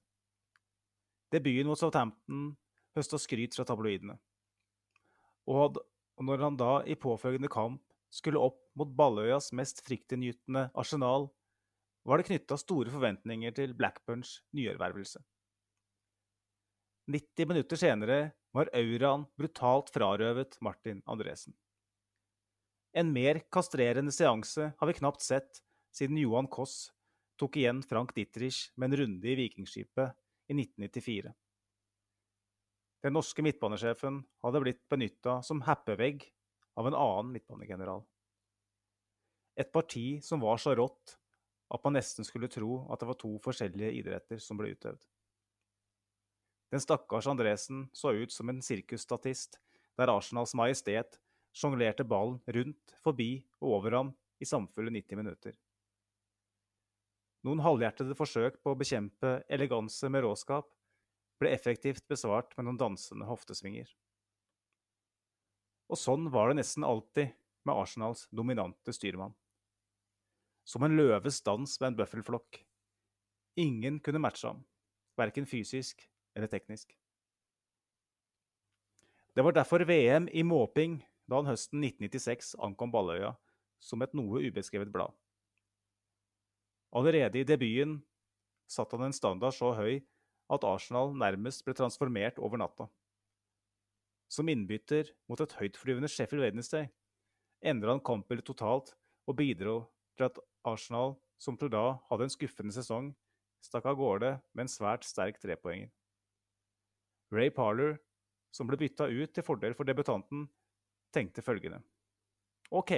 [1.34, 2.54] Debuten mot Southampton
[2.96, 4.16] høsta skryt fra tabloidene.
[5.50, 5.80] Og,
[6.24, 7.82] når han da i påfølgende kamp
[8.14, 11.28] skulle opp mot Balløyas mest fryktinngytende arsenal,
[12.04, 15.22] var det knytta store forventninger til Blackburns nyervervelse.
[17.12, 18.18] 90 minutter senere
[18.56, 21.56] var auraen brutalt frarøvet Martin Andresen.
[22.94, 25.64] En mer kastrerende seanse har vi knapt sett
[25.96, 26.92] siden Johan Koss
[27.42, 30.14] tok igjen Frank Dittrich med en runde i Vikingskipet
[30.52, 31.34] i 1994.
[33.04, 36.24] Den norske midtbanesjefen hadde blitt benytta som happevegg
[36.80, 38.06] av en annen midtbanegeneral.
[39.60, 41.18] Et parti som var så rått
[41.74, 45.02] at man nesten skulle tro at det var to forskjellige idretter som ble utøvd.
[46.74, 49.60] Den stakkars Andresen så ut som en sirkusstatist
[49.98, 51.20] der Arsenals majestet
[51.54, 55.58] sjonglerte ballen rundt, forbi og over ham i samfulle 90 minutter.
[57.44, 60.70] Noen halvhjertede forsøk på å bekjempe eleganse med råskap
[61.42, 63.90] ble effektivt besvart med noen dansende hoftesvinger.
[65.92, 67.34] Og sånn var det nesten alltid
[67.68, 69.36] med Arsenals dominante styrmann.
[70.64, 72.62] Som en løves dans med en bøffelflokk.
[73.60, 74.64] Ingen kunne matche ham,
[75.20, 76.96] verken fysisk eller teknisk.
[79.34, 83.34] Det var derfor VM i måping da han høsten 1996 ankom Balløya
[83.82, 85.12] som et noe ubeskrevet blad.
[86.94, 88.00] Allerede i debuten
[88.70, 90.04] satte han en standard så høy
[90.54, 92.88] at Arsenal nærmest ble transformert over natta.
[94.30, 96.90] Som innbytter mot et høytflyvende Sheffield Wednesday
[97.64, 98.94] endra han kampbildet totalt
[99.30, 99.78] og bidro
[100.18, 103.12] til at Arsenal, som til da hadde en skuffende sesong,
[103.64, 105.92] stakk av gårde med en svært sterk trepoenger.
[107.34, 107.98] Ray Parler,
[108.54, 110.46] som ble bytta ut til fordel for debutanten,
[111.14, 111.82] tenkte følgende.
[112.74, 112.94] OK,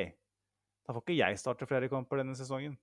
[0.86, 2.76] da får ikke jeg starte flere kamper denne sesongen.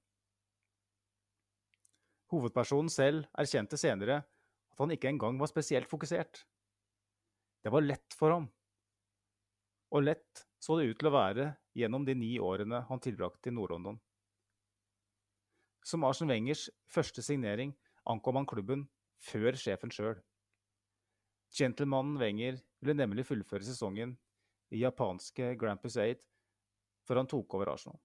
[2.33, 4.23] Hovedpersonen selv erkjente senere
[4.73, 6.47] at han ikke engang var spesielt fokusert.
[7.63, 8.49] Det var lett for ham.
[9.93, 13.55] Og lett så det ut til å være gjennom de ni årene han tilbrakte i
[13.55, 14.01] Nord-London.
[15.83, 17.75] Som Arsen Wengers første signering
[18.07, 18.87] ankom han klubben
[19.23, 20.21] før sjefen sjøl.
[21.53, 24.15] Gentlemanen Wenger ville nemlig fullføre sesongen
[24.73, 26.23] i japanske Grampus 8
[27.07, 27.99] før han tok over Arsenal.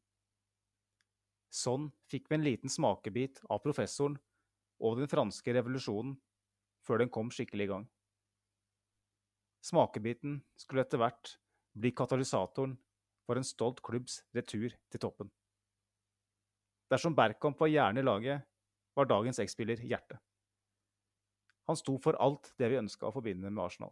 [1.53, 4.17] Sånn fikk vi en liten smakebit av professoren
[4.83, 6.17] og den franske revolusjonen
[6.85, 7.87] før den kom skikkelig i gang.
[9.63, 11.37] Smakebiten skulle etter hvert
[11.77, 12.75] bli katalysatoren
[13.27, 15.31] for en stolt klubbs retur til toppen.
[16.91, 18.41] Dersom Berkamp var hjernen i laget,
[18.95, 20.19] var dagens X-spiller hjertet.
[21.67, 23.91] Han sto for alt det vi ønska å forbinde med Arsenal.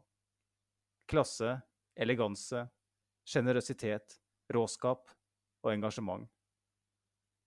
[1.12, 1.58] Klasse,
[1.96, 2.64] eleganse,
[3.28, 4.16] sjenerøsitet,
[4.56, 5.12] råskap
[5.66, 6.30] og engasjement.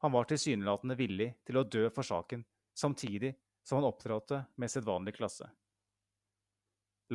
[0.05, 2.44] Han var tilsynelatende villig til å dø for saken,
[2.76, 3.32] samtidig
[3.66, 5.49] som han opptrådte med sedvanlig klasse.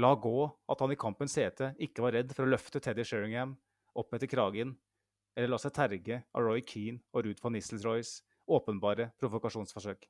[0.02, 3.54] La gå at han i kampens hete ikke var redd for å løfte Teddy Sheringham
[3.94, 4.74] opp etter kragen,
[5.36, 8.20] eller la seg terge av Roy Keane og Ruud van Nistelrooys
[8.50, 10.06] åpenbare provokasjonsforsøk.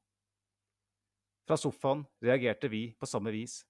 [1.48, 3.62] Fra sofaen reagerte vi på samme vis,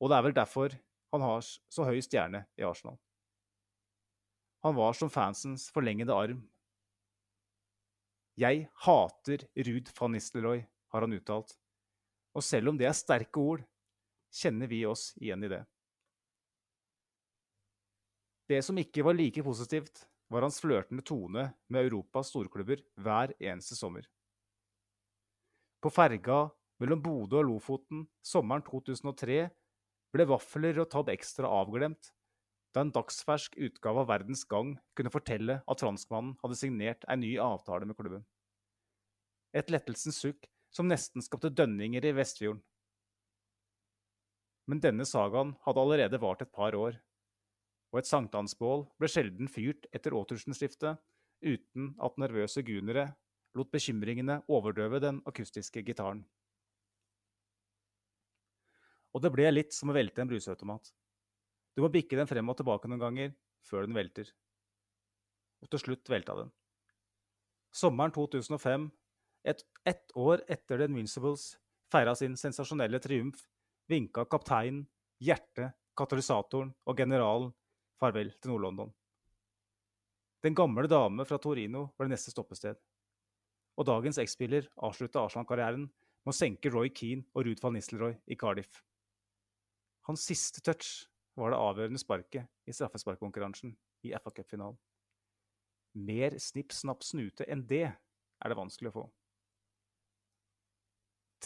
[0.00, 0.76] og det er vel derfor
[1.14, 2.96] han har så høy stjerne i Arsenal.
[4.64, 6.40] Han var som fansens forlengede arm.
[8.36, 11.54] Jeg hater Ruud van Nistelrooy, har han uttalt,
[12.36, 13.62] og selv om det er sterke ord,
[14.32, 15.62] kjenner vi oss igjen i det.
[18.46, 23.78] Det som ikke var like positivt, var hans flørtende tone med Europas storklubber hver eneste
[23.78, 24.06] sommer.
[25.82, 26.48] På ferga
[26.82, 29.46] mellom Bodø og Lofoten sommeren 2003
[30.14, 32.10] ble vafler og tatt ekstra avglemt
[32.74, 37.36] da en dagsfersk utgave av Verdens Gang kunne fortelle at franskmannen hadde signert en ny
[37.40, 38.26] avtale med klubben.
[39.56, 42.60] Et lettelsens sukk som nesten skapte dønninger i Vestfjorden.
[44.68, 46.98] Men denne sagaen hadde allerede vart et par år,
[47.96, 51.00] og et sankthansbål ble sjelden fyrt etter årtusenskiftet
[51.40, 53.06] uten at nervøse gunere
[53.56, 56.20] lot bekymringene overdøve den akustiske gitaren.
[59.16, 60.92] Og det ble litt som å velte en bruseautomat.
[61.72, 63.32] Du må bikke den frem og tilbake noen ganger
[63.64, 64.28] før den velter.
[65.64, 66.52] Og til slutt velta den.
[67.72, 68.90] Sommeren 2005,
[69.48, 71.54] ett et år etter The Invincibles
[71.88, 73.46] feira sin sensasjonelle triumf,
[73.88, 74.84] vinka kapteinen,
[75.22, 77.54] hjertet, katalysatoren og generalen
[78.00, 78.92] farvel til Nord-London.
[80.44, 82.78] Den gamle dame fra Torino ble neste stoppested.
[83.76, 88.38] Og dagens X-spiller avslutta Arsenal-karrieren med å senke Roy Keane og Ruud van Nistelrooy i
[88.38, 88.82] Cardiff.
[90.06, 93.74] Hans siste touch var det avgjørende sparket i straffesparkkonkurransen
[94.06, 94.78] i FA Cup-finalen.
[95.96, 99.04] Mer snipp, snapp, snute enn det er det vanskelig å få.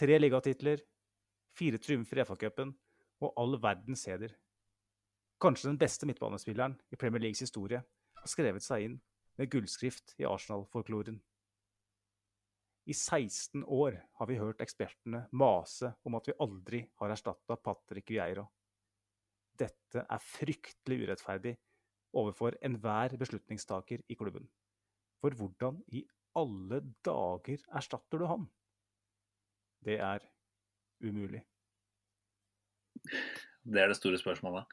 [0.00, 0.82] Tre ligatitler,
[1.56, 2.72] fire triumfer i FA-cupen
[3.20, 4.34] og all verdens heder.
[5.40, 8.96] Kanskje den beste midtbanespilleren i Premier Leagues historie har skrevet seg inn
[9.40, 11.16] med gullskrift i Arsenal-folkloren.
[12.84, 18.12] I 16 år har vi hørt ekspertene mase om at vi aldri har erstatta Patrick
[18.12, 18.44] Vieira.
[19.56, 21.54] Dette er fryktelig urettferdig
[22.20, 24.48] overfor enhver beslutningstaker i klubben.
[25.24, 26.04] For hvordan i
[26.36, 28.48] alle dager erstatter du han?
[29.84, 30.24] Det er
[31.00, 31.46] umulig.
[33.64, 34.68] Det er det store spørsmålet.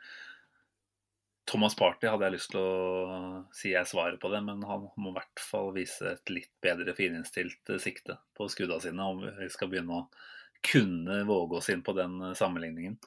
[1.47, 5.13] Thomas Party hadde jeg lyst til å si jeg svarer på det, men han må
[5.13, 9.71] i hvert fall vise et litt bedre fininnstilt sikte på skudda sine om vi skal
[9.71, 10.07] begynne å
[10.67, 12.97] kunne våge oss inn på den sammenligningen.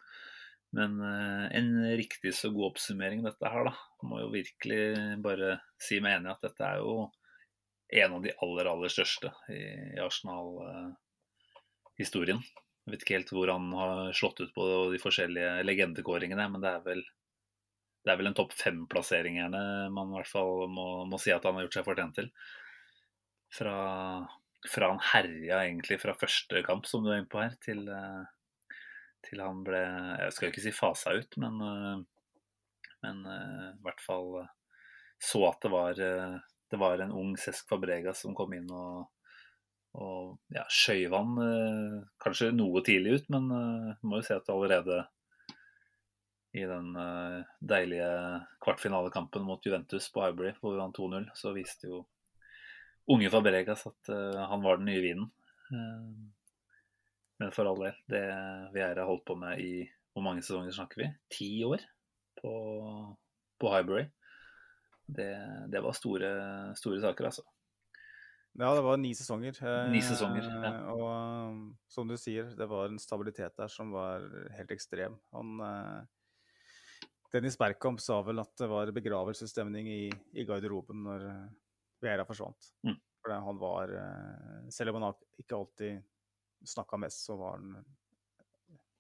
[0.72, 3.74] Men en riktig så god oppsummering dette her, da.
[4.07, 7.09] Må jo virkelig bare si meg enig at dette er jo
[8.01, 10.55] en av de aller, aller største i Arsenal
[11.99, 12.38] historien.
[12.86, 16.70] Jeg vet ikke helt hvor han har slått ut på de forskjellige legendekåringene, men det
[16.70, 17.02] er vel,
[18.05, 19.40] det er vel en topp fem-plassering
[19.93, 22.31] man i hvert fall må, må, si at han har gjort seg fortjent til.
[23.51, 23.74] Fra,
[24.64, 27.82] fra, han herja egentlig fra første kamp, som du er inne på her, til,
[29.27, 31.60] til han ble Jeg skal jo ikke si fasa ut, men,
[33.05, 34.44] men i hvert fall
[35.20, 39.10] så at det var, det var en ung Cesc Fabregas som kom inn og
[39.98, 44.51] og ja, skjøv han eh, kanskje noe tidlig ut, men eh, må jo si at
[44.52, 45.02] allerede
[46.52, 48.09] i den eh, deilige
[48.64, 52.02] kvartfinalekampen mot Juventus på Highbury, hvor vi vant 2-0, så viste jo
[53.10, 55.31] unge Fabregas at eh, han var den nye vinen.
[55.70, 56.10] Eh,
[57.40, 58.24] men for all del, det
[58.74, 59.72] vi har holdt på med i
[60.10, 61.06] Hvor mange sesonger snakker vi?
[61.31, 61.85] Ti år
[62.40, 62.51] på,
[63.62, 64.09] på Highbury.
[65.06, 65.31] Det,
[65.70, 66.31] det var store,
[66.77, 67.44] store saker, altså.
[68.59, 69.55] Ja, det var ni sesonger.
[69.94, 70.72] Ni sesonger, ja.
[70.90, 74.27] Og som du sier, det var en stabilitet der som var
[74.59, 75.14] helt ekstrem.
[75.31, 75.62] Han,
[77.32, 80.02] Dennis Berkamp sa vel at det var begravelsesstemning i,
[80.35, 81.44] i garderoben når uh,
[82.02, 82.73] Vera forsvant.
[82.86, 82.97] Mm.
[83.20, 83.90] For han var
[84.73, 85.98] Selv om han ikke alltid
[86.65, 87.74] snakka mest, så var han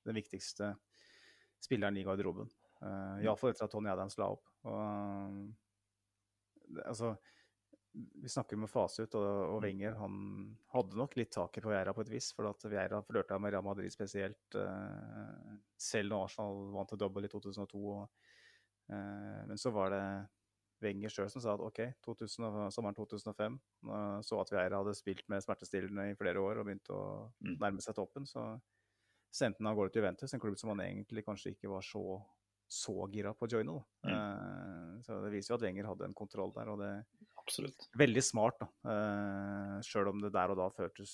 [0.04, 0.74] den viktigste
[1.64, 2.50] spilleren i garderoben.
[2.80, 4.44] Uh, Iallfall etter at Tony Adams la opp.
[4.68, 5.40] Og,
[6.84, 7.14] altså,
[7.92, 10.16] vi snakker med Fasut, og, og Wenger han
[10.72, 12.32] hadde nok litt taket på Vieira på et vis.
[12.36, 17.26] For at Vieira flørta med Real Madrid spesielt, uh, selv når Arsenal vant til double
[17.26, 17.80] i 2002.
[17.96, 18.28] Og,
[18.92, 20.04] uh, men så var det
[20.80, 23.58] Wenger sjøl som sa at OK, 2000, sommeren 2005
[24.24, 27.02] så at Vieira hadde spilt med smertestillende i flere år og begynte å
[27.44, 27.58] Mm.
[27.60, 28.46] nærme seg toppen, så
[29.30, 32.00] sendte han av gårde til Juventus, en klubb som han egentlig kanskje ikke var så,
[32.66, 33.76] så gira på å joine.
[33.76, 34.08] da.
[34.08, 36.90] Eh, så det viser jo at Wenger hadde en kontroll der, og det
[37.50, 37.88] Absolutt.
[37.98, 38.70] veldig smart, da.
[38.86, 41.12] Uh, Sjøl om det der og da føltes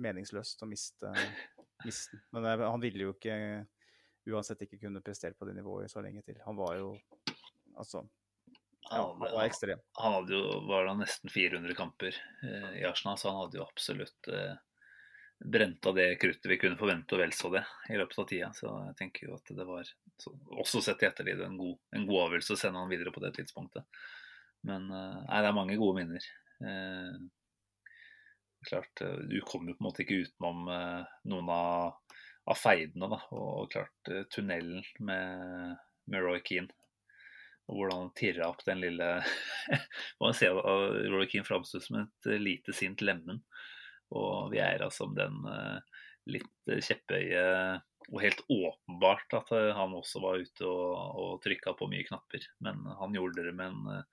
[0.00, 1.10] meningsløst å miste,
[1.84, 2.20] den.
[2.34, 3.36] Men eh, han ville jo ikke
[4.30, 6.38] uansett ikke kunne prestere på det nivået så lenge til.
[6.46, 6.94] Han var jo
[7.76, 8.04] altså
[8.90, 9.80] ja, han var ekstrem.
[10.00, 13.64] Han hadde jo var da nesten 400 kamper eh, i Arsenal, så han hadde jo
[13.64, 14.56] absolutt eh,
[15.44, 18.50] brent av det kruttet vi kunne forvente, og vel så det, i løpet av tida.
[18.56, 19.88] Så jeg tenker jo at det var,
[20.20, 23.24] så, også sett i ettertid, en god, en god avgjørelse å sende han videre på
[23.24, 23.88] det tidspunktet.
[24.64, 26.28] Men eh, nei, det er mange gode minner.
[26.64, 27.16] Eh,
[28.64, 32.16] klart, eh, Du kommer jo på en måte ikke utenom eh, noen av,
[32.48, 33.10] av feidene.
[33.12, 35.76] da, Og klart eh, tunnelen med,
[36.10, 36.72] med Roy Keane.
[37.64, 39.06] Og hvordan han tirra opp den lille
[40.20, 40.58] Man ser
[41.12, 43.40] Roy Keane framsto som et lite sint lemen.
[44.12, 45.38] Og vi er altså som den
[46.28, 47.40] litt kjepphøye
[48.12, 52.44] Og helt åpenbart at han også var ute og, og trykka på mye knapper.
[52.60, 54.12] Men han gjorde det med en,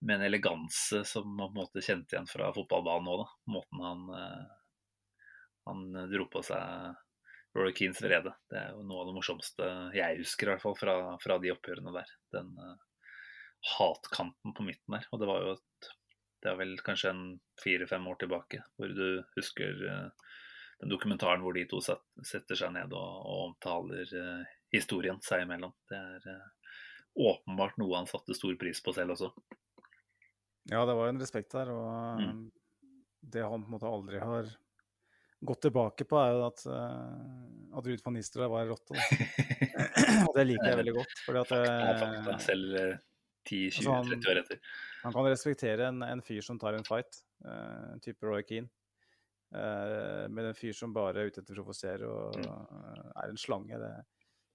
[0.00, 3.24] med en eleganse som man på en måte kjente igjen fra fotballbanen òg.
[3.52, 4.44] Måten han, eh,
[5.68, 6.96] han dro på seg
[7.54, 8.34] Rory Keanes vrede.
[8.50, 11.50] Det er jo noe av det morsomste jeg husker, i hvert fall fra, fra de
[11.54, 12.12] oppgjørene der.
[12.34, 12.76] Den uh,
[13.76, 15.08] hatkanten på midten der.
[15.10, 15.90] Og det var jo et
[16.40, 17.24] Det er vel kanskje en
[17.60, 20.30] fire-fem år tilbake hvor du husker uh,
[20.80, 25.44] den dokumentaren hvor de to set, setter seg ned og, og omtaler uh, historien seg
[25.44, 25.74] imellom.
[25.90, 26.38] Det er
[27.20, 29.34] åpenbart noe han satte stor pris på selv også.
[30.70, 32.50] Ja, det var en respekt der, og Mm.
[33.22, 34.46] det han på en måte aldri har
[35.44, 38.94] gått tilbake på, er jo at, uh, at Ruud van Nistelrooy var en rotte.
[40.28, 41.14] og det liker jeg veldig godt.
[41.26, 42.98] fordi at Fakta, fakta, uh, selv uh,
[43.48, 44.60] 10-20-30 Altså, han- år etter.
[45.02, 48.68] han kan respektere en, en fyr som tar en fight, uh, type Roy Keane.
[49.50, 53.40] Uh, men en fyr som bare er ute etter å provosere og uh, er en
[53.40, 53.94] slange, det,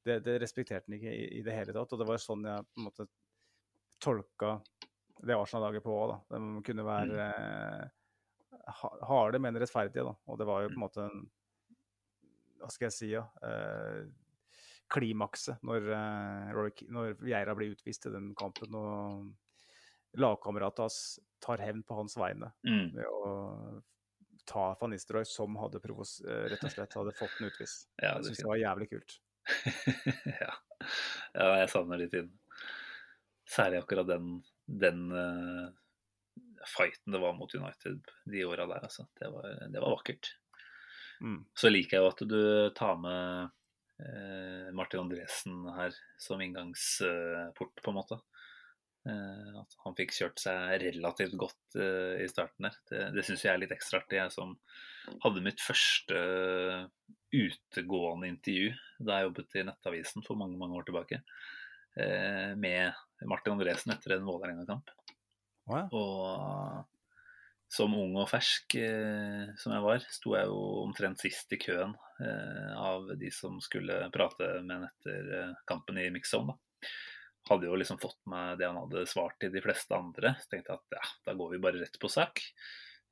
[0.05, 1.91] det, det respekterte han ikke i, i det hele tatt.
[1.91, 3.07] Og det var sånn jeg på en måte
[3.99, 4.53] tolka
[5.23, 6.37] det Arsenal-laget på òg, da.
[6.37, 7.29] De kunne være
[7.85, 7.89] Mm.
[8.81, 10.13] ha- harde, men rettferdige, da.
[10.27, 11.29] Og det var jo på en måte en
[12.59, 13.21] Hva skal jeg si, ja.
[13.43, 14.07] Uh,
[14.89, 18.73] klimakset når, uh, når Geira blir utvist i den kampen.
[18.73, 19.33] og
[20.17, 22.93] lagkameratet hans tar hevn på hans vegne Mm.
[22.95, 23.83] ved å
[24.47, 27.87] ta van Nistelrooy, som hadde provos eh, rett og slett hadde fått den utvist.
[28.01, 29.19] Ja, jeg syns det var jævlig kult.
[30.41, 30.53] ja.
[31.35, 32.31] ja, jeg savner litt inn.
[33.45, 35.67] Særlig akkurat den, den eh,
[36.77, 39.07] fighten det var mot United de åra der, altså.
[39.19, 40.33] Det var, det var vakkert.
[41.21, 41.45] Mm.
[41.55, 42.41] Så liker jeg jo at du
[42.75, 43.51] tar med
[44.03, 48.19] eh, Martin Andresen her som inngangsport, på en måte.
[49.05, 52.77] Eh, at han fikk kjørt seg relativt godt eh, i starten der.
[52.89, 54.17] Det, det syns jeg er litt ekstra artig.
[54.17, 54.55] Jeg som
[55.23, 56.21] hadde mitt første
[57.35, 58.71] utegående intervju
[59.05, 61.21] da jeg jobbet i Nettavisen for mange mange år tilbake,
[61.99, 62.95] eh, med
[63.29, 64.91] Martin Andresen etter en Vålerenga-kamp.
[65.71, 65.85] Ja.
[65.95, 66.85] Og
[67.75, 71.95] som ung og fersk eh, som jeg var, sto jeg jo omtrent sist i køen
[72.21, 76.53] eh, av de som skulle prate med han etter eh, kampen i Mixzone.
[76.53, 76.89] da.
[77.49, 80.33] Hadde jo liksom fått meg det han hadde svart til de fleste andre.
[80.41, 82.41] Så tenkte jeg at ja, da går vi bare rett på sak.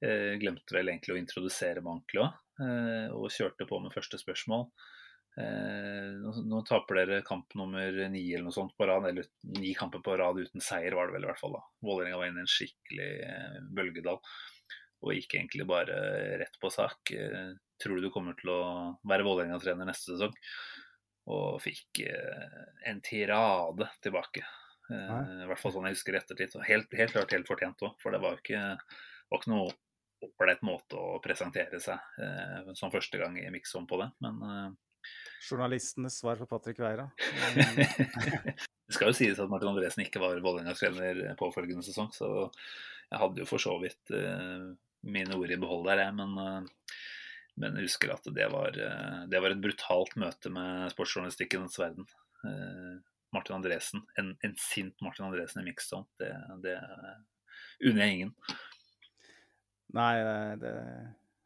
[0.03, 4.19] Eh, glemte vel egentlig å introdusere meg ordentlig òg, eh, og kjørte på med første
[4.19, 4.67] spørsmål.
[5.38, 6.10] Eh,
[6.45, 9.26] nå, taper dere kamp nummer ni eller noe sånt på rad, eller
[9.57, 11.55] ni kamper på rad uten seier var det vel i hvert fall.
[11.57, 11.64] da.
[11.81, 14.19] Vålerenga var inne i en skikkelig eh, bølgedal
[15.03, 15.95] og gikk egentlig bare
[16.39, 17.11] rett på sak.
[17.18, 18.64] Eh, tror du du kommer til å
[19.10, 20.35] være Vålerenga-trener neste sesong?
[21.34, 22.60] Og fikk eh,
[22.91, 24.45] en tirade tilbake.
[24.91, 26.55] Eh, I hvert fall sånn jeg husker ettertid.
[26.69, 28.61] Helt, helt klart helt fortjent òg, for det var ikke,
[29.31, 29.73] var ikke noe
[30.23, 34.11] ålreit måte å presentere seg eh, som første gang i Mikson på det.
[34.23, 34.77] Men
[35.43, 37.09] Journalistenes svar på Patrick Veira.
[37.57, 42.30] det skal jo sies at Martin Andresen ikke var Vålerengas trener påfølgende sesong, så
[43.09, 44.71] jeg hadde jo for så vidt uh,
[45.05, 46.15] mine ord i behold der, jeg.
[46.17, 46.99] Men, uh,
[47.61, 52.07] men jeg husker at det var, uh, det var et brutalt møte med sportsjournalistikkens verden.
[52.43, 52.95] Eh,
[53.34, 56.34] Martin Andresen, en, en sint Martin Andresen i mixzone, det,
[56.65, 56.75] det
[57.88, 58.34] unner jeg ingen.
[59.95, 60.11] Nei,
[60.59, 60.73] det,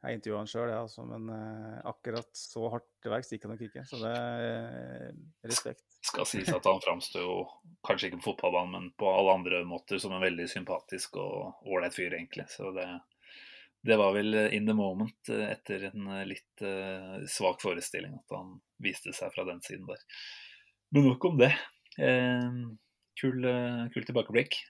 [0.05, 3.63] jeg intervjua han sjøl, altså, men eh, akkurat så hardt til verks gikk han nok
[3.65, 3.83] ikke.
[3.89, 5.15] Så det er
[5.49, 5.83] respekt.
[6.07, 7.37] Skal sies at han framstår jo
[7.87, 11.97] kanskje ikke på fotballbanen, men på alle andre måter som en veldig sympatisk og ålreit
[11.97, 12.45] fyr, egentlig.
[12.53, 12.85] Så det,
[13.89, 18.57] det var vel in the moment eh, etter en litt uh, svak forestilling at han
[18.83, 20.03] viste seg fra den siden der.
[20.93, 21.55] Men nok om det.
[21.97, 22.51] Eh,
[23.17, 23.53] kul,
[23.91, 24.61] kul tilbakeblikk.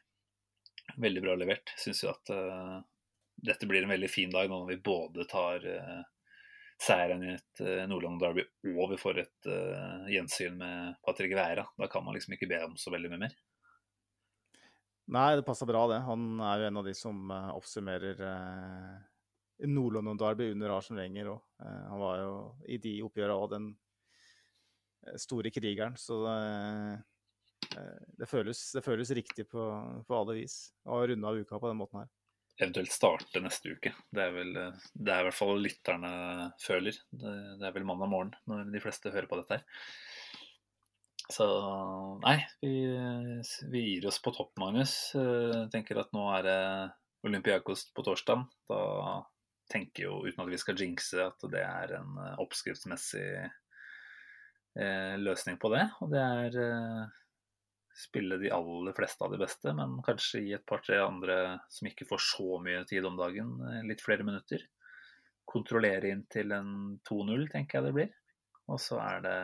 [1.03, 1.75] Veldig bra levert.
[1.75, 2.79] Syns jo at uh,
[3.37, 6.01] dette blir en veldig fin dag nå når vi både tar uh,
[6.81, 11.67] seieren i et uh, Nordland-derby og vi får et uh, gjensyn med Patrick Væra.
[11.77, 13.35] Da kan man liksom ikke be om så veldig mye mer.
[15.13, 16.01] Nei, det passer bra, det.
[16.03, 18.97] Han er jo en av de som oppsummerer uh,
[19.67, 21.43] Nord-London-derby under Arsen Wenger òg.
[21.63, 22.33] han var jo
[22.69, 23.69] i de oppgjørene òg den
[25.17, 27.79] store krigeren, så det,
[28.19, 29.63] det, føles, det føles, riktig på,
[30.05, 32.11] på alle vis å runde av uka på den måten her
[32.57, 33.93] eventuelt starte neste uke.
[34.09, 36.11] Det er vel det er i hvert fall lytterne
[36.61, 36.97] føler.
[37.11, 39.87] Det, det er vel mandag morgen når de fleste hører på dette her.
[41.27, 41.45] Så
[42.23, 42.73] nei, vi,
[43.71, 44.93] vi gir oss på topp, Magnus.
[45.11, 46.61] Jeg tenker at nå er det
[47.27, 48.45] Olympiakos på torsdag.
[48.71, 48.81] Da
[49.71, 55.71] tenker jo, uten at vi skal jinxe, at det er en oppskriftsmessig eh, løsning på
[55.75, 55.83] det.
[55.99, 57.17] Og det er eh,
[57.97, 61.37] spille de aller fleste av de beste, men kanskje gi et par-tre andre
[61.73, 64.61] som ikke får så mye tid om dagen, eh, litt flere minutter.
[65.47, 68.13] Kontrollere inn til en 2-0, tenker jeg det blir.
[68.67, 69.39] Og så er det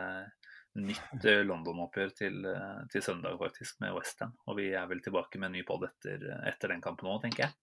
[0.84, 4.36] nytt eh, London-oppgjør til, eh, til, søndag, faktisk, med Westham.
[4.46, 7.48] Og vi er vel tilbake med en ny pod etter, etter, den kampen òg, tenker
[7.48, 7.58] jeg.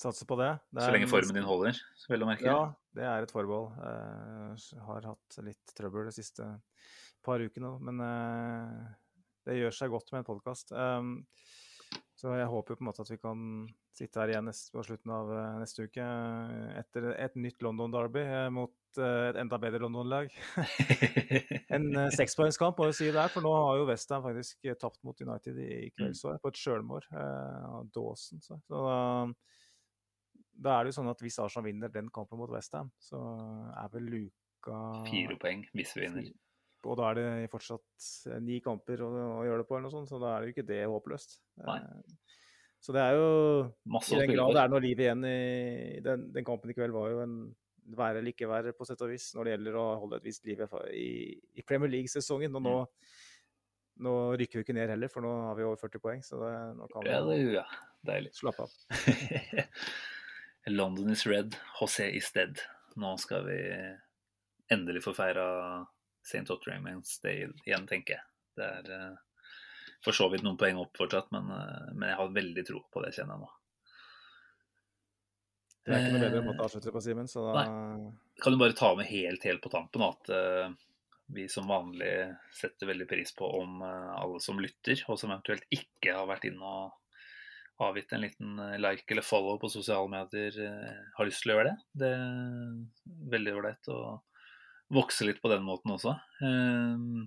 [0.00, 0.50] Satser på det.
[0.74, 1.76] det så lenge formen din holder,
[2.10, 2.48] vel å merke.
[2.48, 3.76] Ja, det er et forbehold.
[4.72, 6.48] Jeg har hatt litt trøbbel de siste
[7.22, 8.02] par ukene, men
[9.44, 10.72] det gjør seg godt med en podkast.
[10.72, 11.16] Um,
[12.14, 13.40] så jeg håper jo på en måte at vi kan
[13.94, 18.22] sitte her igjen neste, på slutten av uh, neste uke uh, etter et nytt London-derby
[18.24, 20.30] uh, mot et enda bedre London-lag.
[21.74, 25.02] en uh, sekspoengskamp, må jeg si det er, for nå har jo Westham faktisk tapt
[25.06, 28.42] mot United i, kveld, så så på et sjølmål av Dawson.
[28.44, 28.84] Så, så
[30.54, 33.20] da er det jo sånn at hvis Arsenal vinner den kampen mot Westham, så
[33.74, 34.80] er vel luka
[35.10, 36.30] Fire poeng hvis vi vinner.
[36.88, 39.94] Og da er det fortsatt eh, ni kamper å, å gjøre det på, eller noe
[39.94, 41.38] sånt, så da er det jo ikke det håpløst.
[41.64, 41.80] Nei.
[41.80, 42.40] Eh,
[42.84, 43.28] så det er jo
[43.88, 46.92] Masse I den grad det er noe liv igjen i den, den, kampen i kveld,
[46.92, 47.36] var jo en
[47.96, 50.46] være eller ikke være, på sett og vis, når det gjelder å holde et visst
[50.48, 50.60] liv
[50.92, 51.08] i,
[51.56, 52.56] i Premier League-sesongen.
[52.56, 53.16] Og nå, mm.
[54.06, 56.22] nå, rykker vi ikke ned heller, for nå har vi over 40 poeng.
[56.24, 57.66] Så det, nå kan vi ja, det, ja.
[58.04, 58.32] Deilig.
[58.36, 58.72] slappe av.
[60.78, 62.60] London is red, José is dead.
[63.00, 63.58] Nå skal vi
[64.72, 65.46] endelig få feira
[66.24, 66.50] St.
[66.50, 68.24] Otterhamans Day igjen, tenker jeg.
[68.56, 69.50] Det er uh,
[70.04, 73.04] for så vidt noen poeng opp fortsatt, men, uh, men, jeg har veldig tro på
[73.04, 73.52] det, kjenner jeg nå.
[75.84, 78.10] Det er ikke noe bedre måte å avslutte på, Simen, så da Nei.
[78.40, 80.72] Kan du bare ta med helt, helt på tampen at uh,
[81.34, 82.12] vi som vanlig
[82.56, 86.68] setter veldig pris på om alle som lytter, og som eventuelt ikke har vært inne
[86.68, 90.58] og avgitt en liten like eller follow på sosiale medier,
[91.16, 91.88] har lyst til å gjøre det.
[92.02, 93.88] Det er veldig ålreit.
[93.88, 94.33] Og
[94.94, 96.14] vokse litt på den måten også.
[96.44, 97.24] Ehm,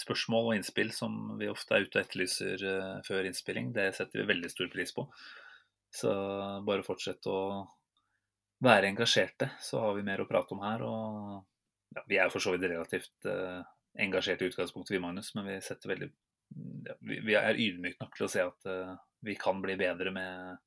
[0.00, 4.22] spørsmål og innspill som vi ofte er ute og etterlyser eh, før innspilling, det setter
[4.22, 5.06] vi veldig stor pris på.
[5.90, 6.10] Så
[6.66, 7.40] bare fortsett å
[8.62, 10.84] være engasjerte, så har vi mer å prate om her.
[10.86, 13.64] Og ja, vi er for så vidt relativt uh,
[13.98, 15.56] engasjerte i utgangspunktet, vi Magnus, men vi
[15.90, 16.10] veldig
[16.86, 18.94] ja, vi, er ydmyke nok til å se at uh,
[19.26, 20.60] vi kan bli bedre med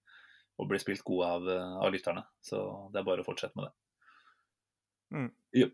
[0.60, 1.48] å bli spilt gode av,
[1.86, 2.26] av lytterne.
[2.44, 2.60] Så
[2.92, 3.83] det er bare å fortsette med det.
[5.14, 5.30] Mm.
[5.54, 5.68] Ja.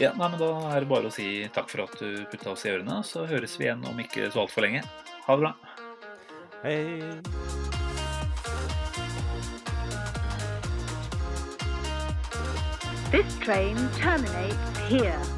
[0.00, 2.64] ja nei, men Da er det bare å si takk for at du putta oss
[2.66, 3.02] i ørene.
[3.04, 4.84] Så høres vi igjen om ikke så altfor lenge.
[5.26, 5.54] Ha det bra.
[6.64, 7.20] Hei.
[13.10, 15.37] This train terminates here.